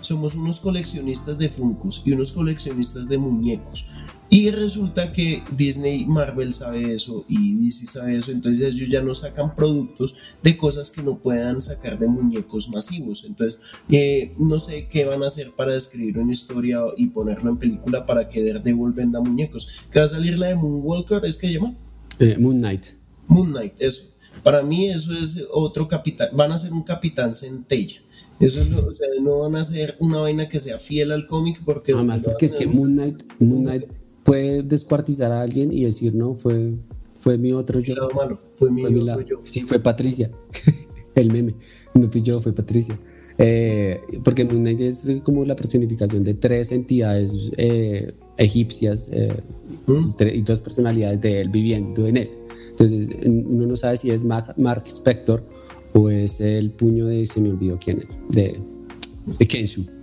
[0.00, 3.86] Somos unos coleccionistas de Funkos y unos coleccionistas de muñecos.
[4.30, 9.14] Y resulta que Disney, Marvel sabe eso y DC sabe eso, entonces ellos ya no
[9.14, 13.24] sacan productos de cosas que no puedan sacar de muñecos masivos.
[13.24, 17.56] Entonces, eh, no sé qué van a hacer para escribir una historia y ponerlo en
[17.56, 19.86] película para que Daredevil venda muñecos.
[19.90, 21.24] ¿Qué va a salir la de Moonwalker?
[21.24, 21.74] ¿Es que llama?
[22.18, 22.86] Eh, Moon Knight.
[23.28, 24.08] Moon Knight, eso.
[24.42, 28.02] Para mí eso es otro capitán, van a ser un capitán centella.
[28.40, 31.62] Eso es o sea, no van a ser una vaina que sea fiel al cómic
[31.64, 31.92] porque...
[31.92, 33.84] Además, porque es que Moon Knight, Moon Knight
[34.28, 36.74] puede descuartizar a alguien y decir, no, fue,
[37.14, 37.94] fue mi otro yo.
[38.14, 39.40] malo, fue mi, otro yo.
[39.44, 40.30] Sí, fue Patricia,
[41.14, 41.54] el meme.
[41.94, 42.98] No fui yo, fue Patricia.
[43.38, 49.32] Eh, porque Moon Knight es como la personificación de tres entidades eh, egipcias eh,
[49.86, 50.10] ¿Mm?
[50.34, 52.30] y dos personalidades de él viviendo en él.
[52.72, 55.42] Entonces uno no sabe si es Mark Spector
[55.94, 58.60] o es el puño de, se me olvidó quién es, de,
[59.38, 59.97] de Kenshu.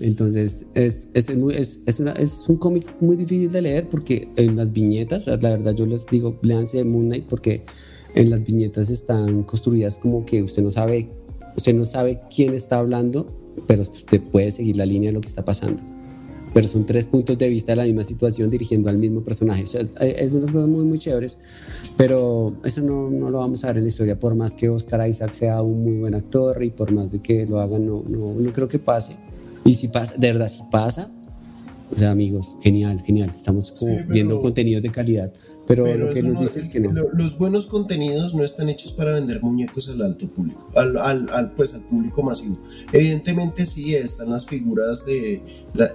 [0.00, 4.72] Entonces es, es, es, es, es un cómic muy difícil de leer porque en las
[4.72, 7.64] viñetas, la verdad yo les digo, leanse Moon Knight porque
[8.14, 11.08] en las viñetas están construidas como que usted no sabe,
[11.56, 13.26] usted no sabe quién está hablando,
[13.66, 15.82] pero usted puede seguir la línea de lo que está pasando
[16.56, 19.64] pero son tres puntos de vista de la misma situación dirigiendo al mismo personaje.
[20.00, 21.36] Eh, es unas cosas muy, muy chéveres,
[21.98, 25.06] pero eso no, no, lo vamos a ver en la historia, por más que Oscar
[25.06, 28.32] Isaac sea un muy buen actor y por más de que lo hagan, no, no,
[28.32, 29.16] no creo que pase.
[29.66, 31.10] Y si pasa, de verdad, si pasa,
[31.94, 33.30] o sea, amigos, genial, genial.
[33.30, 33.74] Estamos
[34.08, 35.32] viendo contenidos de calidad.
[35.66, 36.92] Pero, lo que nos dice es que no.
[37.12, 41.74] Los buenos contenidos no están hechos para vender muñecos al alto público, al, al, pues
[41.74, 42.56] al público masivo.
[42.92, 45.42] Evidentemente sí están las figuras de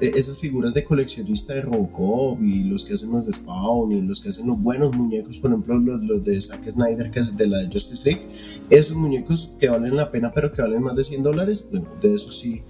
[0.01, 4.19] esas figuras de coleccionista de Robocop y los que hacen los de Spawn y los
[4.19, 7.47] que hacen los buenos muñecos, por ejemplo los, los de Zack Snyder que es de
[7.47, 8.27] la Justice League,
[8.69, 12.13] esos muñecos que valen la pena pero que valen más de 100 dólares, bueno, de
[12.13, 12.61] eso sí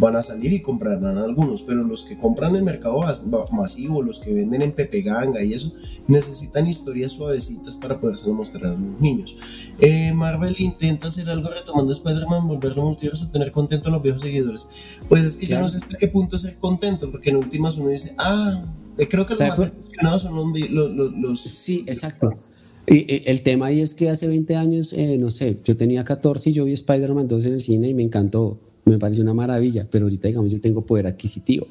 [0.00, 3.04] van a salir y comprarán algunos, pero los que compran en mercado
[3.52, 5.72] masivo, los que venden en Pepe Ganga y eso,
[6.08, 9.36] necesitan historias suavecitas para poderse mostrar a los niños.
[9.78, 14.68] Eh, Marvel intenta hacer algo retomando Spider-Man, volverlo multiverso, tener contento a los viejos seguidores.
[15.08, 17.90] Pues es que yo no sé hasta qué punto ser contento, porque en últimas uno
[17.90, 18.64] dice, ah,
[18.96, 20.34] eh, creo que los más decepcionados son
[20.70, 22.32] los, los, Sí, exacto.
[22.86, 26.50] Y, el tema ahí es que hace 20 años, eh, no sé, yo tenía 14
[26.50, 28.58] y yo vi Spider-Man 2 en el cine y me encantó
[28.90, 31.66] me parece una maravilla, pero ahorita digamos yo tengo poder adquisitivo.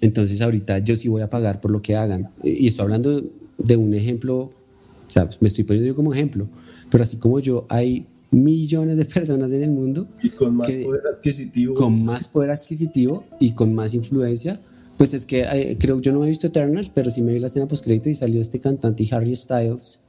[0.00, 2.30] Entonces ahorita yo sí voy a pagar por lo que hagan.
[2.42, 3.22] Y estoy hablando
[3.58, 6.48] de un ejemplo, o sea, me estoy poniendo yo como ejemplo,
[6.90, 10.06] pero así como yo, hay millones de personas en el mundo.
[10.22, 11.74] Y con más poder adquisitivo.
[11.74, 14.60] Con más poder adquisitivo y con más influencia.
[14.96, 17.40] Pues es que eh, creo, yo no me he visto Eternals, pero sí me vi
[17.40, 20.00] la escena post crédito y salió este cantante Harry Styles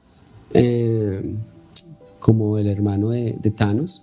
[0.52, 1.22] eh,
[2.20, 4.01] como el hermano de, de Thanos.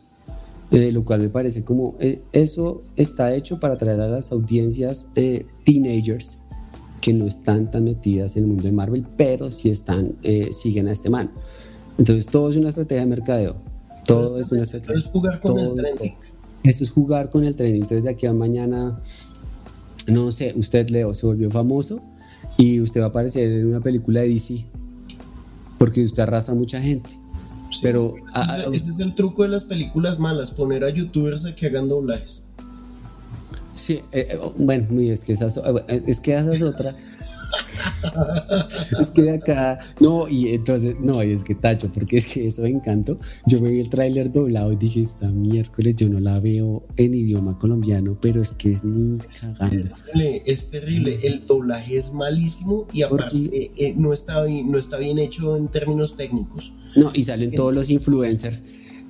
[0.72, 5.08] Eh, lo cual me parece como eh, eso está hecho para atraer a las audiencias
[5.16, 6.38] eh, teenagers
[7.02, 10.88] que no están tan metidas en el mundo de Marvel, pero sí están, eh, siguen
[10.88, 11.32] a este man.
[11.98, 13.56] Entonces todo es una estrategia de mercadeo.
[14.06, 14.96] Todo es una estrategia.
[14.96, 16.14] es jugar con el trending.
[16.64, 17.84] Eso es jugar con el trending.
[17.84, 19.00] Entonces de aquí a mañana,
[20.08, 22.00] no sé, usted Leo se volvió famoso
[22.58, 24.66] y usted va a aparecer en una película de DC
[25.78, 27.10] porque usted arrastra a mucha gente.
[27.82, 28.16] Pero
[28.74, 32.46] ese, es el truco de las películas malas, poner a youtubers a que hagan doblajes.
[33.74, 36.94] Sí, eh, eh, bueno, es que esa, eh, es que esa es otra.
[39.00, 42.48] es que de acá, no, y entonces, no, y es que tacho, porque es que
[42.48, 43.18] eso me encantó.
[43.46, 47.14] Yo me vi el tráiler doblado y dije, esta miércoles yo no la veo en
[47.14, 52.88] idioma colombiano, pero es que es ni es Terrible, es terrible, el doblaje es malísimo
[52.94, 56.74] y aparte no, está, no está bien hecho en términos técnicos.
[56.96, 58.62] No, y salen todos los influencers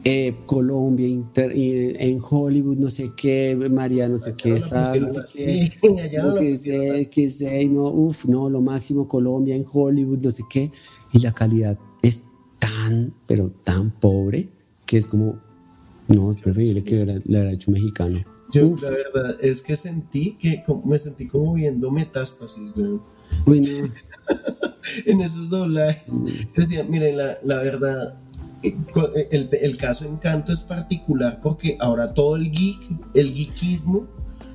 [0.04, 5.70] eh, Colombia, en Hollywood, no sé qué, María, no sé qué, está, no sé
[7.12, 10.72] qué, sé, no, uff, no, lo máximo Colombia en Hollywood, no sé qué,
[11.12, 12.24] y la calidad es
[12.60, 14.50] tan, pero tan pobre
[14.86, 15.40] que es como,
[16.08, 18.24] no, es que le habrá hecho mexicano.
[18.52, 23.00] Yo, la verdad, es que sentí que me sentí como viendo metástasis, güey.
[25.06, 26.12] en esos doblajes.
[26.56, 28.20] Decía, miren, la, la verdad,
[28.64, 32.82] el, el, caso Encanto es particular porque ahora todo el geek,
[33.14, 34.08] el geekismo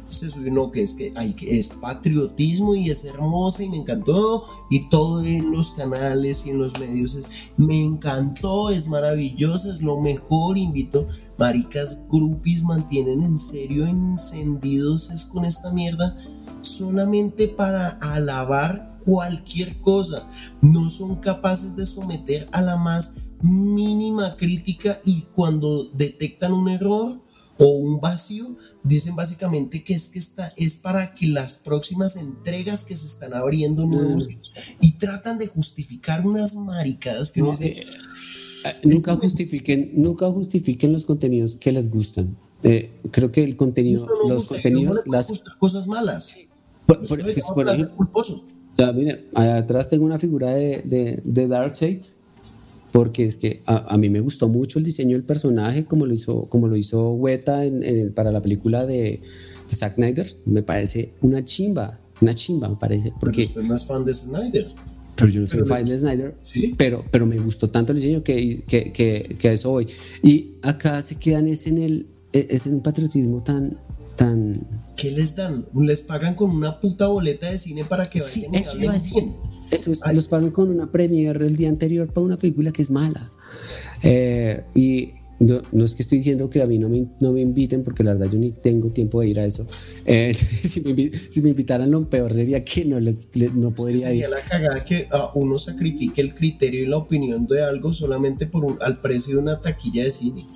[0.09, 4.45] se subió, no, que es que hay, es patriotismo y es hermosa y me encantó
[4.71, 9.83] y todo en los canales y en los medios es, me encantó, es maravillosa, es
[9.83, 11.07] lo mejor, invito,
[11.39, 16.17] maricas, groupies mantienen en serio encendidos es con esta mierda
[16.63, 20.27] solamente para alabar cualquier cosa,
[20.63, 27.25] no son capaces de someter a la más mínima crítica y cuando detectan un error
[27.59, 32.85] o un vacío, dicen básicamente que es que está, es para que las próximas entregas
[32.85, 34.33] que se están abriendo nuevos mm.
[34.81, 37.85] y tratan de justificar unas maricadas que no, eh, eh,
[38.85, 42.37] nunca justifiquen, nunca justifiquen los contenidos que les gustan.
[42.63, 46.35] Eh, creo que el contenido, los contenidos, las cosas malas.
[46.87, 47.71] Por, ejemplo,
[49.35, 52.03] atrás tengo una figura de, de, de Darkseid
[52.95, 56.49] porque es que a, mí me gustó mucho el diseño del personaje, como lo hizo,
[56.49, 59.21] como lo hizo Weta en, para la película de,
[59.69, 60.33] Zack Snyder.
[60.45, 63.13] Me parece una chimba, una chimba, me parece.
[63.19, 64.69] Porque, pero usted no es fan de Snyder.
[65.17, 66.77] Pero yo no soy fan de Snyder, ¿Sí?
[66.79, 69.89] pero, pero me gustó tanto el diseño que, que, que, que, a eso voy.
[70.23, 73.77] Y acá se quedan es en, el, es en un patriotismo tan,
[74.15, 74.69] tan...
[74.97, 75.67] ¿Qué les dan?
[75.75, 79.01] ¿Les pagan con una puta boleta de cine para que vayan sí, eso iba a
[79.71, 83.31] eso los pagan con una premiere el día anterior para una película que es mala.
[84.03, 87.83] Eh, y no, es que estoy diciendo que a mí no me, no me inviten,
[87.83, 89.67] porque la verdad yo ni tengo tiempo de ir a eso.
[90.05, 94.25] Eh, si, me, si, me, invitaran, lo peor sería que no, les, no podría sería
[94.25, 94.31] ir.
[94.31, 98.79] la cagada que uno sacrifique el criterio y la opinión de algo solamente por un,
[98.81, 100.47] al precio de una taquilla de cine.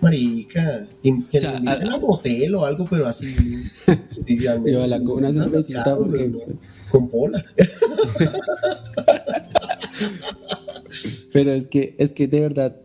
[0.00, 3.28] Marica, que o sea, a, hotel o algo, pero así.
[4.08, 6.32] sí, yo la, una cervecita porque
[6.90, 7.42] con Pola.
[11.32, 12.76] Pero es que, es que de verdad,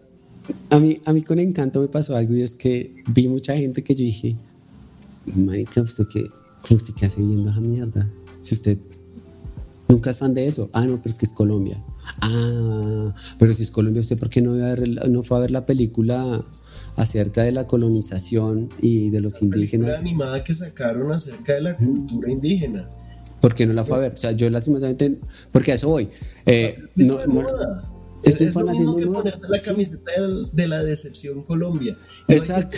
[0.70, 3.84] a mí, a mí con encanto me pasó algo y es que vi mucha gente
[3.84, 4.36] que yo dije,
[5.36, 6.30] marica, ¿usted qué,
[6.74, 8.08] usted qué hace viendo esa mierda?
[8.44, 8.78] Si usted
[9.88, 10.70] nunca es fan de eso.
[10.74, 11.84] Ah, no, pero es que es Colombia.
[12.22, 16.46] Ah, pero si es Colombia, ¿usted por qué no, no fue a ver la película
[16.98, 19.90] acerca de la colonización y de los indígenas?
[19.90, 22.90] La animada que sacaron acerca de la cultura indígena.
[23.46, 24.14] ¿Por qué no la fue a ver?
[24.14, 25.20] O sea, yo lastimosamente,
[25.52, 26.10] porque a eso voy.
[26.48, 27.20] Eh, no,
[28.24, 30.12] es, un fanatismo que ponerse la camiseta
[30.52, 31.96] de la decepción Colombia.
[32.28, 32.76] Exacto.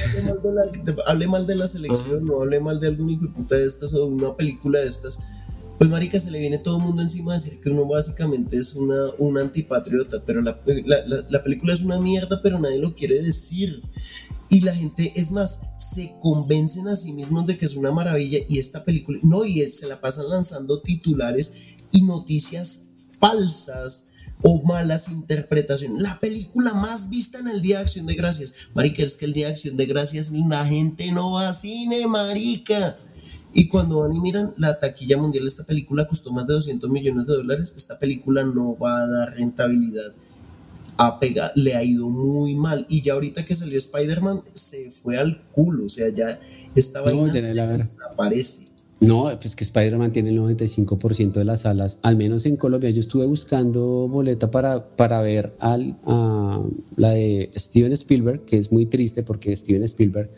[1.05, 3.93] hable, mal de la, selección, no hable mal de algún hijo de puta de estas
[3.93, 5.21] o de una película de estas.
[5.77, 8.75] Pues marica, se le viene todo el mundo encima a decir que uno básicamente es
[8.75, 10.97] una, un antipatriota, pero la, la,
[11.29, 13.81] la película es una mierda, pero nadie lo quiere decir.
[14.49, 18.39] Y la gente, es más, se convencen a sí mismos de que es una maravilla
[18.47, 21.53] y esta película, no, y se la pasan lanzando titulares
[21.91, 22.83] y noticias
[23.19, 24.07] falsas
[24.41, 26.01] o malas interpretaciones.
[26.01, 28.53] La película más vista en el Día de Acción de Gracias.
[28.73, 32.07] Marica, es que el Día de Acción de Gracias la gente no va a cine,
[32.07, 32.99] marica.
[33.53, 37.25] Y cuando van y miran la taquilla mundial, esta película costó más de 200 millones
[37.25, 37.73] de dólares.
[37.75, 40.13] Esta película no va a dar rentabilidad
[40.97, 41.19] ha
[41.55, 42.85] le ha ido muy mal.
[42.89, 45.85] Y ya ahorita que salió Spider-Man, se fue al culo.
[45.85, 46.39] O sea, ya
[46.75, 48.67] estaba no, desaparece.
[48.99, 52.89] No, pues que Spider-Man tiene el 95% de las salas, al menos en Colombia.
[52.89, 56.63] Yo estuve buscando boleta para, para ver al, a,
[56.95, 60.31] la de Steven Spielberg, que es muy triste porque Steven Spielberg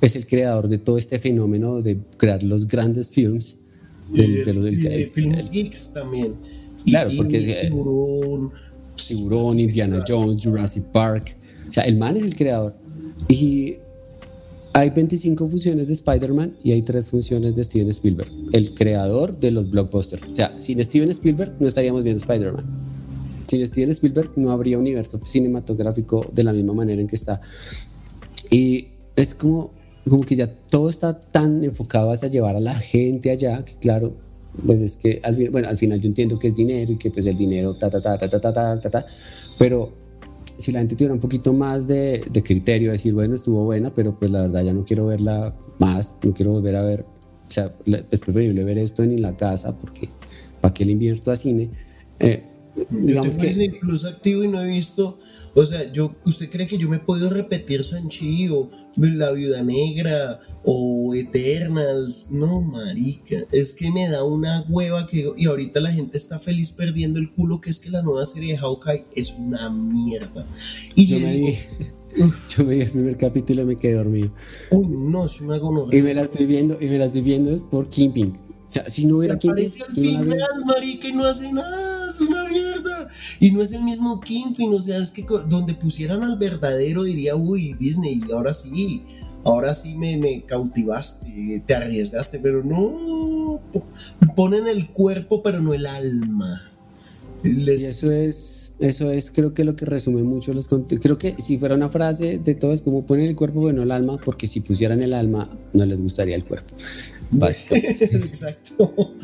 [0.00, 3.58] es el creador de todo este fenómeno de crear los grandes films
[4.12, 6.34] de, los del, Films Geeks también.
[6.84, 7.38] Claro, porque
[7.68, 8.50] tiburón,
[9.06, 11.36] tiburón, Indiana Jones, Jurassic Park.
[11.68, 12.74] O sea, el man es el creador.
[13.28, 13.76] Y
[14.72, 19.50] hay 25 funciones de Spider-Man y hay 3 funciones de Steven Spielberg, el creador de
[19.50, 20.22] los blockbusters.
[20.30, 22.64] O sea, sin Steven Spielberg no estaríamos viendo Spider-Man.
[23.46, 27.40] Sin Steven Spielberg no habría universo cinematográfico de la misma manera en que está.
[28.48, 28.86] Y
[29.16, 29.72] es como,
[30.08, 34.14] como que ya todo está tan enfocado hacia llevar a la gente allá, que claro,
[34.66, 37.26] pues es que al, bueno, al final yo entiendo que es dinero y que pues
[37.26, 39.06] el dinero, ta, ta, ta, ta, ta, ta, ta, ta, ta
[39.58, 39.92] pero
[40.58, 44.18] si la gente tuviera un poquito más de, de criterio, decir, bueno, estuvo buena, pero
[44.18, 47.72] pues la verdad ya no quiero verla más, no quiero volver a ver, o sea,
[48.10, 50.08] es preferible ver esto en la casa porque
[50.60, 51.70] ¿para qué le invierto a cine?
[52.18, 52.44] Eh,
[52.90, 54.08] digamos yo tengo que...
[54.08, 55.18] activo y no he visto
[55.54, 60.40] o sea, yo, ¿usted cree que yo me puedo repetir Sanchi o La Viuda Negra
[60.64, 62.28] o Eternals?
[62.30, 65.28] No, marica, es que me da una hueva que...
[65.36, 68.52] Y ahorita la gente está feliz perdiendo el culo, que es que la nueva serie
[68.52, 70.46] de Hawkeye es una mierda.
[70.94, 71.58] Y yo, me vi,
[72.56, 74.30] yo me vi el primer capítulo y me quedé dormido.
[74.70, 75.98] Uy, no, es una gonorrea.
[75.98, 78.38] Y me la estoy viendo, y me la estoy viendo es por Kimping.
[78.70, 79.66] O sea, si no hubiera Kingpin...
[79.66, 83.08] Aparece al final, marica, y no hace nada, es una mierda.
[83.38, 87.36] Y no es el mismo Kingpin, o sea, es que donde pusieran al verdadero diría,
[87.36, 89.02] uy, Disney, ahora sí,
[89.44, 93.60] ahora sí me, me cautivaste, te arriesgaste, pero no,
[94.36, 96.66] ponen el cuerpo, pero no el alma.
[97.42, 101.56] Y eso es, eso es, creo que lo que resume mucho los Creo que si
[101.56, 104.60] fuera una frase de todo es como ponen el cuerpo, bueno, el alma, porque si
[104.60, 106.74] pusieran el alma, no les gustaría el cuerpo.
[107.32, 109.14] Exacto.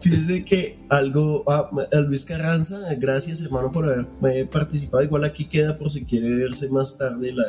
[0.00, 1.70] Fíjese que algo, ah,
[2.08, 5.02] Luis Carranza, gracias hermano por haber participado.
[5.02, 7.44] Igual aquí queda por si quiere verse más tarde la,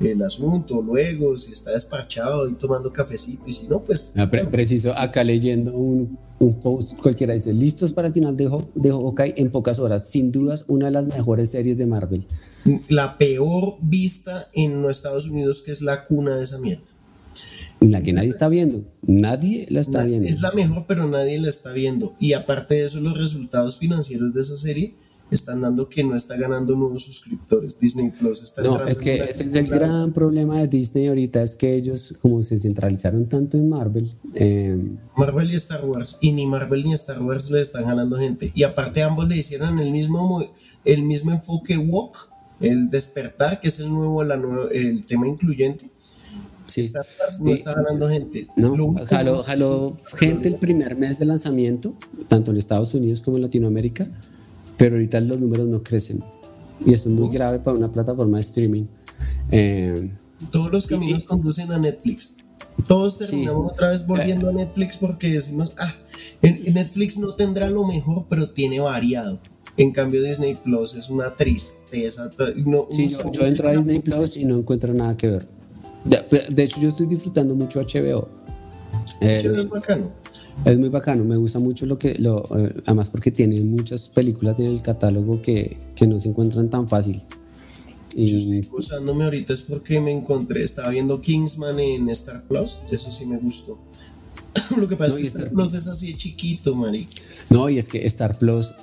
[0.00, 4.12] el asunto, luego, si está despachado y tomando cafecito, y si no, pues.
[4.16, 8.90] Ah, preciso, acá leyendo un, un, post cualquiera dice: Listos para el final de, de
[8.90, 10.08] Hawkeye en pocas horas.
[10.08, 12.26] Sin dudas, una de las mejores series de Marvel.
[12.88, 16.84] La peor vista en los Estados Unidos, que es la cuna de esa mierda.
[17.80, 18.84] La que nadie está viendo.
[19.02, 20.28] Nadie la está viendo.
[20.28, 22.16] Es la mejor, pero nadie la está viendo.
[22.18, 24.94] Y aparte de eso, los resultados financieros de esa serie
[25.30, 27.78] están dando que no está ganando nuevos suscriptores.
[27.78, 31.54] Disney Plus está No, es que ese es el gran problema de Disney ahorita, es
[31.54, 34.12] que ellos como se centralizaron tanto en Marvel.
[34.34, 34.78] Eh,
[35.16, 38.52] Marvel y Star Wars, y ni Marvel ni Star Wars le están ganando gente.
[38.54, 40.50] Y aparte ambos le hicieron el mismo,
[40.84, 42.16] el mismo enfoque walk,
[42.60, 44.40] el despertar, que es el nuevo, la
[44.72, 45.90] el tema incluyente
[46.68, 46.90] Sí.
[47.40, 48.46] no está ganando gente.
[48.56, 48.94] No,
[49.42, 51.94] jaló, gente el primer mes de lanzamiento,
[52.28, 54.06] tanto en Estados Unidos como en Latinoamérica,
[54.76, 56.22] pero ahorita los números no crecen.
[56.84, 58.84] Y esto es muy grave para una plataforma de streaming.
[59.50, 60.10] Eh,
[60.52, 62.36] Todos los caminos conducen a Netflix.
[62.86, 65.92] Todos terminamos otra vez volviendo a Netflix porque decimos, ah,
[66.42, 69.40] Netflix no tendrá lo mejor, pero tiene variado.
[69.76, 72.30] En cambio, Disney Plus es una tristeza.
[72.66, 75.57] No, sí, yo entro a Disney Plus y no encuentro nada que ver.
[76.08, 78.28] De, hecho, yo estoy disfrutando mucho HBO.
[79.20, 80.10] es bacano.
[80.64, 84.58] Es muy bacano, me gusta mucho lo que, lo, eh, además porque tiene muchas películas
[84.58, 87.22] en el catálogo que, que no se encuentran tan fácil.
[88.16, 88.26] Y...
[88.26, 93.10] Yo estoy usándome ahorita es porque me encontré, estaba viendo Kingsman en Star Plus, eso
[93.10, 93.78] sí me gustó.
[94.76, 97.12] lo que pasa es que Star, Plus es así chiquito, marica.
[97.50, 98.74] No, y es que Star Plus,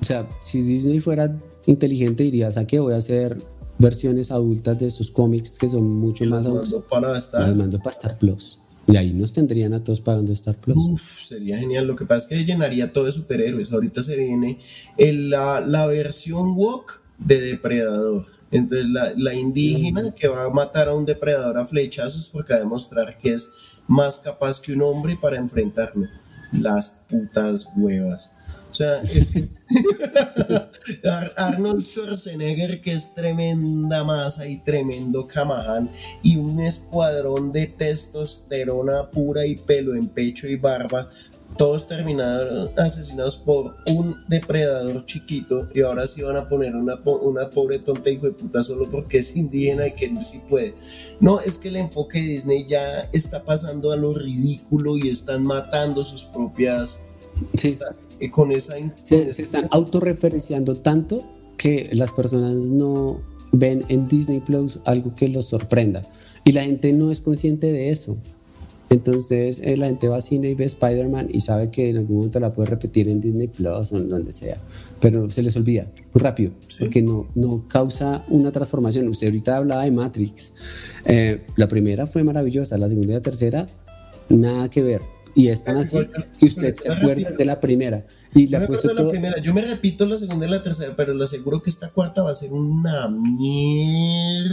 [0.00, 2.80] o sea, si Disney fuera inteligente diría, ¿sabes qué?
[2.80, 3.40] Voy a hacer
[3.82, 6.84] versiones adultas de estos cómics que son mucho más adultos.
[6.88, 7.54] Para Star.
[7.54, 8.58] mando para Star Plus.
[8.86, 10.76] Y ahí nos tendrían a todos pagando Star Plus.
[10.76, 11.86] Uf, sería genial.
[11.86, 13.72] Lo que pasa es que llenaría todo de superhéroes.
[13.72, 14.58] Ahorita se viene
[14.96, 18.24] la, la, versión Walk de Depredador.
[18.50, 20.12] Entonces, la, la indígena mm.
[20.12, 23.80] que va a matar a un depredador a flechazos porque va a demostrar que es
[23.86, 26.08] más capaz que un hombre para enfrentarlo.
[26.52, 28.32] Las putas huevas.
[28.72, 29.46] O sea, es que
[31.36, 35.90] Arnold Schwarzenegger, que es tremenda masa y tremendo Camahan,
[36.22, 41.06] y un escuadrón de testosterona pura y pelo en pecho y barba,
[41.58, 47.50] todos terminaron asesinados por un depredador chiquito y ahora sí van a poner una, una
[47.50, 50.72] pobre tonta hijo de puta solo porque es indígena y que sí puede.
[51.20, 55.44] No, es que el enfoque de Disney ya está pasando a lo ridículo y están
[55.44, 57.04] matando sus propias...
[57.58, 57.76] Sí
[58.30, 58.76] con esa...
[59.04, 61.24] Se, están autorreferenciando tanto
[61.56, 63.20] que las personas no
[63.52, 66.06] ven en Disney Plus algo que los sorprenda.
[66.44, 68.16] Y la gente no es consciente de eso.
[68.90, 72.16] Entonces eh, la gente va al cine y ve Spider-Man y sabe que en algún
[72.16, 74.58] momento la puede repetir en Disney Plus o en donde sea.
[75.00, 79.08] Pero se les olvida muy rápido porque no, no causa una transformación.
[79.08, 80.52] Usted ahorita hablaba de Matrix.
[81.06, 83.68] Eh, la primera fue maravillosa, la segunda y la tercera,
[84.28, 85.00] nada que ver
[85.34, 85.96] y es tan así
[86.38, 88.04] que usted se acuerda de la primera.
[88.34, 89.40] Y yo, me la primera.
[89.40, 92.30] yo me repito la segunda y la tercera, pero le aseguro que esta cuarta va
[92.30, 94.52] a ser una mierda.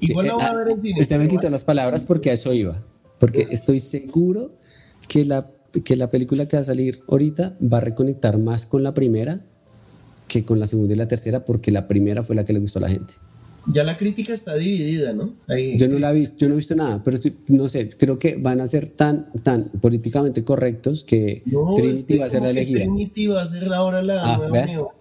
[0.00, 1.00] Igual la voy a ah, ver en cine.
[1.00, 2.82] Usted me quitó las palabras porque a eso iba.
[3.18, 4.52] Porque estoy seguro
[5.06, 5.50] que la,
[5.84, 9.40] que la película que va a salir ahorita va a reconectar más con la primera
[10.28, 12.78] que con la segunda y la tercera, porque la primera fue la que le gustó
[12.78, 13.14] a la gente
[13.66, 15.34] ya la crítica está dividida, ¿no?
[15.76, 17.18] yo no la he visto, yo no he visto nada, pero
[17.48, 21.42] no sé, creo que van a ser tan, tan políticamente correctos que
[21.76, 22.80] Trinity va a ser la elegida.
[22.80, 24.92] Trinity va a ser ahora la ah, nueva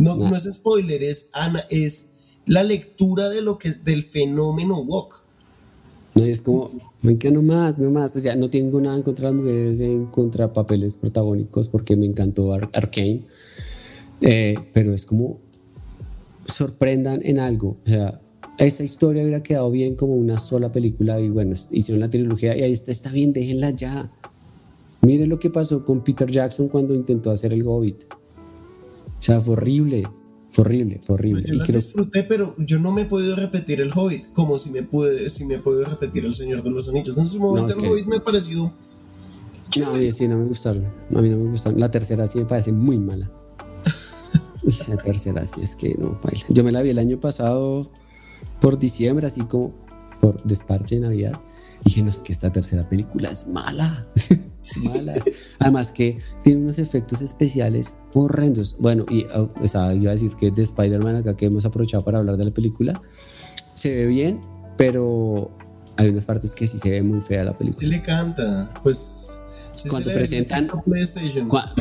[0.00, 2.12] no, no, es spoiler, es, Ana, es
[2.46, 5.14] la lectura de lo que del fenómeno woke.
[6.14, 6.70] No, es como,
[7.02, 8.16] venga, no más, no más.
[8.16, 11.68] O sea, no tengo nada en contra de las mujeres, en contra de papeles protagónicos,
[11.68, 13.24] porque me encantó Arkane.
[14.22, 15.38] Eh, pero es como,
[16.44, 17.78] sorprendan en algo.
[17.84, 18.20] O sea,
[18.58, 22.62] esa historia hubiera quedado bien como una sola película y bueno, hicieron la trilogía y
[22.62, 24.10] ahí está, está bien, déjenla ya.
[25.02, 28.04] Miren lo que pasó con Peter Jackson cuando intentó hacer el Hobbit.
[28.12, 30.06] O sea, fue horrible,
[30.50, 31.42] fue horrible, fue horrible.
[31.42, 34.70] Pues yo la disfruté, pero yo no me he podido repetir el Hobbit como si
[34.70, 37.16] me pude, si me he podido repetir el Señor de los Anillos.
[37.16, 38.72] En su momento el Hobbit me pareció...
[39.78, 40.84] No, sí, no me gustaron.
[41.14, 41.78] A mí no me gustaron.
[41.78, 43.30] La tercera sí me parece muy mala.
[44.66, 46.44] Esa tercera sí es que no, baila.
[46.48, 47.90] Yo me la vi el año pasado
[48.60, 49.72] por diciembre, así como
[50.20, 51.40] por desparche de Navidad.
[51.84, 54.06] Dije, no, es que esta tercera película es mala.
[54.84, 55.14] mala.
[55.58, 58.76] Además que tiene unos efectos especiales horrendos.
[58.78, 59.50] Bueno, y oh,
[59.94, 63.00] iba a decir que de Spider-Man acá que hemos aprovechado para hablar de la película,
[63.74, 64.40] se ve bien,
[64.76, 65.50] pero
[65.96, 67.80] hay unas partes que sí se ve muy fea la película.
[67.80, 69.38] Sí le canta, pues
[69.88, 70.68] cuando presentan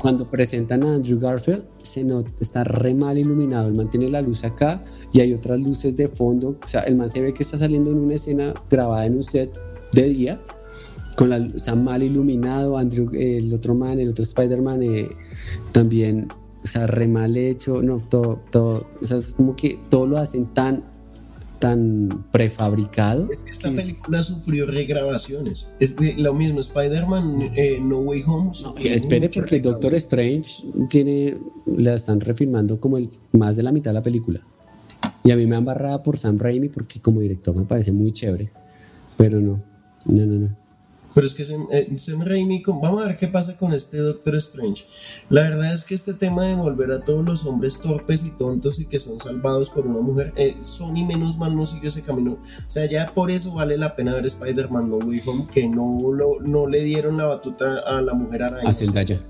[0.02, 4.22] cuando presentan a Andrew Garfield se nota, está re mal iluminado el man tiene la
[4.22, 6.60] luz acá y hay otras luces de fondo.
[6.64, 9.24] O sea el man se ve que está saliendo en una escena grabada en un
[9.24, 9.52] set
[9.94, 10.40] de día
[11.16, 15.10] con la está mal iluminado Andrew el otro man el otro Spider-Man eh,
[15.72, 16.30] también
[16.64, 20.18] o sea re mal hecho no todo todo o sea es como que todo lo
[20.18, 20.84] hacen tan
[21.60, 23.30] tan prefabricado.
[23.32, 25.74] Es que esta película sufrió regrabaciones.
[25.80, 28.52] Es lo mismo, Spider-Man eh, No Way Home.
[28.84, 33.96] espere, porque Doctor Strange tiene, la están refilmando como el, más de la mitad de
[33.96, 34.42] la película.
[35.24, 38.12] Y a mí me han barrado por Sam Raimi porque como director me parece muy
[38.14, 38.52] chévere.
[39.18, 39.62] Pero no,
[40.06, 40.59] no, no, no.
[41.20, 41.90] Pero es que Sam, eh,
[42.24, 44.86] Raimi, vamos a ver qué pasa con este Doctor Strange.
[45.30, 48.80] La verdad es que este tema de volver a todos los hombres torpes y tontos
[48.80, 52.36] y que son salvados por una mujer, eh, Sony menos mal no siguió ese camino.
[52.42, 56.00] O sea, ya por eso vale la pena ver Spider-Man No Way Home, que no,
[56.14, 58.70] lo, no le dieron la batuta a la mujer araña.
[58.70, 59.22] A Zendaya.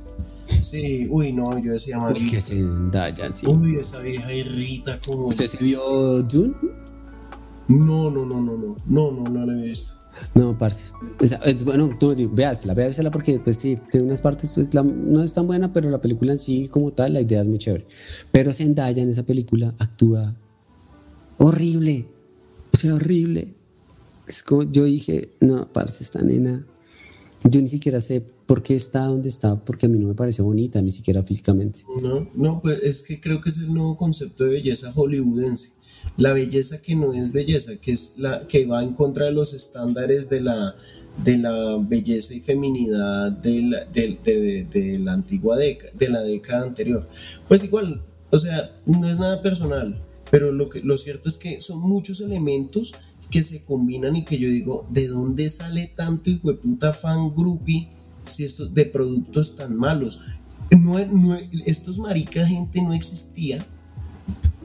[0.61, 2.13] Sí, uy, no, yo decía más.
[2.13, 3.47] Uy, que Zendaya, sí.
[3.47, 5.25] Uy, esa vieja irrita como.
[5.25, 6.53] ¿Usted se vio Dune?
[7.67, 9.98] No, no, no, no, no, no, no, no la he visto.
[10.35, 10.85] No, parce.
[11.19, 15.47] Es, bueno, tú, véasela, véasela porque, pues sí, tiene unas partes, pues no es tan
[15.47, 17.85] buena, pero la película en sí, como tal, la idea es muy chévere.
[18.31, 20.35] Pero Zendaya en esa película actúa
[21.37, 22.07] horrible.
[22.73, 23.55] O sea, horrible.
[24.27, 26.65] Es como yo dije, no, parce, esta nena.
[27.43, 30.41] Yo ni siquiera sé por qué está donde está, porque a mí no me parece
[30.41, 31.85] bonita, ni siquiera físicamente.
[32.01, 35.78] No, no, pues es que creo que es el nuevo concepto de belleza hollywoodense
[36.17, 39.53] la belleza que no es belleza, que es la que va en contra de los
[39.53, 40.75] estándares de la,
[41.23, 47.07] de la belleza y feminidad de la, de, la antigua década, de la década anterior.
[47.47, 51.59] Pues igual, o sea, no es nada personal, pero lo, que, lo cierto es que
[51.61, 52.93] son muchos elementos
[53.31, 57.33] que se combinan y que yo digo, ¿de dónde sale tanto hijo de puta fan
[57.33, 57.89] groupie
[58.25, 60.19] si esto de productos tan malos?
[60.71, 63.65] No, no, estos marica gente no existía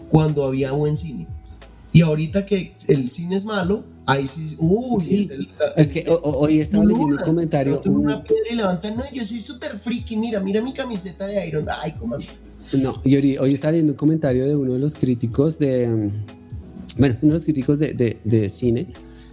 [0.08, 1.26] cuando había buen cine.
[1.92, 4.56] Y ahorita que el cine es malo, ahí sí.
[4.58, 5.28] Uy,
[5.76, 7.80] es, que hoy estaba leyendo un comentario.
[7.86, 11.66] Una piedra y levantan, no, yo soy súper friki, mira, mira mi camiseta de Iron.
[11.82, 12.16] Ay, cómo.
[12.80, 15.86] No, y hoy, estaba leyendo un comentario de uno de los críticos de.
[15.86, 18.88] Mm, bueno, uno de los críticos de, de, de cine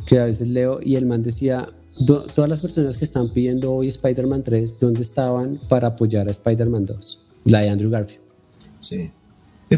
[0.05, 1.67] que a veces leo y el man decía.
[2.05, 6.85] todas las personas que están pidiendo hoy Spider-Man 3, ¿dónde estaban para apoyar a Spider-Man
[6.85, 7.21] 2?
[7.45, 8.21] La de Andrew Garfield.
[8.79, 9.11] Sí.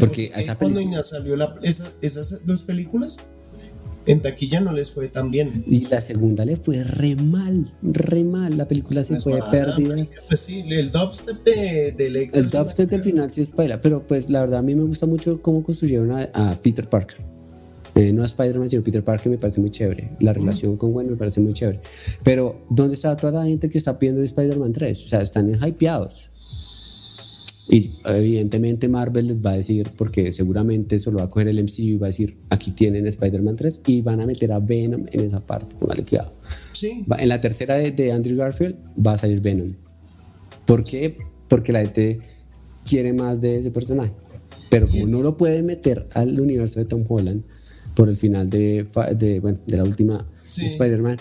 [0.00, 3.18] Porque a esa cuando salió esas dos películas,
[4.06, 5.64] en taquilla no les fue tan bien.
[5.66, 8.56] Y la segunda le fue re mal, re mal.
[8.56, 9.96] La película se fue pérdida.
[10.28, 14.28] Pues sí, el dubstep de, de El dubstep del final sí es paila, pero pues
[14.28, 17.18] la verdad a mí me gusta mucho cómo construyeron a, Peter Parker.
[17.94, 20.10] Eh, no a Spider-Man, sino Peter Parker me parece muy chévere.
[20.20, 21.80] La relación con Gwen me parece muy chévere.
[22.24, 25.04] Pero, ¿dónde está toda la gente que está pidiendo Spider-Man 3?
[25.04, 26.30] O sea, están hypeados.
[27.68, 31.62] Y evidentemente Marvel les va a decir, porque seguramente eso lo va a coger el
[31.62, 35.06] MCU y va a decir, aquí tienen Spider-Man 3 y van a meter a Venom
[35.10, 35.74] en esa parte.
[35.80, 36.32] Vale, cuidado.
[36.72, 37.04] Sí.
[37.18, 39.74] En la tercera de, Andrew Garfield va a salir Venom.
[40.66, 41.16] ¿Por qué?
[41.48, 42.20] Porque la gente
[42.84, 44.12] quiere más de ese personaje.
[44.68, 47.44] Pero como no lo puede meter al universo de Tom Holland
[47.94, 48.86] por el final de,
[49.16, 51.18] de, bueno, de la última Spider-Man,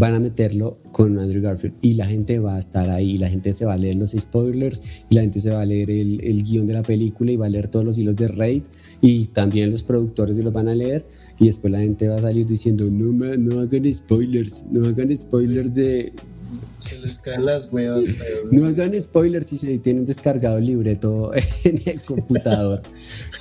[0.00, 3.52] van a meterlo con Andrew Garfield y la gente va a estar ahí, la gente
[3.52, 6.42] se va a leer los spoilers y la gente se va a leer el, el
[6.42, 8.62] guion de la película y va a leer todos los hilos de Raid
[9.02, 11.04] y también los productores se los van a leer
[11.38, 15.74] y después la gente va a salir diciendo no, no hagan spoilers, no hagan spoilers
[15.74, 16.14] de,
[16.78, 18.06] se les caen las huevas.
[18.50, 21.32] No hagan spoilers si se tienen descargado el libreto
[21.64, 22.82] en el computador.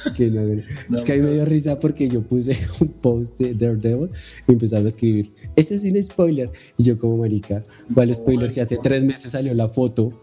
[0.05, 4.09] es que a mí me dio risa porque yo puse un post de Daredevil
[4.47, 6.51] y empezaron a escribir, eso es un spoiler.
[6.77, 7.63] Y yo como marica,
[7.93, 8.49] ¿cuál spoiler?
[8.49, 10.13] Si hace tres meses salió la foto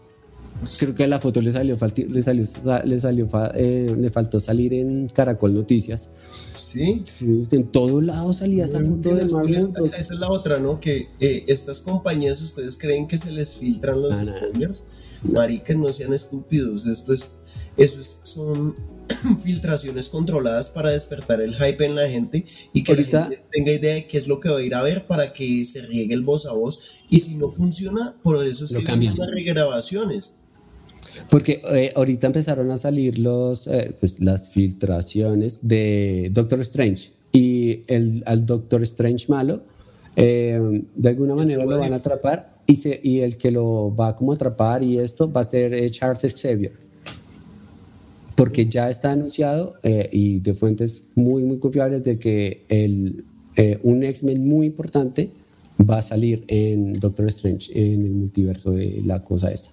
[0.79, 2.45] Creo que la foto le salió, le salió,
[2.83, 6.09] le, salió eh, le faltó salir en Caracol Noticias.
[6.19, 7.03] Sí.
[7.51, 9.25] en todo lado salía esa foto de.
[9.25, 10.79] Esa es la otra, ¿no?
[10.79, 14.83] Que eh, estas compañías, ¿ustedes creen que se les filtran los spoilers?
[15.23, 16.85] Marica, no sean estúpidos.
[16.85, 17.35] Esto es,
[17.77, 18.75] eso es, son
[19.43, 23.95] filtraciones controladas para despertar el hype en la gente y que la gente tenga idea
[23.95, 26.21] de qué es lo que va a ir a ver para que se riegue el
[26.21, 27.01] voz a voz.
[27.09, 30.37] Y si no funciona, por eso es que cambian las regrabaciones.
[31.29, 37.81] Porque eh, ahorita empezaron a salir los, eh, pues, las filtraciones de Doctor Strange y
[37.87, 39.61] el, al Doctor Strange malo,
[40.15, 44.15] eh, de alguna manera lo van a atrapar y, se, y el que lo va
[44.15, 46.73] como a atrapar y esto va a ser Charles Xavier.
[48.35, 53.25] Porque ya está anunciado y de fuentes muy, muy confiables de que el,
[53.81, 55.31] un X-Men muy importante
[55.89, 59.71] va a salir en Doctor Strange, en el multiverso de la cosa esta.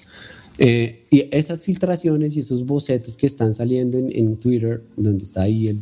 [0.58, 5.68] Eh, y esas filtraciones y esos bocetos que están saliendo en, Twitter, donde está ahí
[5.68, 5.80] el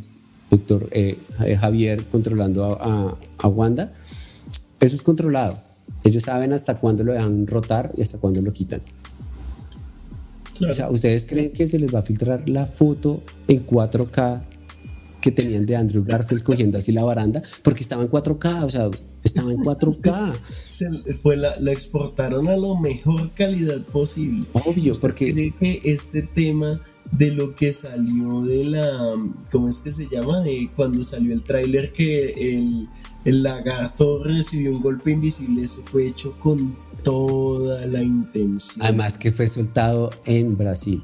[0.49, 3.91] doctor eh, eh, Javier controlando a, a, Wanda,
[4.79, 5.59] eso es controlado.
[6.03, 8.81] Ellos saben hasta cuándo lo dejan rotar y hasta cuándo lo quitan.
[10.69, 14.43] O sea, ¿ustedes creen que se les va a filtrar la foto en 4K
[15.21, 17.41] que tenían de Andrew Garfield cogiendo así la baranda?
[17.63, 18.89] Porque estaba en 4K, o sea,
[19.23, 20.33] estaba en 4K.
[20.67, 24.45] Se fue la, exportaron a la mejor calidad posible.
[24.53, 25.33] Obvio, porque.
[25.33, 26.81] Cree que este tema
[27.11, 29.15] de lo que salió de la.
[29.51, 30.41] ¿Cómo es que se llama?
[30.41, 32.89] De cuando salió el tráiler que el,
[33.25, 38.85] el lagarto recibió un golpe invisible, eso fue hecho con toda la intención.
[38.85, 41.03] Además, que fue soltado en Brasil.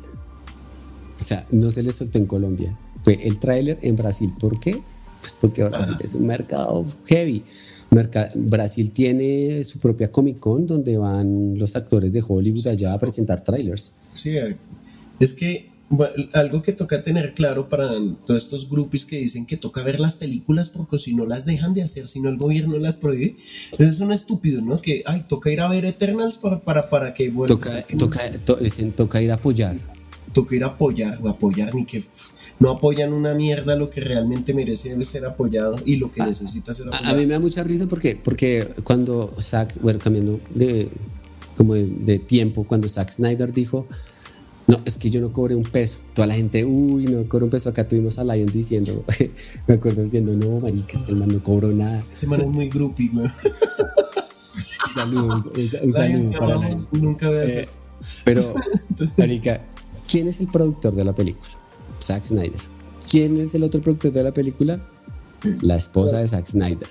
[1.20, 2.78] O sea, no se le soltó en Colombia.
[3.04, 4.34] Fue el tráiler en Brasil.
[4.40, 4.82] ¿Por qué?
[5.20, 7.44] Pues porque Brasil es un mercado heavy.
[7.90, 13.44] Brasil tiene su propia Comic Con donde van los actores de Hollywood allá a presentar
[13.44, 13.94] trailers.
[14.14, 14.36] Sí,
[15.20, 15.70] es que
[16.34, 17.90] algo que toca tener claro para
[18.26, 21.74] todos estos grupos que dicen que toca ver las películas porque si no las dejan
[21.74, 23.36] de hacer, si no el gobierno las prohíbe,
[23.72, 24.82] entonces son estúpidos, ¿no?
[24.82, 27.30] Que, ay, toca ir a ver Eternals para, para, para que...
[27.30, 28.22] Bueno, toca, toca,
[28.96, 29.80] toca ir a apoyar.
[30.32, 32.04] Toca ir a apoyar, o apoyar, ni que
[32.60, 36.74] no apoyan una mierda lo que realmente merece ser apoyado y lo que ah, necesita
[36.74, 37.08] ser apoyado.
[37.08, 40.90] A, mí me da mucha risa porque, porque cuando Zack, bueno, cambiando de,
[41.58, 43.88] como de, tiempo, cuando Zack Snyder dijo,
[44.68, 46.00] no, es que yo no cobré un peso.
[46.14, 47.70] Toda la gente, uy, no cobré un peso.
[47.70, 49.04] Acá tuvimos a Lion diciendo,
[49.68, 52.06] me acuerdo diciendo, no, marica, es que el man no cobró nada.
[52.12, 53.32] Ese man es muy groupie, man.
[54.96, 55.46] Saludos,
[55.82, 56.88] un saludo para Lion.
[56.92, 57.68] Nunca veas eh,
[58.26, 58.54] Pero,
[59.18, 59.62] marica,
[60.08, 61.59] ¿quién es el productor de la película?
[62.02, 62.60] Zack Snyder.
[63.10, 64.80] ¿Quién es el otro productor de la película?
[65.62, 66.88] La esposa de Zack Snyder.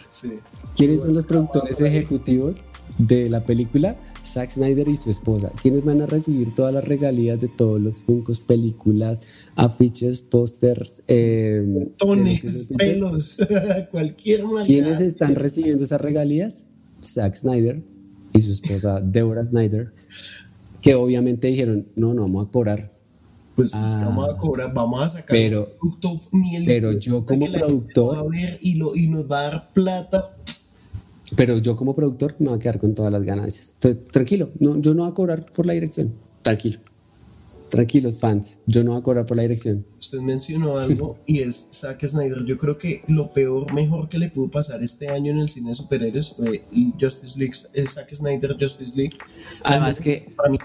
[0.77, 2.65] ¿Quiénes son los productores ejecutivos
[2.99, 3.97] de la película?
[4.25, 5.53] Zack Snyder y su esposa.
[5.63, 9.21] ¿Quiénes van a recibir todas las regalías de todos los funcos, películas,
[9.55, 11.03] afiches, pósters?
[11.09, 11.89] Eh,
[12.77, 13.39] pelos,
[13.91, 14.65] cualquier manera.
[14.65, 16.67] ¿Quiénes están recibiendo esas regalías?
[17.03, 17.83] Zack Snyder
[18.35, 19.93] y su esposa Deborah Snyder,
[20.83, 22.98] que obviamente dijeron, no, no vamos a cobrar
[23.59, 26.17] pues vamos a cobrar, vamos a sacar pero, producto
[26.65, 28.33] Pero yo como productor.
[28.61, 30.37] y, lo, y nos va a dar plata.
[31.35, 33.73] Pero yo como productor me voy a quedar con todas las ganancias.
[33.75, 36.15] Entonces, tranquilo, no, yo no voy a cobrar por la dirección.
[36.43, 36.79] Tranquilo.
[37.69, 38.61] Tranquilos, fans.
[38.67, 39.85] Yo no voy a cobrar por la dirección.
[39.99, 42.45] Usted mencionó algo y es Zack Snyder.
[42.45, 45.71] Yo creo que lo peor, mejor que le pudo pasar este año en el cine
[45.71, 46.63] de superhéroes fue
[47.01, 49.19] Justice League, Zack Snyder Justice League.
[49.65, 50.59] Además que para mí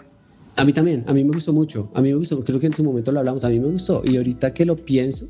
[0.55, 1.89] a mí también, a mí me gustó mucho.
[1.93, 4.01] A mí me gustó, creo que en su momento lo hablamos, a mí me gustó.
[4.05, 5.27] Y ahorita que lo pienso,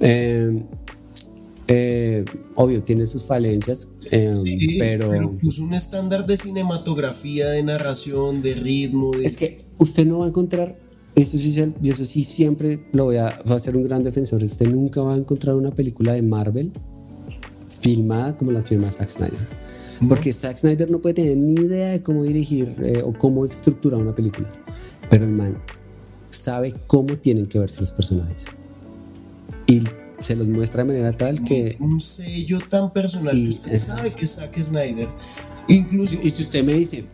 [0.00, 0.62] eh,
[1.68, 2.24] eh,
[2.54, 4.34] obvio, tiene sus falencias, eh,
[4.78, 5.10] pero...
[5.10, 5.36] pero...
[5.36, 9.14] puso un estándar de cinematografía, de narración, de ritmo.
[9.14, 10.76] Es que usted no va a encontrar
[11.14, 14.42] Eso sí, y eso sí siempre lo voy a, va a ser un gran defensor.
[14.42, 16.72] Usted nunca va a encontrar una película de Marvel
[17.80, 19.65] filmada como la firma Zack Snyder.
[20.08, 24.00] Porque Zack Snyder no puede tener ni idea de cómo dirigir eh, o cómo estructurar
[24.00, 24.50] una película.
[25.08, 25.56] Pero el man
[26.30, 28.44] sabe cómo tienen que verse los personajes.
[29.66, 29.82] Y
[30.18, 31.76] se los muestra de manera tal que...
[31.80, 35.08] Un sello tan personal que usted sabe que Zack Snyder
[35.68, 36.16] Incluso.
[36.22, 37.04] Y si usted me dice,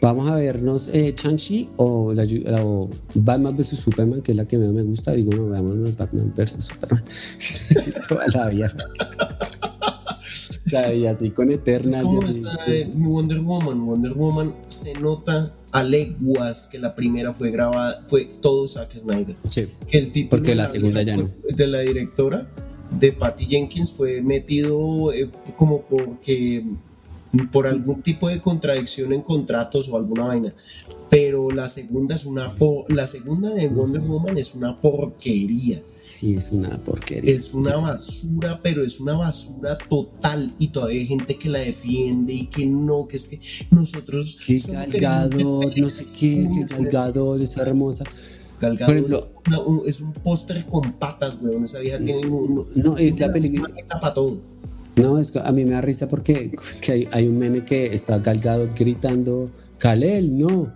[0.00, 2.24] vamos a vernos eh, Chang-Chi o, la,
[3.14, 6.64] Batman vs Superman, que es la que más me gusta, digo, no, veamos Batman vs
[6.64, 7.04] Superman.
[8.08, 8.74] Toda la vida.
[10.94, 12.04] Y así con Eternal.
[12.04, 12.56] ¿Cómo está
[12.96, 13.86] Wonder Woman?
[13.86, 19.36] Wonder Woman se nota a leguas que la primera fue grabada, fue todo Zack Snyder.
[19.48, 19.68] Sí.
[19.88, 21.30] Que el título porque la, segunda ya no.
[21.48, 22.46] De la directora
[22.90, 26.64] de Patty Jenkins fue metido eh, como porque
[27.50, 30.54] por algún tipo de contradicción en contratos o alguna vaina.
[31.10, 32.54] Pero la segunda es una
[32.88, 35.82] la segunda de Wonder Woman es una porquería.
[36.04, 37.34] Sí, es una porquería.
[37.34, 40.52] Es una basura, pero es una basura total.
[40.58, 43.40] Y todavía hay gente que la defiende y que no, que es que
[43.70, 44.36] nosotros.
[44.46, 48.04] Que Galgado, no sé qué, que Galgado es hermosa.
[48.60, 49.24] Galgado
[49.86, 51.64] es, un póster con patas, weón.
[51.64, 52.68] Esa vieja tiene un.
[52.74, 53.70] No, es la película.
[53.88, 54.36] Tapa todo.
[54.96, 56.54] No, es que a mí me da risa porque
[57.10, 60.70] hay, un meme que está Galgado gritando, Kalel, no.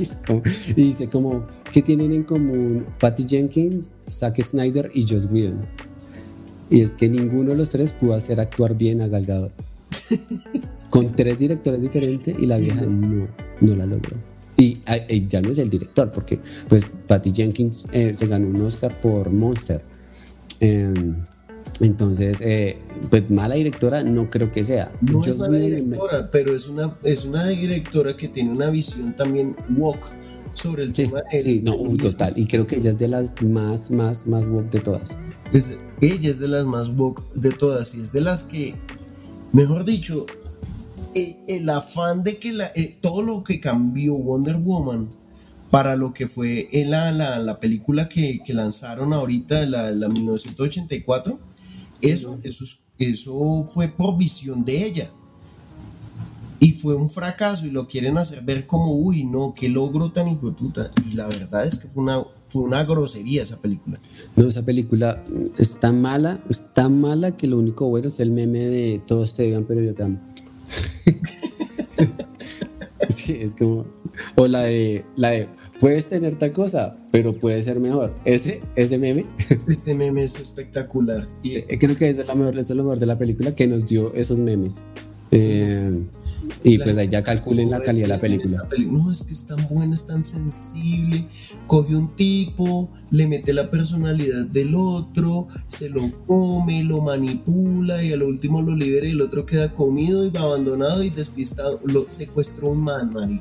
[0.00, 5.66] Y dice como, ¿qué tienen en común Patty Jenkins, Zack Snyder y Joss Whedon?
[6.70, 9.50] Y es que ninguno de los tres pudo hacer actuar bien a Galgado.
[10.90, 13.28] Con tres directores diferentes y la vieja no,
[13.60, 14.16] no la logró.
[14.56, 14.78] Y,
[15.28, 16.38] ya no es el director, porque
[16.68, 19.82] pues Patty Jenkins eh, se ganó un Oscar por Monster.
[20.60, 21.16] Em,
[21.80, 22.78] entonces, eh,
[23.10, 24.92] pues mala directora no creo que sea.
[25.00, 29.56] No es mala directora, pero es una, es una directora que tiene una visión también
[29.76, 30.06] woke
[30.54, 31.22] sobre el tema.
[31.30, 32.34] sí, no, total.
[32.36, 35.16] Y creo que ella es de las más, más, más woke de todas.
[36.00, 38.74] ella es de las más woke de todas y es de las que,
[39.52, 40.26] mejor dicho,
[41.48, 45.08] el, afán de que la, eh, todo lo que cambió Wonder Woman
[45.70, 51.53] para lo que fue la, la, la película que, que, lanzaron ahorita, la, la 1984
[52.04, 52.64] eso, eso,
[52.98, 55.10] eso fue por visión de ella.
[56.60, 60.28] Y fue un fracaso y lo quieren hacer ver como, uy, no, qué logro tan
[60.28, 60.90] hijo de puta.
[61.10, 63.98] Y la verdad es que fue una, fue una grosería esa película.
[64.34, 65.22] No, esa película
[65.58, 69.34] es tan mala, es tan mala que lo único bueno es el meme de todos
[69.34, 70.20] te digan, pero yo te amo.
[73.08, 73.84] sí, es como,
[74.36, 75.48] o la de, la de,
[75.80, 78.14] puedes tener tal cosa, pero puede ser mejor.
[78.24, 79.26] Ese, ese meme.
[79.68, 81.22] Ese meme es espectacular.
[81.42, 84.14] Y creo que es lo mejor, es lo mejor de la película que nos dio
[84.14, 84.82] esos memes.
[85.30, 86.04] Eh,
[86.62, 88.68] y pues ahí ya calculen la calidad de la película.
[88.90, 91.26] No, es que es tan buena, es tan sensible.
[91.66, 98.12] Coge un tipo, le mete la personalidad del otro, se lo come, lo manipula y
[98.12, 101.80] al último lo libera y el otro queda comido y va abandonado y despistado.
[101.84, 103.40] Lo secuestró un man, man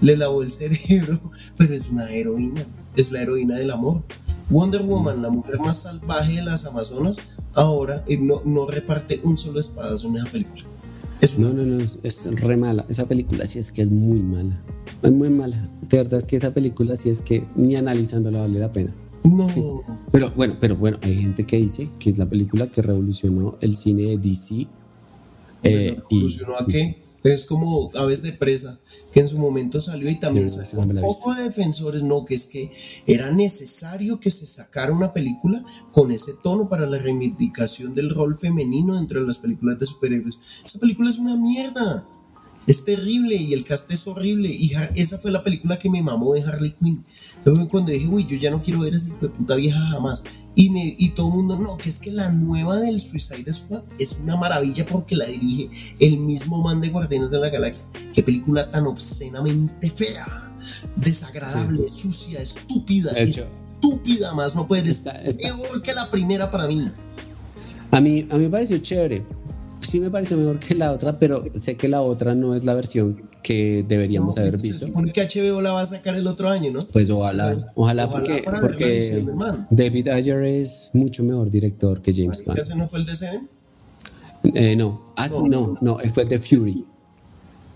[0.00, 1.20] le lavó el cerebro,
[1.56, 2.64] pero es una heroína,
[2.96, 4.02] es la heroína del amor.
[4.48, 7.18] Wonder Woman, la mujer más salvaje de las Amazonas,
[7.54, 10.64] ahora eh, no, no reparte un solo espadazo en esa película.
[11.38, 12.84] no, no, no, es, re mala.
[12.88, 14.60] Esa película sí es que es muy mala.
[15.02, 15.68] Es muy mala.
[15.88, 18.92] De verdad es que esa película sí es que ni analizándola vale la pena.
[19.22, 19.48] No.
[20.10, 23.76] Pero bueno, pero bueno, hay gente que dice que es la película que revolucionó el
[23.76, 24.66] cine de DC.
[25.62, 27.02] Eh, ¿Revolucionó a qué?
[27.22, 28.80] Es como Aves de Presa,
[29.12, 32.46] que en su momento salió y también salió un poco de defensores, no, que es
[32.46, 32.70] que
[33.06, 38.36] era necesario que se sacara una película con ese tono para la reivindicación del rol
[38.36, 40.40] femenino entre las películas de superhéroes.
[40.64, 42.06] Esa película es una mierda.
[42.70, 44.48] Es terrible y el cast es horrible.
[44.48, 47.04] Y esa fue la película que me mamó de Harley Quinn.
[47.68, 50.22] cuando dije, uy, yo ya no quiero ver a esa puta vieja jamás.
[50.54, 53.82] Y, me, y todo el mundo, no, que es que la nueva del Suicide Squad
[53.98, 55.68] es una maravilla porque la dirige
[55.98, 57.86] el mismo man de Guardianes de la Galaxia.
[58.14, 60.52] Qué película tan obscenamente fea,
[60.94, 63.10] desagradable, sucia, estúpida.
[63.18, 65.20] Estúpida más, no puede estar.
[65.24, 66.88] Mejor que la primera para mí.
[67.90, 69.39] A mí, a mí me pareció chévere
[69.80, 72.74] sí me pareció mejor que la otra, pero sé que la otra no es la
[72.74, 74.80] versión que deberíamos haber visto.
[74.80, 76.80] Se supone que HBO la va a sacar el otro año, ¿no?
[76.86, 79.26] Pues ojalá, ojalá, porque, porque
[79.70, 82.58] David Ayer es mucho mejor director que James Gunn.
[82.58, 83.48] ¿Ese no fue el de Seven?
[84.54, 85.12] Eh, no.
[85.16, 86.84] Ah, no, no, fue el de Fury.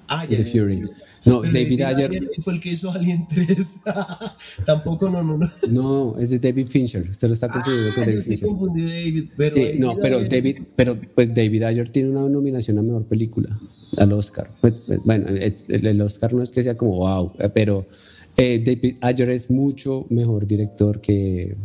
[0.09, 0.39] Ah, ya.
[0.39, 0.82] The Fury.
[1.26, 3.74] No, David, Ayer, fue el que hizo Alien 3.
[4.66, 5.48] Tampoco, no, no, no.
[5.70, 7.09] No, es de David Fincher.
[7.09, 8.48] Usted lo está confundiendo ah, con David Fincher.
[8.48, 12.82] confundido David, pero sí, no, pero David, pero pues David Ayer tiene una nominación a
[12.82, 13.59] mejor película
[13.96, 14.51] al Oscar.
[14.60, 17.86] Pues, pues, bueno, el, Oscar no es que sea como wow, pero
[18.36, 21.56] eh, David Ayer es mucho mejor director que,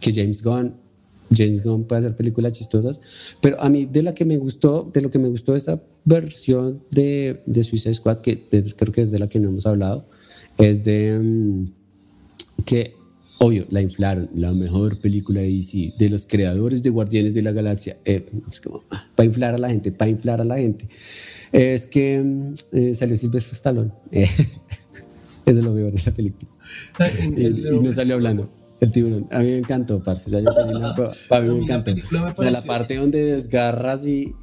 [0.00, 0.81] que James Gunn.
[1.34, 3.00] James Gunn puede hacer películas chistosas,
[3.40, 6.82] pero a mí de la que me gustó, de lo que me gustó esta versión
[6.90, 8.44] de, de Suicide Squad, que
[8.76, 10.06] creo que es de la que no hemos hablado,
[10.58, 11.72] es de mm,
[12.64, 12.94] que,
[13.38, 17.52] obvio, la inflaron, la mejor película de DC, de los creadores de Guardianes de la
[17.52, 20.86] Galaxia, eh, es como, ah, para inflar a la gente, para inflar a la gente.
[21.52, 23.92] Es que mm, eh, salió Silvestre Stallone.
[25.44, 26.48] Eso es lo mejor de esa película.
[27.36, 28.61] y, no salió hablando.
[28.82, 29.28] El tiburón.
[29.30, 30.28] A mí me encantó, parce.
[30.36, 30.40] a
[31.40, 31.92] mí me encantó.
[31.92, 34.34] O sea, la parte donde desgarras y.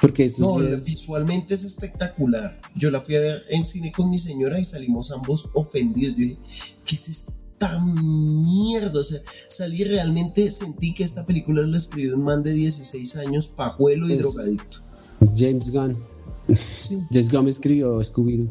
[0.00, 2.58] Porque eso no, visualmente es espectacular.
[2.74, 6.16] Yo la fui a ver en cine con mi señora y salimos ambos ofendidos.
[6.16, 6.38] Yo dije,
[6.86, 9.00] ¿qué es esta mierda?
[9.00, 13.48] O sea, salí realmente, sentí que esta película la escribió un man de 16 años,
[13.48, 14.78] pajuelo y drogadicto.
[15.36, 15.98] James Gunn.
[16.78, 17.00] Sí.
[17.10, 18.48] James Gunn escribió Scooby-Doo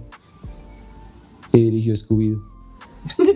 [1.53, 2.52] y dirigió Scooby-Doo.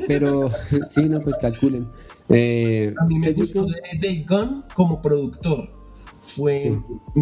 [0.07, 0.49] Pero
[0.89, 1.87] sí, no, pues calculen.
[2.29, 5.75] Eh, a mí me gustó de Dave Gunn como productor.
[6.19, 6.77] Fue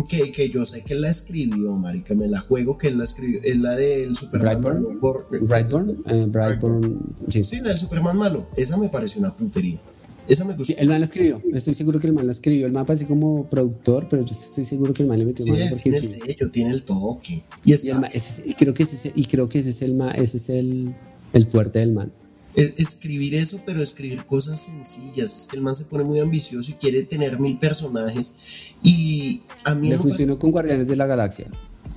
[0.09, 3.03] que, que, yo sé que él la escribió, marica, me la juego que él la
[3.03, 3.39] escribió.
[3.43, 5.47] Es la del Superman Brightburn.
[5.47, 7.43] Brightburn, eh, Brightburn, sí.
[7.43, 7.59] sí.
[7.59, 8.47] la del Superman malo.
[8.55, 9.79] Esa me pareció una putería.
[10.27, 10.73] Esa me gustó.
[10.75, 11.39] el man la escribió.
[11.53, 12.65] Estoy seguro que el man la escribió.
[12.65, 15.51] El man parece como productor, pero yo estoy seguro que el man le metió sí,
[15.51, 17.43] mano porque tiene el sello, tiene el toque.
[17.63, 20.95] Y, y, creo que ese, y creo que ese es el ese es el,
[21.33, 22.11] el fuerte del man.
[22.55, 25.35] Escribir eso, pero escribir cosas sencillas.
[25.35, 28.73] Es que el man se pone muy ambicioso y quiere tener mil personajes.
[28.83, 31.47] Y a mí le funcionó con Guardianes de la Galaxia.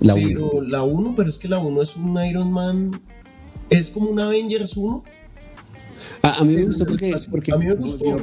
[0.00, 0.68] La pero 1.
[0.68, 3.00] la 1, pero es que la 1 es un Iron Man.
[3.70, 5.04] Es como un Avengers 1
[6.22, 8.16] a, mí me gustó porque, porque a mí me gustó.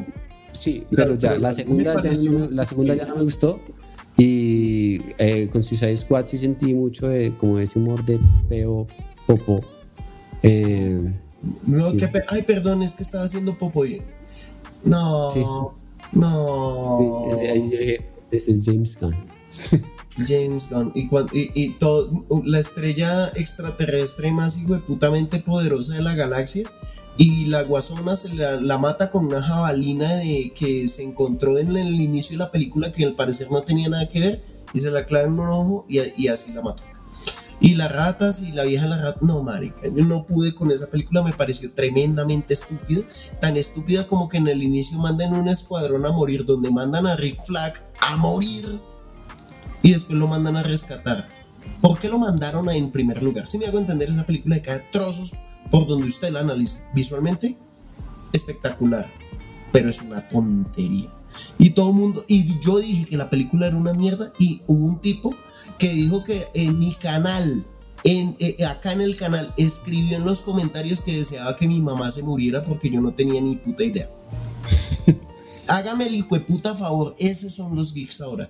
[0.52, 3.60] Sí, pero ya la segunda ya, no, la segunda ya no me gustó
[4.18, 8.88] y eh, con Suicide Squad sí sentí mucho de como ese humor de peo
[9.28, 9.62] popo.
[10.44, 11.12] Eh,
[11.66, 13.84] no, que, ay, perdón, es que estaba haciendo popo.
[14.84, 15.30] No,
[16.12, 17.28] no.
[17.34, 19.16] Sí, ahí yo dije, ese es James Gunn.
[20.28, 20.92] James Gunn.
[20.96, 26.70] Y, y, y todo, la estrella extraterrestre más putamente poderosa de la galaxia
[27.18, 32.02] y la guasona se la, mata con una jabalina de, que se encontró en el
[32.02, 34.44] inicio de la película que al parecer no tenía nada que ver
[34.74, 36.84] y se la clava en un ojo y, y así la mató.
[37.60, 40.88] Y las ratas y la vieja la rata, no marica, yo no pude con esa
[40.88, 43.02] película, me pareció tremendamente estúpida,
[43.40, 47.16] tan estúpida como que en el inicio mandan un escuadrón a morir, donde mandan a
[47.16, 48.82] Rick Flag a morir
[49.82, 51.30] y después lo mandan a rescatar.
[51.82, 53.48] ¿Por qué lo mandaron ahí en primer lugar?
[53.48, 55.34] Si me hago entender, esa película de cada trozos
[55.72, 56.90] por donde usted la analiza.
[56.94, 57.58] Visualmente,
[58.34, 59.06] espectacular,
[59.72, 61.10] pero es una tontería.
[61.58, 64.86] Y todo el mundo, y yo dije que la película era una mierda y hubo
[64.86, 65.36] un tipo
[65.78, 67.66] que dijo que en mi canal,
[68.04, 72.12] en, eh, acá en el canal, escribió en los comentarios que deseaba que mi mamá
[72.12, 74.10] se muriera porque yo no tenía ni puta idea.
[75.68, 78.50] Hágame el hijo de puta favor, esos son los geeks ahora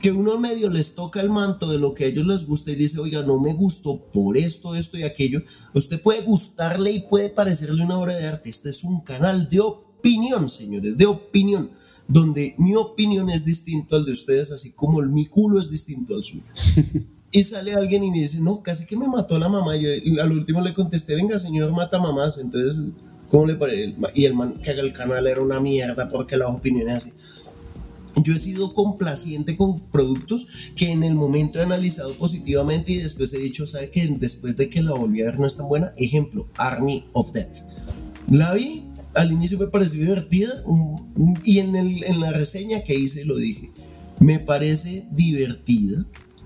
[0.00, 2.74] que uno medio les toca el manto de lo que a ellos les gusta y
[2.74, 5.42] dice, oiga, no me gustó por esto, esto y aquello,
[5.74, 8.50] usted puede gustarle y puede parecerle una obra de arte.
[8.50, 11.70] Este es un canal de opinión, señores, de opinión,
[12.08, 16.14] donde mi opinión es distinto al de ustedes, así como el, mi culo es distinto
[16.14, 16.42] al suyo.
[17.30, 19.76] y sale alguien y me dice, no, casi que me mató la mamá.
[19.76, 19.88] Yo
[20.22, 22.38] al último le contesté, venga, señor, mata mamás.
[22.38, 22.84] Entonces,
[23.30, 23.94] ¿cómo le parece?
[24.14, 27.12] Y el man que el canal era una mierda porque las opiniones así
[28.22, 33.32] yo he sido complaciente con productos que en el momento he analizado positivamente y después
[33.34, 35.92] he dicho, ¿sabe que después de que la volví a ver no es tan buena?
[35.96, 37.58] Ejemplo, Army of Death.
[38.30, 38.84] La vi,
[39.16, 40.62] al inicio me pareció divertida
[41.44, 43.70] y en, el, en la reseña que hice lo dije.
[44.20, 46.04] Me parece divertida,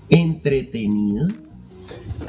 [0.08, 1.28] entretenida,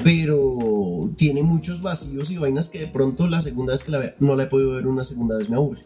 [0.03, 4.13] pero tiene muchos vacíos y vainas que de pronto la segunda vez que la veo,
[4.19, 5.85] no la he podido ver una segunda vez, me aburre.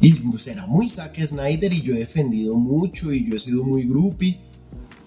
[0.00, 3.84] Y será muy Zack Snyder y yo he defendido mucho y yo he sido muy
[3.84, 4.40] groupie.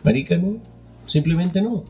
[0.03, 0.57] Marica, no.
[1.05, 1.83] Simplemente no.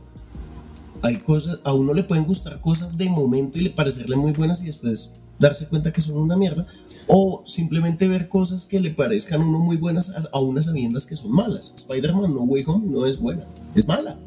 [1.03, 4.63] Hay cosas, a uno le pueden gustar cosas de momento y le parecerle muy buenas
[4.63, 6.65] y después darse cuenta que son una mierda.
[7.07, 11.15] O simplemente ver cosas que le parezcan a uno muy buenas a unas sabiendas que
[11.15, 11.73] son malas.
[11.75, 13.43] Spider-Man No Way Home no es buena,
[13.75, 14.17] es mala.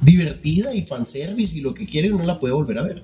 [0.00, 3.02] Divertida y fanservice y lo que quiere uno la puede volver a ver.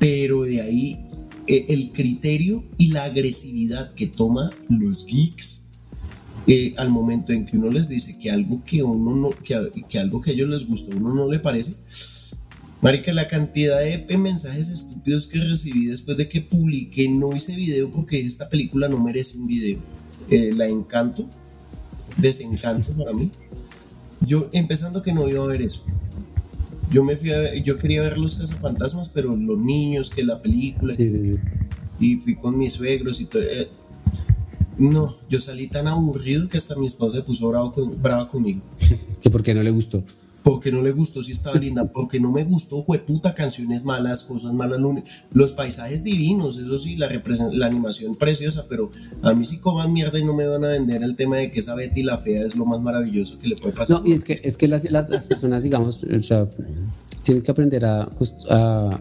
[0.00, 1.06] Pero de ahí
[1.46, 5.62] eh, el criterio y la agresividad que toma los geeks
[6.46, 9.54] eh, al momento en que uno les dice que algo que uno no, que,
[9.98, 11.76] algo que a ellos les gusta a uno no le parece.
[12.82, 17.88] Marica, la cantidad de mensajes estúpidos que recibí después de que publiqué, no hice video
[17.92, 19.78] porque esta película no merece un video.
[20.28, 21.24] Eh, la encanto,
[22.16, 23.30] desencanto para mí.
[24.20, 25.84] Yo empezando que no iba a ver eso.
[26.90, 30.92] Yo me fui a, yo quería ver los cazafantasmas, pero los niños, que la película.
[30.92, 31.38] Sí, sí, sí.
[32.00, 33.42] Y fui con mis suegros y todo.
[33.42, 33.68] Eh,
[34.78, 37.72] no, yo salí tan aburrido que hasta mi esposa se puso bravo
[38.02, 38.60] brava conmigo.
[39.22, 40.02] ¿Que por qué no le gustó?
[40.42, 44.24] Porque no le gustó si estaba linda, porque no me gustó, fue puta, canciones malas,
[44.24, 44.80] cosas malas,
[45.32, 47.08] los paisajes divinos, eso sí, la,
[47.52, 48.90] la animación preciosa, pero
[49.22, 51.60] a mí sí coman mierda y no me van a vender el tema de que
[51.60, 54.00] esa Betty la fea es lo más maravilloso que le puede pasar.
[54.00, 56.48] No, y es que, es que las, las, personas, digamos, o sea,
[57.22, 59.00] tienen que aprender a, pues, a,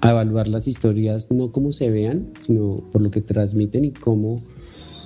[0.00, 4.42] a, evaluar las historias no como se vean, sino por lo que transmiten y cómo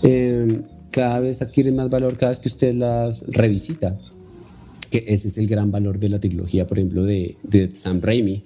[0.02, 3.98] eh, cada vez adquieren más valor cada vez que usted las revisita
[4.90, 8.44] que ese es el gran valor de la trilogía, por ejemplo, de, de Sam Raimi,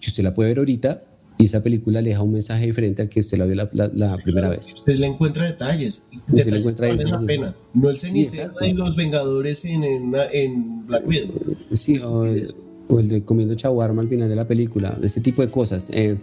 [0.00, 1.04] que usted la puede ver ahorita
[1.40, 4.18] y esa película le deja un mensaje diferente al que usted la vio la, la,
[4.18, 4.74] primera vez.
[4.74, 7.56] Usted le encuentra detalles, usted le encuentra que la pena.
[7.72, 11.56] No el Cenicienta y los Vengadores en, en, Black Widow.
[11.72, 15.88] Sí, o el, de comiendo chaguarma al final de la película, ese tipo de cosas.
[15.94, 16.18] Eh,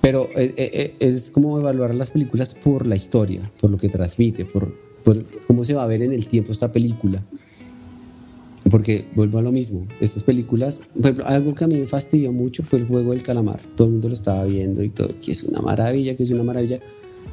[0.00, 4.46] pero eh, eh, es como evaluar las películas por la historia, por lo que transmite,
[4.46, 7.22] por, por cómo se va a ver en el tiempo esta película.
[8.70, 12.32] Porque vuelvo a lo mismo, estas películas, por ejemplo, algo que a mí me fastidió
[12.32, 13.60] mucho fue el juego del calamar.
[13.76, 16.42] Todo el mundo lo estaba viendo y todo, que es una maravilla, que es una
[16.42, 16.80] maravilla.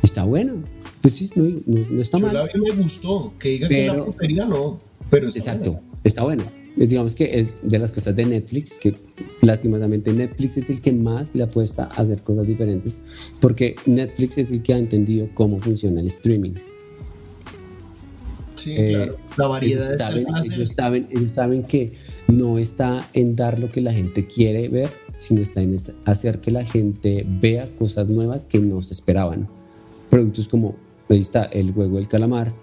[0.03, 0.61] Está bueno,
[1.01, 2.35] pues sí, no, no, está mal.
[2.35, 4.79] A mí me gustó, que diga que la porquería no,
[5.09, 6.43] pero está Exacto, está bueno.
[6.75, 8.95] digamos que es de las cosas de Netflix, que
[9.41, 12.99] lastimosamente Netflix es el que más le apuesta a hacer cosas diferentes,
[13.39, 16.53] porque Netflix es el que ha entendido cómo funciona el streaming.
[18.63, 19.17] Sí, eh, claro.
[19.35, 21.91] La variedad ellos saben, ellos saben, ellos saben que
[22.29, 25.75] no está en dar lo que la gente quiere ver, sino está en
[26.05, 29.49] hacer que la gente vea cosas nuevas que no se esperaban.
[30.09, 30.75] Productos como,
[31.09, 32.53] ahí está el juego del calamar,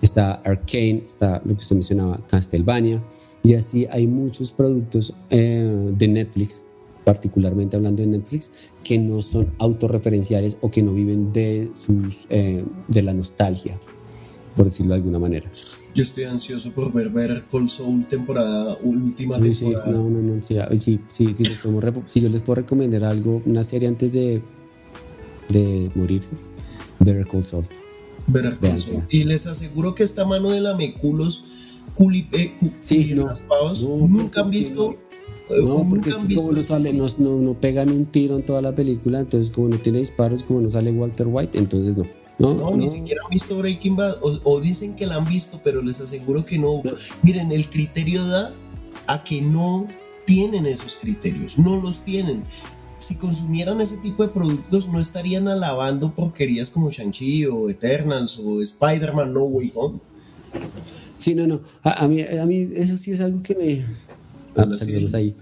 [0.00, 3.02] está Arcane, está lo que usted mencionaba, Castlevania,
[3.42, 6.62] y así hay muchos productos eh, de Netflix,
[7.04, 8.52] particularmente hablando de Netflix,
[8.84, 13.74] que no son autorreferenciales o que no viven de, sus, eh, de la nostalgia
[14.56, 15.50] por decirlo de alguna manera.
[15.94, 19.84] Yo estoy ansioso por ver ver Call Soul temporada, última temporada.
[19.84, 21.44] Sí, no, no, no, sí, sí, sí, sí
[22.06, 24.42] si yo les puedo recomendar algo, una serie antes de,
[25.48, 26.32] de morirse,
[26.98, 27.64] Better Call Saul.
[28.26, 29.06] Better Call Saul.
[29.10, 31.42] Y les aseguro que esta mano de la meculos,
[31.94, 33.28] culipe, sí, no,
[34.08, 34.96] nunca han visto...
[35.50, 38.72] No, porque es que como no, sale, no, no, pegan un tiro en toda la
[38.72, 42.04] película, entonces como no tiene disparos, como no sale Walter White, entonces no.
[42.40, 46.00] No, ni siquiera han visto Breaking Bad o, dicen que la han visto, pero les
[46.00, 46.82] aseguro que no.
[47.22, 48.50] Miren, el criterio da
[49.06, 49.88] a que no
[50.24, 52.44] tienen esos criterios, no los tienen.
[52.96, 58.62] Si consumieran ese tipo de productos, no estarían alabando porquerías como Shang-Chi o Eternals o
[58.62, 59.98] Spider-Man No Way Home.
[61.16, 61.60] Sí, no, no.
[61.82, 63.86] A, mí, a mí eso sí es algo que me...
[64.56, 64.66] Ah,
[65.14, 65.34] ahí.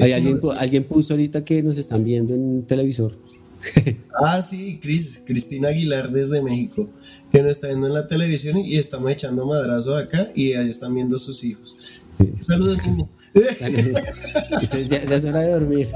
[0.00, 3.27] Hay alguien, alguien puso ahorita que nos están viendo en televisor
[4.24, 6.88] ah, sí, Cris, Cristina Aguilar desde México,
[7.30, 10.94] que nos está viendo en la televisión y estamos echando madrazo acá y ahí están
[10.94, 12.04] viendo sus hijos.
[12.40, 13.08] Saludos, niños.
[14.88, 15.92] ya, es hora de dormir.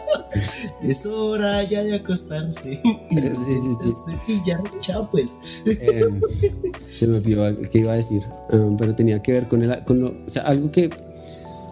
[0.82, 2.80] es hora ya de acostarse.
[2.82, 3.90] Sí, sí,
[4.26, 4.42] sí.
[4.80, 5.62] chao pues.
[5.66, 6.20] Em,
[6.88, 8.22] se me olvidó qué iba a decir,
[8.52, 10.90] um, pero tenía que ver con, el, con lo, o sea, algo que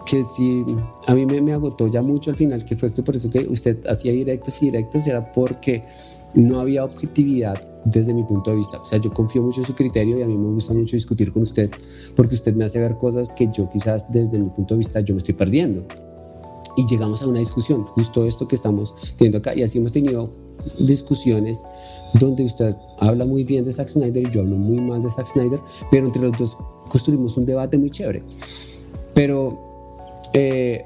[0.09, 0.65] que sí,
[1.05, 3.45] a mí me, me, agotó ya mucho al final, que fue que por eso que
[3.47, 5.83] usted hacía directos y directos era porque
[6.33, 8.81] no había objetividad desde mi punto de vista.
[8.81, 11.31] O sea, yo confío mucho en su criterio y a mí me gusta mucho discutir
[11.31, 11.69] con usted
[12.15, 15.13] porque usted me hace ver cosas que yo quizás desde mi punto de vista yo
[15.13, 15.83] me estoy perdiendo.
[16.75, 19.53] Y llegamos a una discusión, justo esto que estamos teniendo acá.
[19.53, 20.29] Y así hemos tenido
[20.79, 21.63] discusiones
[22.15, 25.27] donde usted habla muy bien de Zack Snyder y yo hablo muy mal de Zack
[25.27, 25.59] Snyder,
[25.91, 26.57] pero entre los dos
[26.87, 28.23] construimos un debate muy chévere.
[29.13, 29.68] Pero
[30.33, 30.85] eh,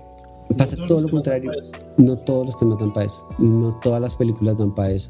[0.57, 1.51] pasa todo lo contrario.
[1.97, 3.27] No todos los temas dan para eso.
[3.39, 5.09] Y no todas las películas dan para eso.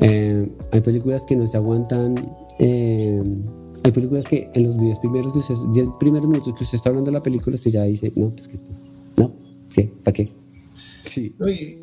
[0.00, 2.36] Eh, hay películas que no se aguantan.
[2.58, 3.22] Eh,
[3.82, 5.32] hay películas que en los 10 primeros,
[5.98, 8.54] primeros minutos que usted está hablando de la película, usted ya dice, no, pues que
[8.54, 8.70] esto,
[9.16, 9.32] no,
[9.74, 9.90] ¿qué?
[10.04, 10.32] ¿Para qué?
[11.04, 11.34] Sí.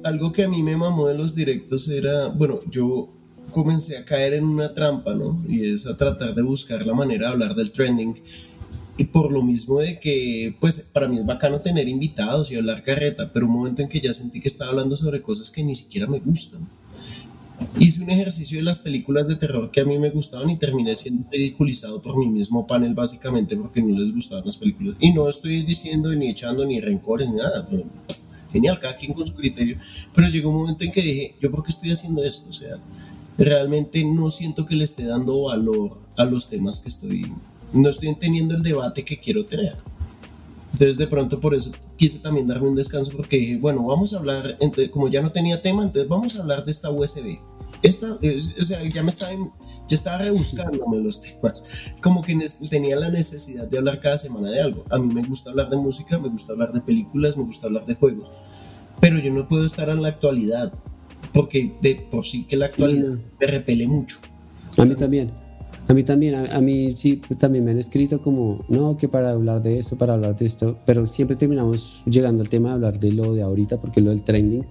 [0.03, 3.09] algo que a mí me mamó de los directos era, bueno, yo
[3.51, 5.43] comencé a caer en una trampa, ¿no?
[5.47, 8.15] Y es a tratar de buscar la manera de hablar del trending
[8.97, 12.81] y por lo mismo de que, pues para mí es bacano tener invitados y hablar
[12.81, 15.75] carreta, pero un momento en que ya sentí que estaba hablando sobre cosas que ni
[15.75, 16.67] siquiera me gustan.
[17.79, 20.95] Hice un ejercicio de las películas de terror que a mí me gustaban y terminé
[20.95, 24.95] siendo ridiculizado por mi mismo panel básicamente porque no les gustaban las películas.
[24.99, 27.67] Y no estoy diciendo ni echando ni rencores ni nada.
[28.51, 29.77] genial, cada quien con su criterio.
[30.13, 32.49] Pero llegó un momento en que dije, ¿yo por qué estoy haciendo esto?
[32.49, 32.77] O sea,
[33.37, 37.31] realmente no siento que le esté dando valor a los temas que estoy
[37.73, 39.75] no estoy teniendo el debate que quiero tener.
[40.73, 44.17] Entonces de pronto por eso quise también darme un descanso porque dije, bueno, vamos a
[44.17, 44.57] hablar,
[44.91, 47.39] como ya no tenía tema, entonces vamos a hablar de esta USB.
[47.81, 52.37] Esta, o sea, ya me estaba, ya estaba rebuscándome los temas, como que
[52.69, 54.83] tenía la necesidad de hablar cada semana de algo.
[54.89, 57.85] A mí me gusta hablar de música, me gusta hablar de películas, me gusta hablar
[57.85, 58.29] de juegos,
[58.99, 60.73] pero yo no puedo estar en la actualidad,
[61.33, 64.19] porque de por sí que la actualidad me repele mucho.
[64.77, 65.46] A mí también.
[65.89, 69.31] A mí también, a, mí sí, pues, también me han escrito como, no, que para
[69.31, 72.99] hablar de esto, para hablar de esto, pero siempre terminamos llegando al tema de hablar
[72.99, 74.65] de lo de ahorita, porque lo del trending.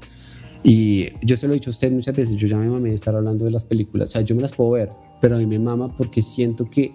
[0.62, 2.94] Y yo se lo he dicho a usted muchas veces, yo ya me mamé de
[2.97, 4.90] estar hablando de las películas, o sea, yo me las puedo ver,
[5.20, 6.93] pero a mí me mama porque siento que,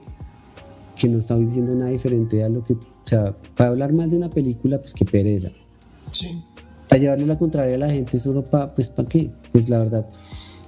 [0.96, 4.18] que no estamos diciendo nada diferente a lo que, o sea, para hablar mal de
[4.18, 5.50] una película, pues qué pereza.
[6.12, 6.40] Sí.
[6.88, 10.06] Para llevarle la contraria a la gente, solo para, pues para qué, pues la verdad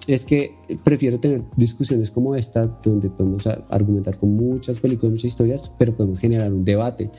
[0.07, 0.53] es que
[0.83, 6.19] prefiero tener discusiones como esta, donde podemos argumentar con muchas películas, muchas historias, pero podemos
[6.19, 7.09] generar un debate.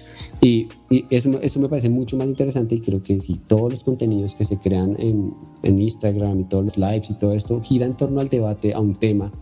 [0.40, 0.69] Y,
[1.11, 4.59] eso, me parece mucho más interesante y creo que si todos los contenidos que se
[4.59, 8.28] crean en, en Instagram y todos los lives y todo esto gira en torno al
[8.28, 9.32] debate, a un tema.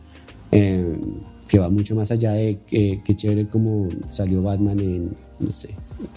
[0.50, 0.98] Eh,
[1.52, 5.68] que va mucho más allá de que, chévere como salió Batman en, no sé,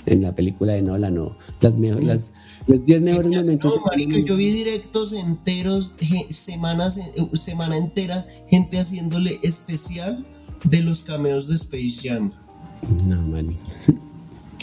[0.06, 2.31] en la película de Nolan, no, las, las
[2.67, 3.73] los 10 mejores momentos.
[3.75, 5.93] No, marica, yo vi directos enteros,
[6.29, 10.25] semanas, eh, semana entera, gente haciéndole especial
[10.63, 12.31] de los cameos de Space Jam.
[13.05, 13.57] No, mani.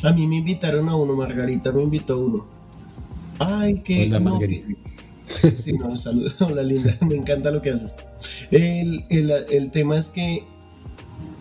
[0.02, 2.46] A mí me invitaron a uno, Margarita me invitó a uno.
[3.38, 4.06] Ay, qué.
[4.06, 4.66] Hola, Margarita.
[5.56, 6.40] Sí, no, saludos.
[6.42, 6.96] Hola, linda.
[7.06, 7.96] Me encanta lo que haces.
[8.50, 10.44] El, el, el tema es que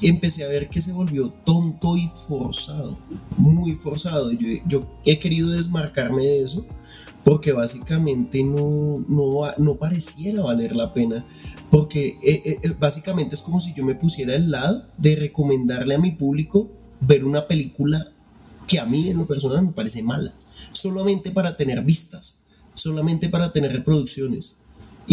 [0.02, 2.98] empecé a ver que se volvió tonto y forzado,
[3.38, 4.32] muy forzado.
[4.32, 6.65] Yo, yo he querido desmarcarme de eso
[7.23, 11.26] porque básicamente no, no, no pareciera valer la pena.
[11.69, 15.95] Porque eh, eh, eh, básicamente es como si yo me pusiera al lado de recomendarle
[15.95, 18.06] a mi público ver una película
[18.68, 20.34] que a mí en lo personal me parece mala,
[20.72, 24.57] solamente para tener vistas, solamente para tener reproducciones.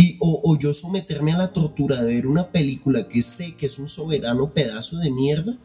[0.00, 3.80] Y, o, yo someterme a la tortura de ver una película que sé que es
[3.80, 5.58] un soberano pedazo de mierda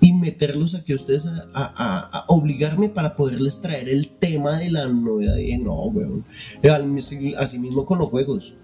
[0.00, 5.36] y meterlos aquí a ustedes a, obligarme para poderles traer el tema de la novedad.
[5.60, 6.24] No, weón.
[7.36, 8.54] Así mismo con los juegos.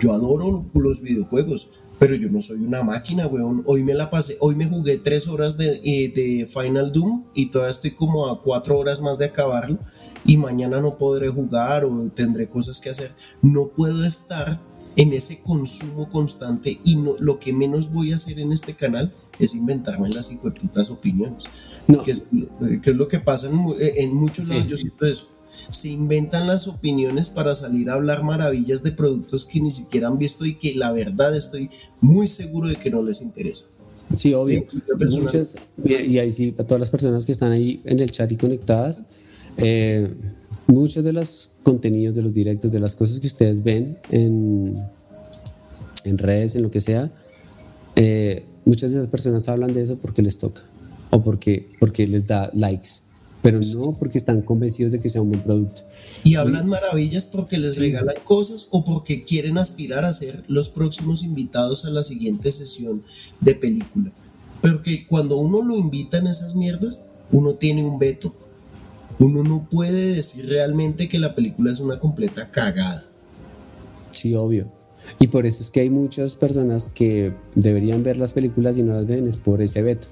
[0.00, 3.64] Yo adoro los videojuegos, pero yo no soy una máquina, weón.
[3.66, 7.46] Hoy me la pasé, hoy me jugué tres horas de, eh, de Final Doom y
[7.46, 9.80] todavía estoy como a cuatro horas más de acabarlo
[10.24, 13.12] y mañana no podré jugar o tendré cosas que hacer.
[13.40, 14.60] No puedo estar
[14.96, 19.12] en ese consumo constante y no, lo que menos voy a hacer en este canal
[19.38, 21.44] es inventarme las hipoputas opiniones.
[22.04, 25.28] Que, es, lo que pasa en, muchos lados, yo siento eso.
[25.70, 30.18] Se inventan las opiniones para salir a hablar maravillas de productos que ni siquiera han
[30.18, 31.70] visto y que la verdad estoy
[32.00, 33.66] muy seguro de que no les interesa.
[34.16, 34.66] Sí, obvio.
[35.10, 38.36] Muchas, y ahí sí, a todas las personas que están ahí en el chat y
[38.36, 39.04] conectadas,
[39.58, 40.14] eh,
[40.66, 44.82] muchos de los contenidos, de los directos, de las cosas que ustedes ven en,
[46.04, 47.10] en redes, en lo que sea,
[47.96, 50.62] eh, muchas de esas personas hablan de eso porque les toca
[51.10, 52.88] o porque, porque les da likes,
[53.42, 55.82] pero no porque están convencidos de que sea un buen producto.
[56.24, 61.22] Y hablan maravillas porque les regalan cosas o porque quieren aspirar a ser los próximos
[61.22, 63.02] invitados a la siguiente sesión
[63.40, 64.10] de película.
[64.62, 68.34] Pero que cuando uno lo invita en esas mierdas, uno tiene un veto
[69.18, 73.04] uno no puede decir realmente que la película es una completa cagada.
[74.10, 74.70] Sí, obvio.
[75.18, 78.94] Y por eso es que hay muchas personas que deberían ver las películas y no
[78.94, 80.08] las ven, es por ese veto.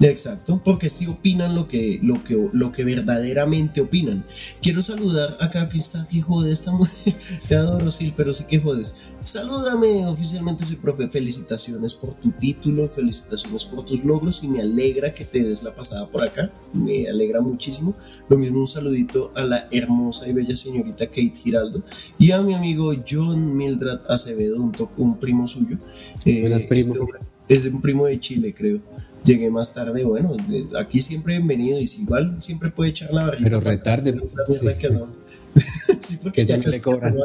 [0.00, 4.24] Exacto, porque si opinan lo que, lo que, lo que verdaderamente opinan.
[4.62, 7.14] Quiero saludar acá que está, que jode esta mujer.
[7.48, 8.96] Te adoro, Sil, pero sí que jodes.
[9.22, 11.08] Salúdame, oficialmente soy profe.
[11.10, 15.74] Felicitaciones por tu título, felicitaciones por tus logros y me alegra que te des la
[15.74, 16.50] pasada por acá.
[16.72, 17.94] Me alegra muchísimo.
[18.30, 21.82] Lo mismo un saludito a la hermosa y bella señorita Kate Giraldo
[22.18, 25.76] y a mi amigo John Mildred Acevedo, un, primo suyo.
[26.24, 26.94] Eh, Buenas, primo.
[27.48, 28.80] Este es un primo de Chile, creo
[29.24, 30.36] llegué más tarde, bueno,
[30.78, 33.44] aquí siempre bienvenido y si igual siempre puede echar la barriga.
[33.44, 34.20] Pero retarde.
[34.46, 34.66] Sí.
[34.78, 35.08] Que no.
[35.98, 37.16] sí, porque ya, le cobran.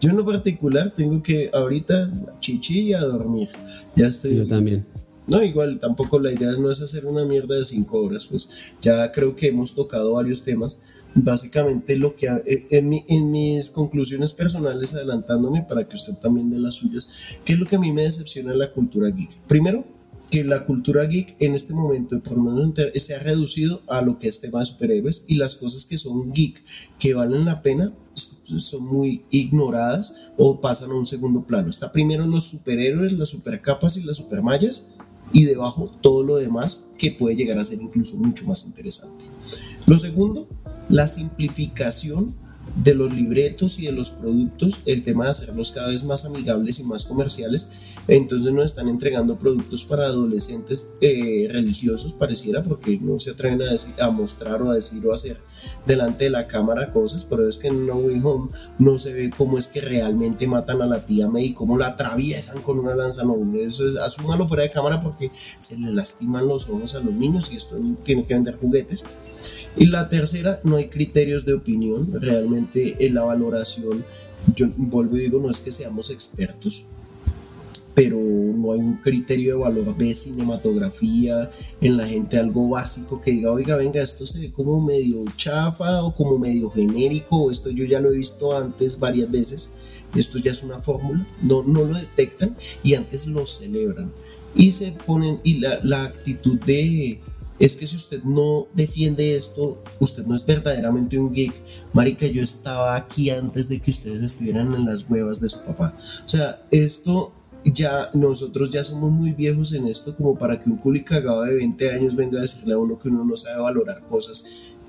[0.00, 2.10] Yo en lo particular tengo que ahorita
[2.40, 3.48] chichi y a dormir.
[3.94, 4.32] Ya estoy.
[4.32, 4.86] Sí, yo también.
[5.26, 9.10] No, igual tampoco la idea no es hacer una mierda de cinco horas, pues ya
[9.10, 10.82] creo que hemos tocado varios temas.
[11.18, 12.28] Básicamente lo que
[12.70, 17.08] en, en mis conclusiones personales, adelantándome para que usted también dé las suyas,
[17.44, 19.40] ¿qué es lo que a mí me decepciona en la cultura geek?
[19.48, 19.84] Primero,
[20.36, 24.18] que la cultura geek en este momento, por lo menos se ha reducido a lo
[24.18, 26.62] que es tema de superhéroes y las cosas que son geek,
[26.98, 31.70] que valen la pena, son muy ignoradas o pasan a un segundo plano.
[31.70, 34.92] Está primero los superhéroes, las supercapas y las supermallas
[35.32, 39.24] y debajo todo lo demás que puede llegar a ser incluso mucho más interesante.
[39.86, 40.46] Lo segundo,
[40.90, 42.34] la simplificación
[42.76, 46.78] de los libretos y de los productos, el tema de hacerlos cada vez más amigables
[46.80, 47.72] y más comerciales.
[48.06, 54.04] Entonces nos están entregando productos para adolescentes eh, religiosos, pareciera, porque no se atreven a,
[54.04, 55.38] a mostrar o a decir o a hacer
[55.86, 59.32] delante de la cámara cosas, pero es que en No Way Home no se ve
[59.36, 63.24] cómo es que realmente matan a la tía May, cómo la atraviesan con una lanza,
[63.24, 67.14] no, eso es, asúmalo fuera de cámara porque se le lastiman los ojos a los
[67.14, 69.04] niños y esto tiene que vender juguetes.
[69.76, 74.04] Y la tercera, no hay criterios de opinión, realmente en la valoración,
[74.54, 76.84] yo vuelvo y digo, no es que seamos expertos,
[77.96, 81.50] pero no hay un criterio de valor de cinematografía
[81.80, 86.02] en la gente, algo básico que diga, oiga, venga, esto se ve como medio chafa
[86.02, 89.72] o como medio genérico, esto yo ya lo he visto antes varias veces,
[90.14, 94.12] esto ya es una fórmula, no, no lo detectan y antes lo celebran.
[94.54, 97.20] Y se ponen, y la, la actitud de,
[97.58, 101.54] es que si usted no defiende esto, usted no es verdaderamente un geek.
[101.94, 105.94] Marica, yo estaba aquí antes de que ustedes estuvieran en las huevas de su papá.
[106.24, 107.32] O sea, esto
[107.64, 111.54] ya nosotros ya somos muy viejos en esto como para que un culi cagado de
[111.56, 114.46] 20 años venga a decirle a uno que uno no sabe valorar cosas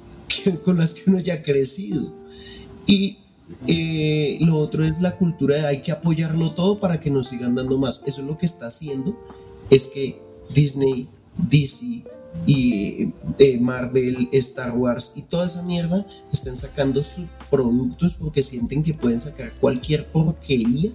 [0.64, 2.14] con las que uno ya ha crecido.
[2.85, 3.19] Y
[3.65, 7.56] eh, lo otro es la cultura de hay que apoyarlo todo para que nos sigan
[7.56, 8.03] dando más.
[8.06, 9.18] Eso es lo que está haciendo,
[9.69, 10.19] es que
[10.53, 11.07] Disney,
[11.38, 12.03] DC
[12.46, 18.84] y eh, Marvel, Star Wars y toda esa mierda están sacando sus productos porque sienten
[18.84, 20.92] que pueden sacar cualquier porquería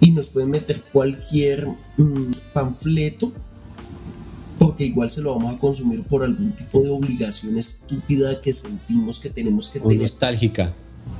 [0.00, 1.66] y nos pueden meter cualquier
[1.96, 3.32] mm, panfleto
[4.58, 9.18] porque igual se lo vamos a consumir por algún tipo de obligación estúpida que sentimos
[9.18, 10.00] que tenemos que tener.
[10.00, 10.74] nostálgica.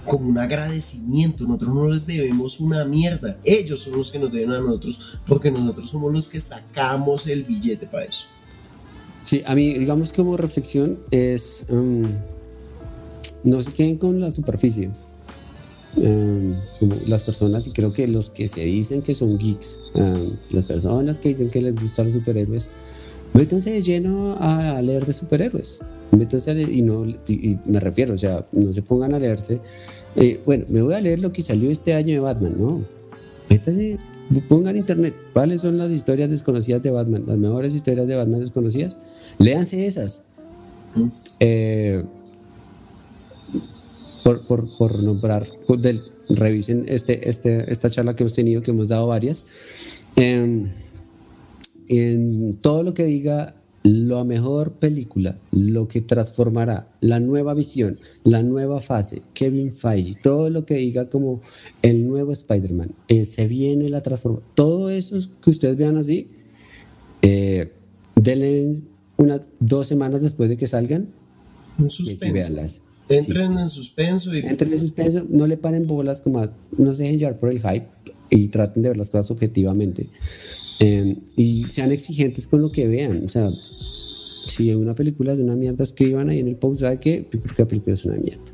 [0.07, 4.53] Como un agradecimiento, nosotros no les debemos una mierda, ellos son los que nos deben
[4.53, 8.25] a nosotros, porque nosotros somos los que sacamos el billete para eso.
[9.24, 12.05] Sí, a mí, digamos como reflexión es, mm,
[13.44, 14.90] no se queden con la superficie.
[15.96, 20.32] Em, como las personas, y creo que los que se dicen que son geeks, em,
[20.51, 22.68] las personas que dicen que les gustan los superhéroes,
[23.32, 25.80] métanse de lleno a, leer de superhéroes.
[26.10, 29.60] Métanse a leer, y, no, y, me refiero, o sea, no se pongan a leerse.
[30.16, 32.82] Eh, bueno, me voy a leer lo que salió este año de Batman, no.
[33.48, 33.98] Métanse,
[34.48, 37.24] pongan internet, ¿cuáles son las historias desconocidas de Batman?
[37.26, 38.96] Las mejores historias de Batman desconocidas.
[39.39, 40.24] Léanse esas.
[41.40, 42.05] Eh,
[44.23, 45.47] por, por, por nombrar,
[46.28, 49.44] revisen este, este, esta charla que hemos tenido, que hemos dado varias.
[50.16, 50.70] Em,
[51.89, 58.43] en todo lo que diga la mejor película, lo que transformará la nueva visión, la
[58.43, 61.43] nueva fase, Kevin Feige, todo lo que diga como
[61.82, 66.28] el nuevo Spider-Man, eh, se viene la transformación, todo eso que ustedes vean así,
[67.20, 67.73] eh,
[68.16, 68.81] denle
[69.16, 71.09] unas dos semanas después de que salgan,
[71.78, 72.55] un suspenso.
[73.09, 74.39] Entren en suspenso y...
[74.41, 77.86] Entren en suspenso, no le paren bolas como no se dejen llevar por el hype
[78.31, 80.09] y traten de ver las cosas objetivamente.
[80.81, 83.24] Em, y sean exigentes con lo que vean.
[83.24, 83.51] O sea,
[84.47, 87.27] si una película es una mierda, escriban ahí en el post, ¿sabe qué?
[87.31, 88.45] Porque la película es una mierda.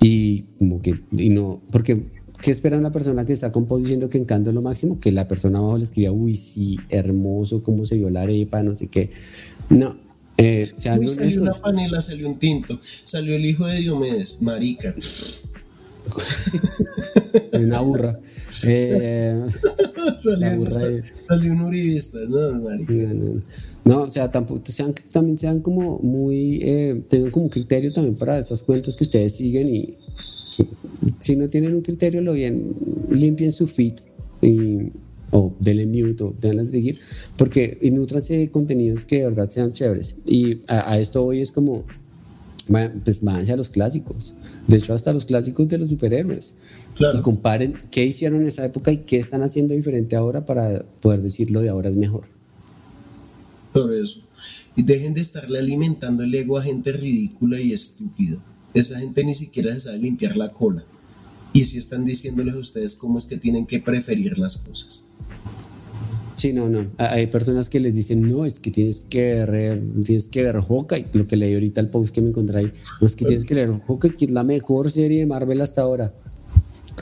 [0.00, 2.02] Y como que, y no, porque
[2.42, 5.00] ¿qué espera una persona que está compost diciendo que encanto es lo máximo?
[5.00, 8.74] Que la persona abajo le escriba, uy, sí, hermoso, cómo se vio la arepa, no
[8.74, 9.10] sé qué.
[9.70, 9.96] No,
[10.36, 11.10] eh, salió
[11.40, 14.94] una panela, salió un tinto, salió el hijo de Diomedes, marica.
[17.52, 18.18] una burra.
[18.66, 19.50] Eh,
[21.20, 22.92] salió, un uribista, no, marica.
[23.84, 28.16] No, o sea, tampoco, sean, también sean como muy, eh, tengan como un criterio también
[28.16, 29.98] para estas cuentas que ustedes siguen y,
[31.20, 32.74] si no tienen un criterio, lo bien,
[33.10, 33.94] limpien su feed
[34.40, 34.92] y
[35.30, 37.00] o denle mute o denle seguir,
[37.36, 40.16] porque de contenidos que de verdad sean chéveres.
[40.26, 41.84] Y a, esto hoy es como,
[43.04, 44.34] pues váyanse a los clásicos.
[44.66, 46.54] De hecho, hasta los clásicos de los superhéroes.
[46.98, 51.22] Y comparen qué hicieron en esa época y qué están haciendo diferente ahora para poder
[51.22, 52.24] decirlo de ahora es mejor.
[53.72, 54.20] Por eso.
[54.76, 58.38] Y dejen de estarle alimentando el ego a gente ridícula y estúpida.
[58.72, 60.84] Esa gente ni siquiera se sabe limpiar la cola.
[61.54, 65.08] Y si están diciéndoles a ustedes cómo es que tienen que preferir las cosas.
[66.34, 66.90] Sí, no, no.
[66.98, 71.06] Hay personas que les dicen, no, es que tienes que ver, tienes que ver Hawkeye.
[71.12, 72.72] Lo que leí ahorita el post que me encontré ahí.
[73.00, 75.82] No, es que tienes que leer Hawkeye, que es la mejor serie de Marvel hasta
[75.82, 76.12] ahora.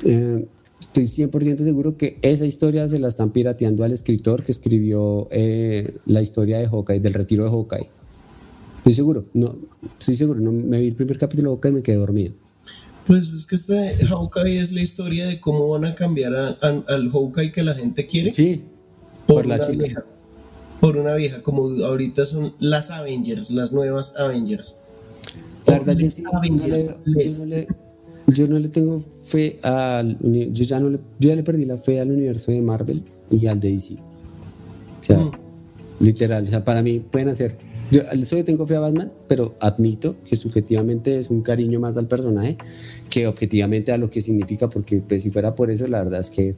[0.04, 0.46] Eh,
[0.78, 5.94] estoy 100% seguro que esa historia se la están pirateando al escritor que escribió eh,
[6.04, 7.88] la historia de Hawkeye, del retiro de Hawkeye.
[8.78, 9.56] Estoy seguro, no,
[9.98, 10.40] estoy seguro.
[10.40, 12.34] No, me vi el primer capítulo de Hawkeye y me quedé dormido.
[13.06, 17.52] Pues es que este Hawkeye es la historia de cómo van a cambiar al Hawkeye
[17.52, 18.30] que la gente quiere.
[18.30, 18.64] Sí,
[19.26, 20.04] por, la chica.
[20.80, 24.76] por una vieja, como ahorita son las Avengers, las nuevas Avengers.
[25.66, 25.96] La verdad,
[28.28, 30.16] yo, no le, tengo fe al.
[30.20, 33.46] Yo ya, no le, yo ya le perdí la fe al universo de Marvel y
[33.46, 33.94] al de DC.
[33.94, 35.32] O sea, mm.
[36.00, 36.44] literal.
[36.44, 37.56] O sea, para mí pueden hacer.
[37.92, 42.08] Yo solo tengo fe a Batman, pero admito que subjetivamente es un cariño más al
[42.08, 42.56] personaje
[43.10, 46.30] que objetivamente a lo que significa, porque pues, si fuera por eso, la verdad es
[46.30, 46.56] que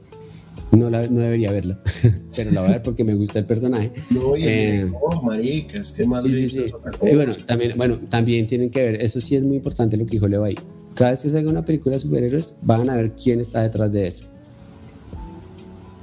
[0.71, 1.77] no, la, no debería verla,
[2.35, 3.91] pero la voy a ver porque me gusta el personaje.
[4.11, 6.63] No, y eh, oh, maricas, qué más sí, sí,
[7.01, 10.11] Y bueno, también, bueno, también tienen que ver, eso sí es muy importante lo que
[10.11, 10.55] dijo Leo ahí.
[10.93, 14.07] Cada vez que salga una película de superhéroes, van a ver quién está detrás de
[14.07, 14.25] eso.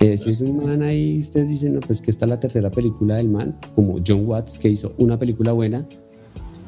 [0.03, 3.17] Eh, si es un man ahí, ustedes dicen, no, pues que está la tercera película
[3.17, 5.89] del man, como John Watts, que hizo una película buena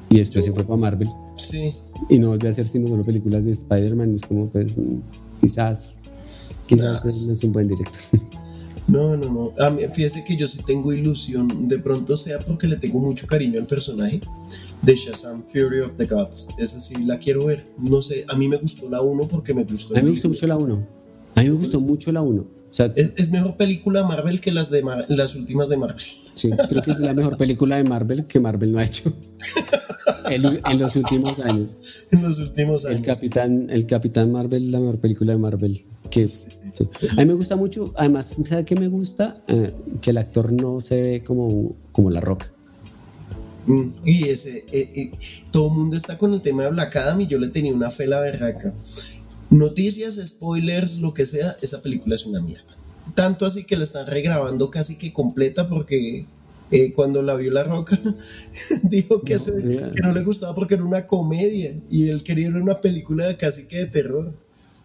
[0.08, 1.08] y después se fue para Marvel.
[1.36, 1.74] Sí.
[2.08, 4.78] Y no volvió a hacer sino solo películas de Spider-Man, es como, pues,
[5.40, 5.98] quizás
[6.66, 8.20] Quizás no es un buen director.
[8.86, 9.64] No, no, no.
[9.64, 11.68] A mí, fíjese que yo sí tengo ilusión.
[11.68, 14.20] De pronto sea porque le tengo mucho cariño al personaje
[14.82, 16.50] de Shazam Fury of the Gods.
[16.58, 17.66] Esa sí la quiero ver.
[17.78, 19.94] No sé, a mí me gustó la 1 porque me gustó.
[19.94, 20.86] A mí me gustó mucho la 1.
[21.34, 22.46] A mí me gustó mucho la 1.
[22.74, 26.02] O sea, es, mejor película Marvel que las, de las últimas de Marvel.
[26.02, 29.12] Sí, creo que es la mejor película de Marvel que Marvel no ha hecho.
[30.28, 31.70] en, los últimos años.
[32.10, 32.98] En los últimos años.
[32.98, 35.82] El Capitán, el Capitán Marvel, la mejor película de Marvel.
[36.10, 39.38] Que A mí me gusta mucho, además, ¿sabe qué me gusta?
[39.46, 42.50] Eh, que el actor no se ve como, como la roca.
[43.66, 45.12] Mm, y ese, eh, eh,
[45.52, 47.90] todo el mundo está con el tema de Black Adam y yo le tenía una
[47.90, 48.74] fe la berraca.
[49.54, 52.76] Noticias, spoilers, lo que sea, esa película es una mierda.
[53.14, 56.26] Tanto así que la están regrabando casi que completa porque
[56.72, 57.96] eh, cuando la vio La Roca,
[58.82, 62.80] dijo que, no, que no le gustaba porque era una comedia y él quería una
[62.80, 64.32] película casi que de terror.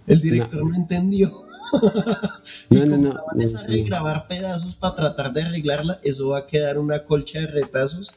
[0.06, 1.32] El director no, entendió.
[2.70, 6.78] y no, no, van a grabar pedazos para tratar de arreglarla, eso va a quedar
[6.78, 8.16] una colcha de retazos.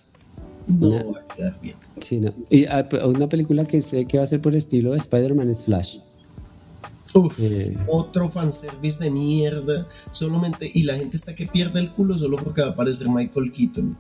[0.67, 1.77] No, va a quedar bien.
[1.99, 2.35] Sí, no.
[2.51, 5.63] Y ah, una película que sé que va a ser por estilo de Spider-Man es
[5.63, 5.99] Flash.
[7.15, 7.77] Uf, eh.
[7.89, 9.87] otro fanservice de mierda.
[10.11, 13.53] Solamente, y la gente está que pierde el culo solo porque va a aparecer Michael
[13.53, 13.97] Keaton.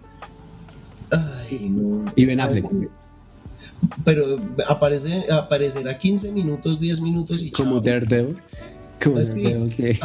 [1.10, 2.12] Ay, no.
[2.16, 2.66] Y Ben Affleck.
[4.04, 8.38] Pero aparece, aparecerá 15 minutos, 10 minutos y Como Daredevil.
[9.02, 9.98] Como pues Daredevil que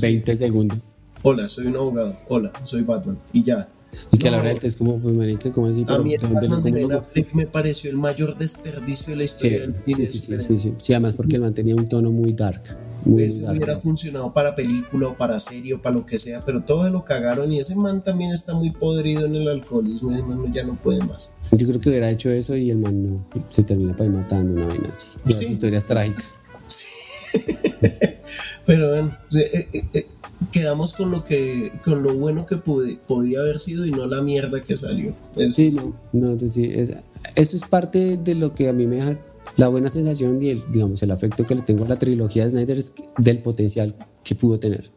[0.00, 0.88] 20 pues segundos.
[1.22, 2.16] Hola, soy un abogado.
[2.28, 3.18] Hola, soy Batman.
[3.32, 3.68] Y ya.
[4.10, 5.84] Y que a la verdad es como, pues, marica, como así.
[5.88, 9.60] A mí el Batman de Ben Affleck me pareció el mayor desperdicio de la historia
[9.60, 10.06] del cine.
[10.06, 12.62] Sí, sí, sí, sí, sí, además porque él mantenía un tono muy dark.
[13.04, 16.62] Muy Ese hubiera funcionado para película o para serie o para lo que sea, pero
[16.62, 20.52] todo lo cagaron y ese man también está muy podrido en el alcoholismo, ese man
[20.52, 21.36] ya no puede más.
[21.50, 24.66] Yo creo que hubiera hecho eso y el man no, se termina para matando una
[24.66, 25.06] vaina así.
[25.32, 25.46] Sí.
[25.46, 26.40] historias trágicas.
[26.68, 26.86] Sí.
[28.66, 30.06] pero bueno, eh, eh, eh,
[30.50, 34.62] quedamos con lo que con lo bueno que podía haber sido y no la mierda
[34.62, 35.14] que salió.
[35.50, 35.76] sí,
[36.12, 36.96] no, no sí, eso
[37.34, 39.18] es parte de lo que a mí me deja
[39.56, 42.50] la buena sensación y el, digamos, el afecto que le tengo a la trilogía de
[42.50, 43.94] Snyder es del potencial
[44.24, 44.90] que pudo tener.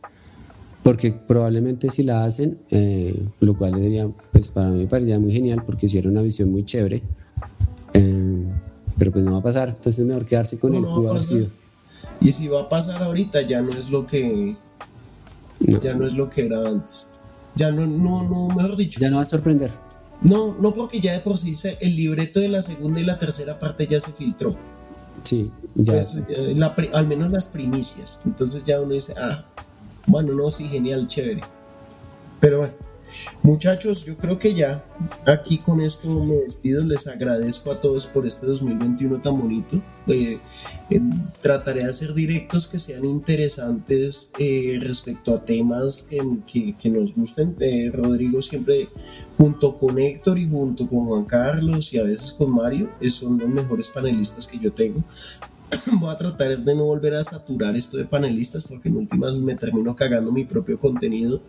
[0.84, 5.34] Porque probablemente si la hacen, eh, lo cual sería, pues para mí me parecía muy
[5.34, 7.02] genial porque hicieron una visión muy chévere.
[7.94, 8.46] Eh,
[8.98, 11.48] pero pues no va a pasar, entonces es mejor quedarse con el no sido.
[12.22, 14.56] Y si va a pasar ahorita, ya no es lo que
[15.82, 17.10] ya no es lo que era antes.
[17.56, 19.00] Ya no, no, no, mejor dicho.
[19.00, 19.72] Ya no va a sorprender.
[20.22, 23.60] No, no porque ya de por sí el libreto de la segunda y la tercera
[23.60, 24.56] parte ya se filtró.
[25.24, 25.94] Sí, ya.
[25.94, 26.56] Pues, eh,
[26.94, 28.22] al menos las primicias.
[28.26, 29.44] Entonces ya uno dice, ah,
[30.08, 31.42] bueno, no, sí, genial, chévere.
[32.40, 32.74] Pero bueno.
[33.44, 34.84] Muchachos, yo creo que ya
[35.26, 36.84] aquí con esto me despido.
[36.84, 39.82] Les agradezco a todos por este 2021 tan bonito.
[40.08, 40.40] Eh,
[40.90, 41.02] eh,
[41.42, 47.56] trataré de hacer directos que sean interesantes eh, respecto a temas que, que, nos gusten.
[47.94, 48.90] Rodrigo siempre
[49.38, 53.50] junto con Héctor y junto con Juan Carlos y a veces con Mario son los
[53.50, 55.04] mejores panelistas que yo tengo
[56.00, 59.56] voy a tratar de no volver a saturar esto de panelistas porque en últimas me
[59.56, 61.42] termino cagando mi propio contenido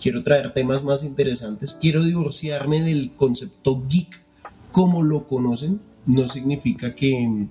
[0.00, 4.24] quiero traer temas más interesantes, quiero divorciarme del concepto geek
[4.72, 7.48] como lo conocen, no significa que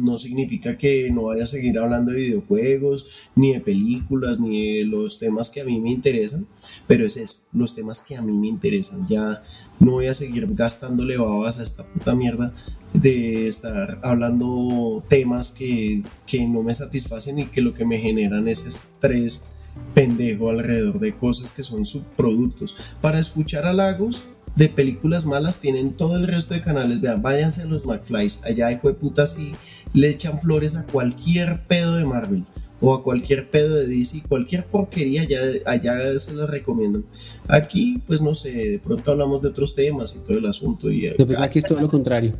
[0.00, 4.84] no significa que no vaya a seguir hablando de videojuegos, ni de películas, ni de
[4.84, 6.46] los temas que a mí me interesan,
[6.86, 9.06] pero es eso, los temas que a mí me interesan.
[9.06, 9.42] Ya
[9.80, 12.54] no voy a seguir gastándole babas a esta puta mierda
[12.94, 18.48] de estar hablando temas que, que no me satisfacen y que lo que me generan
[18.48, 19.48] es estrés
[19.94, 22.76] pendejo alrededor de cosas que son subproductos.
[23.00, 24.24] Para escuchar halagos
[24.56, 27.00] de películas malas tienen todo el resto de canales.
[27.00, 28.42] Vean, váyanse a los McFlys.
[28.44, 29.54] Allá hijo de puta si
[29.94, 32.44] le echan flores a cualquier pedo de Marvel.
[32.84, 37.04] o a cualquier pedo de DC, cualquier porquería, ya allá se las recomiendo.
[37.46, 40.90] Aquí, pues no sé, de pronto hablamos de otros temas y todo el asunto.
[40.90, 41.06] Y
[41.38, 42.34] aquí es todo lo contrario.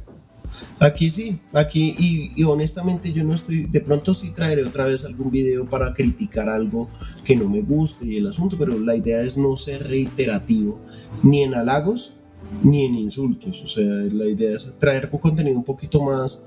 [0.81, 5.31] Aquí sí, aquí y, honestamente yo no estoy, de pronto sí traeré otra vez algún
[5.31, 6.89] video para criticar algo
[7.25, 10.81] que no me guste y el asunto, pero la idea es no ser reiterativo,
[11.23, 12.15] ni en halagos
[12.63, 16.47] ni en insultos, o sea, la idea es traer un contenido un poquito más,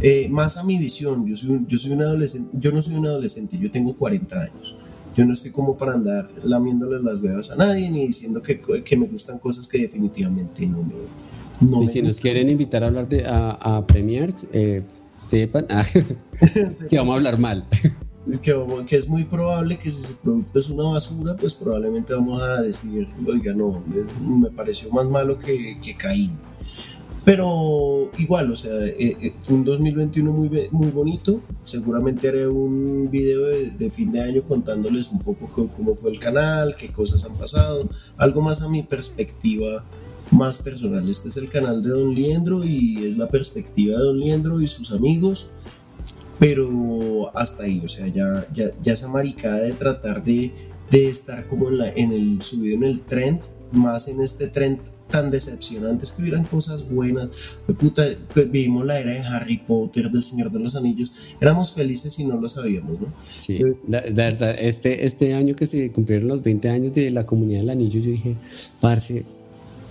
[0.00, 3.06] eh, más a mi visión, yo soy, yo soy un adolescente, yo no soy un
[3.06, 4.76] adolescente, yo tengo 40 años,
[5.16, 8.96] yo no estoy como para andar lamiéndole las huevas a nadie ni diciendo que, que
[8.96, 10.94] me gustan cosas que definitivamente no me
[11.60, 14.82] y si nos quieren invitar a hablar de, a, a premiers, eh,
[15.22, 15.84] sepan ah,
[16.90, 17.66] que vamos a hablar mal.
[18.42, 18.54] Que,
[18.86, 22.62] que, es muy probable que si su producto es una basura, pues probablemente vamos a
[22.62, 23.82] decir, oiga, no,
[24.20, 26.32] me pareció más malo que, que Caín.
[27.24, 31.40] Pero igual, o sea, eh, eh, fue un 2021 muy, muy bonito.
[31.62, 36.18] Seguramente haré un video de, de fin de año contándoles un poco cómo fue el
[36.18, 39.84] canal, qué cosas han pasado, algo más a mi perspectiva
[40.34, 41.08] más personal.
[41.08, 44.68] Este es el canal de Don Liendro y es la perspectiva de Don Liendro y
[44.68, 45.48] sus amigos.
[46.38, 50.52] Pero hasta ahí, o sea, ya, ya, ya esa maricada de tratar de,
[50.90, 53.40] de estar como en, la, en el subido en el trend,
[53.70, 54.80] más en este trend
[55.10, 57.60] tan decepcionante, es que hubieran cosas buenas.
[57.78, 58.04] Puta,
[58.34, 62.40] vivimos la era de Harry Potter, del Señor de los Anillos, éramos felices y no
[62.40, 63.06] lo sabíamos, ¿no?
[63.36, 67.60] Sí, la, verdad, este, este año que se cumplieron los 20 años de la comunidad
[67.60, 68.36] del anillo, yo dije,
[68.80, 69.24] parce,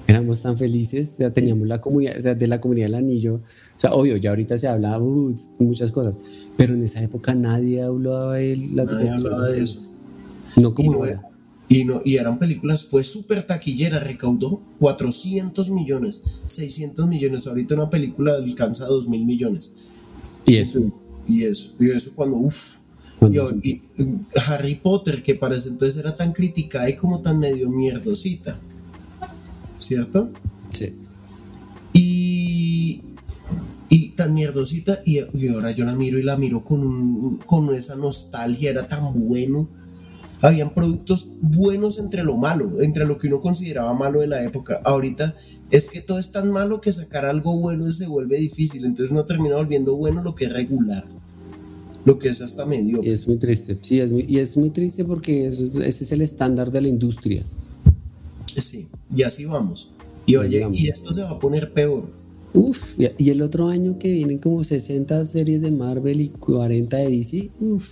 [0.08, 3.80] éramos tan felices, ya teníamos la comunidad, o sea, de la comunidad del anillo, o
[3.80, 6.16] sea, obvio, ya ahorita se habla uh, muchas cosas,
[6.58, 9.90] pero en esa época nadie hablaba de, nadie hablaba de eso.
[10.56, 11.22] No como ahora.
[11.70, 17.90] Y, no, y eran películas, fue súper taquillera, recaudó 400 millones, 600 millones, ahorita una
[17.90, 19.72] película alcanza 2 mil millones.
[20.46, 20.82] Y eso.
[21.28, 22.76] Y eso, y eso cuando, uff,
[23.64, 23.82] y,
[24.48, 28.60] Harry Potter, que para ese entonces era tan criticada y como tan medio mierdosita.
[29.84, 30.32] ¿Cierto?
[30.72, 30.94] Sí.
[31.94, 33.02] Y,
[33.90, 35.20] y tan mierdosita, y,
[35.50, 39.70] ahora yo la miro y la miro con, con esa nostalgia, era tan bueno.
[40.42, 44.82] Habían productos buenos entre lo malo, entre lo que uno consideraba malo de la época.
[44.84, 45.36] Ahorita
[45.72, 49.26] es que todo es tan malo que sacar algo bueno se vuelve difícil, entonces uno
[49.26, 51.06] termina volviendo bueno lo que es regular
[52.06, 53.02] lo que es hasta medio.
[53.04, 56.72] Y es muy triste, sí, es y es muy triste porque ese es el estándar
[56.72, 57.46] de la industria.
[58.62, 59.92] Sí, y así vamos.
[60.26, 62.10] Y oye, y esto se va a poner peor.
[62.54, 67.10] Uf, y el otro año que vienen como 60 series de Marvel y 40 de
[67.10, 67.88] DC, uf.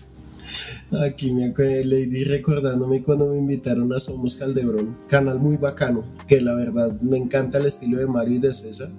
[1.06, 6.42] Aquí me acuerdo Lady recordándome cuando me invitaron a Somos Caldebrón, canal muy bacano, que
[6.42, 8.90] la verdad me encanta el estilo de Mario y de César,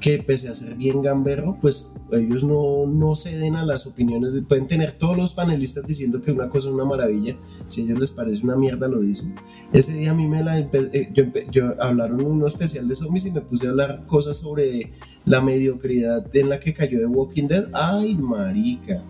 [0.00, 4.66] que pese a ser bien gamberro, pues ellos no, no ceden a las opiniones, pueden
[4.66, 8.12] tener todos los panelistas diciendo que una cosa es una maravilla, si a ellos les
[8.12, 9.34] parece una mierda lo dicen.
[9.72, 13.32] Ese día a mí me la, eh, yo, yo hablaron uno especial de zombies y
[13.32, 14.92] me puse a hablar cosas sobre
[15.24, 19.04] la mediocridad en la que cayó de Walking Dead, ay marica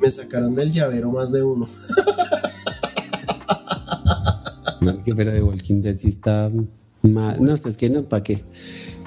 [0.00, 1.66] me sacaron del llavero más de uno.
[4.80, 6.50] no, pero de Walking Dead sí está
[7.02, 7.42] mal.
[7.42, 8.42] No, es que no, ¿para qué?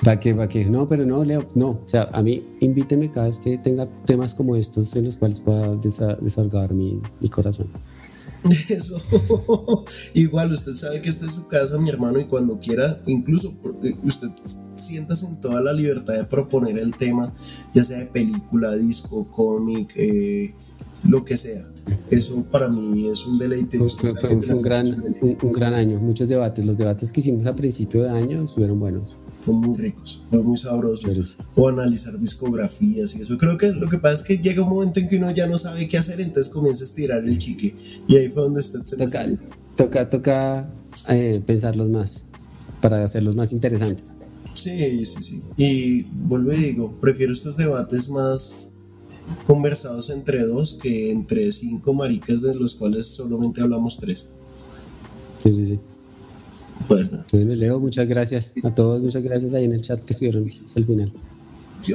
[0.03, 0.35] ¿Para qué?
[0.35, 0.65] ¿Para qué?
[0.65, 1.69] No, pero no, Leo, no.
[1.69, 5.39] O sea, a mí invíteme cada vez que tenga temas como estos en los cuales
[5.39, 7.67] pueda desahogar mi, mi corazón.
[8.69, 9.01] Eso.
[10.13, 13.53] Igual, usted sabe que esta es su casa, mi hermano, y cuando quiera, incluso
[14.03, 14.27] usted
[14.75, 17.33] sientas en toda la libertad de proponer el tema,
[17.73, 20.53] ya sea de película, disco, cómic, eh,
[21.07, 21.63] lo que sea.
[22.09, 23.77] Eso para mí es un deleite.
[23.77, 26.65] Fue, un, gran, un, gran año, muchos debates.
[26.65, 29.15] Los debates que hicimos a principio de año estuvieron buenos.
[29.43, 31.35] Fueron muy ricos, fue muy sabrosos.
[31.55, 33.37] O analizar discografías y eso.
[33.37, 35.57] Creo que lo que pasa es que llega un momento en que uno ya no
[35.57, 37.75] sabe qué hacer, entonces comienza a estirar el chicle.
[38.07, 39.25] Y ahí fue donde usted se Toca,
[39.75, 40.69] toca, toca
[41.09, 42.23] eh, pensarlos más
[42.81, 44.13] para hacerlos más interesantes.
[44.53, 45.41] Sí, sí, sí.
[45.57, 48.71] Y vuelvo y digo, prefiero estos debates más
[49.45, 54.31] conversados entre dos que entre cinco maricas de los cuales solamente hablamos tres.
[55.39, 55.79] Sí, sí, sí.
[56.87, 57.23] Bueno.
[57.31, 60.85] Leo, muchas gracias a todos, muchas gracias ahí en el chat que estuvieron hasta el
[60.85, 61.13] final.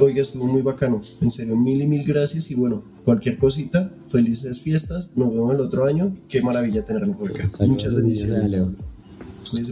[0.01, 1.01] oiga, estuvo muy bacano.
[1.21, 2.51] En serio, mil y mil gracias.
[2.51, 5.13] Y bueno, cualquier cosita, felices fiestas.
[5.15, 6.15] Nos vemos el otro año.
[6.27, 7.47] Qué maravilla tenerlo por acá.
[7.65, 8.29] Muchas gracias.
[8.49, 8.73] Leo.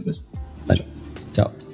[0.04, 0.28] pues.
[0.66, 0.84] Vale.
[1.32, 1.67] Chao.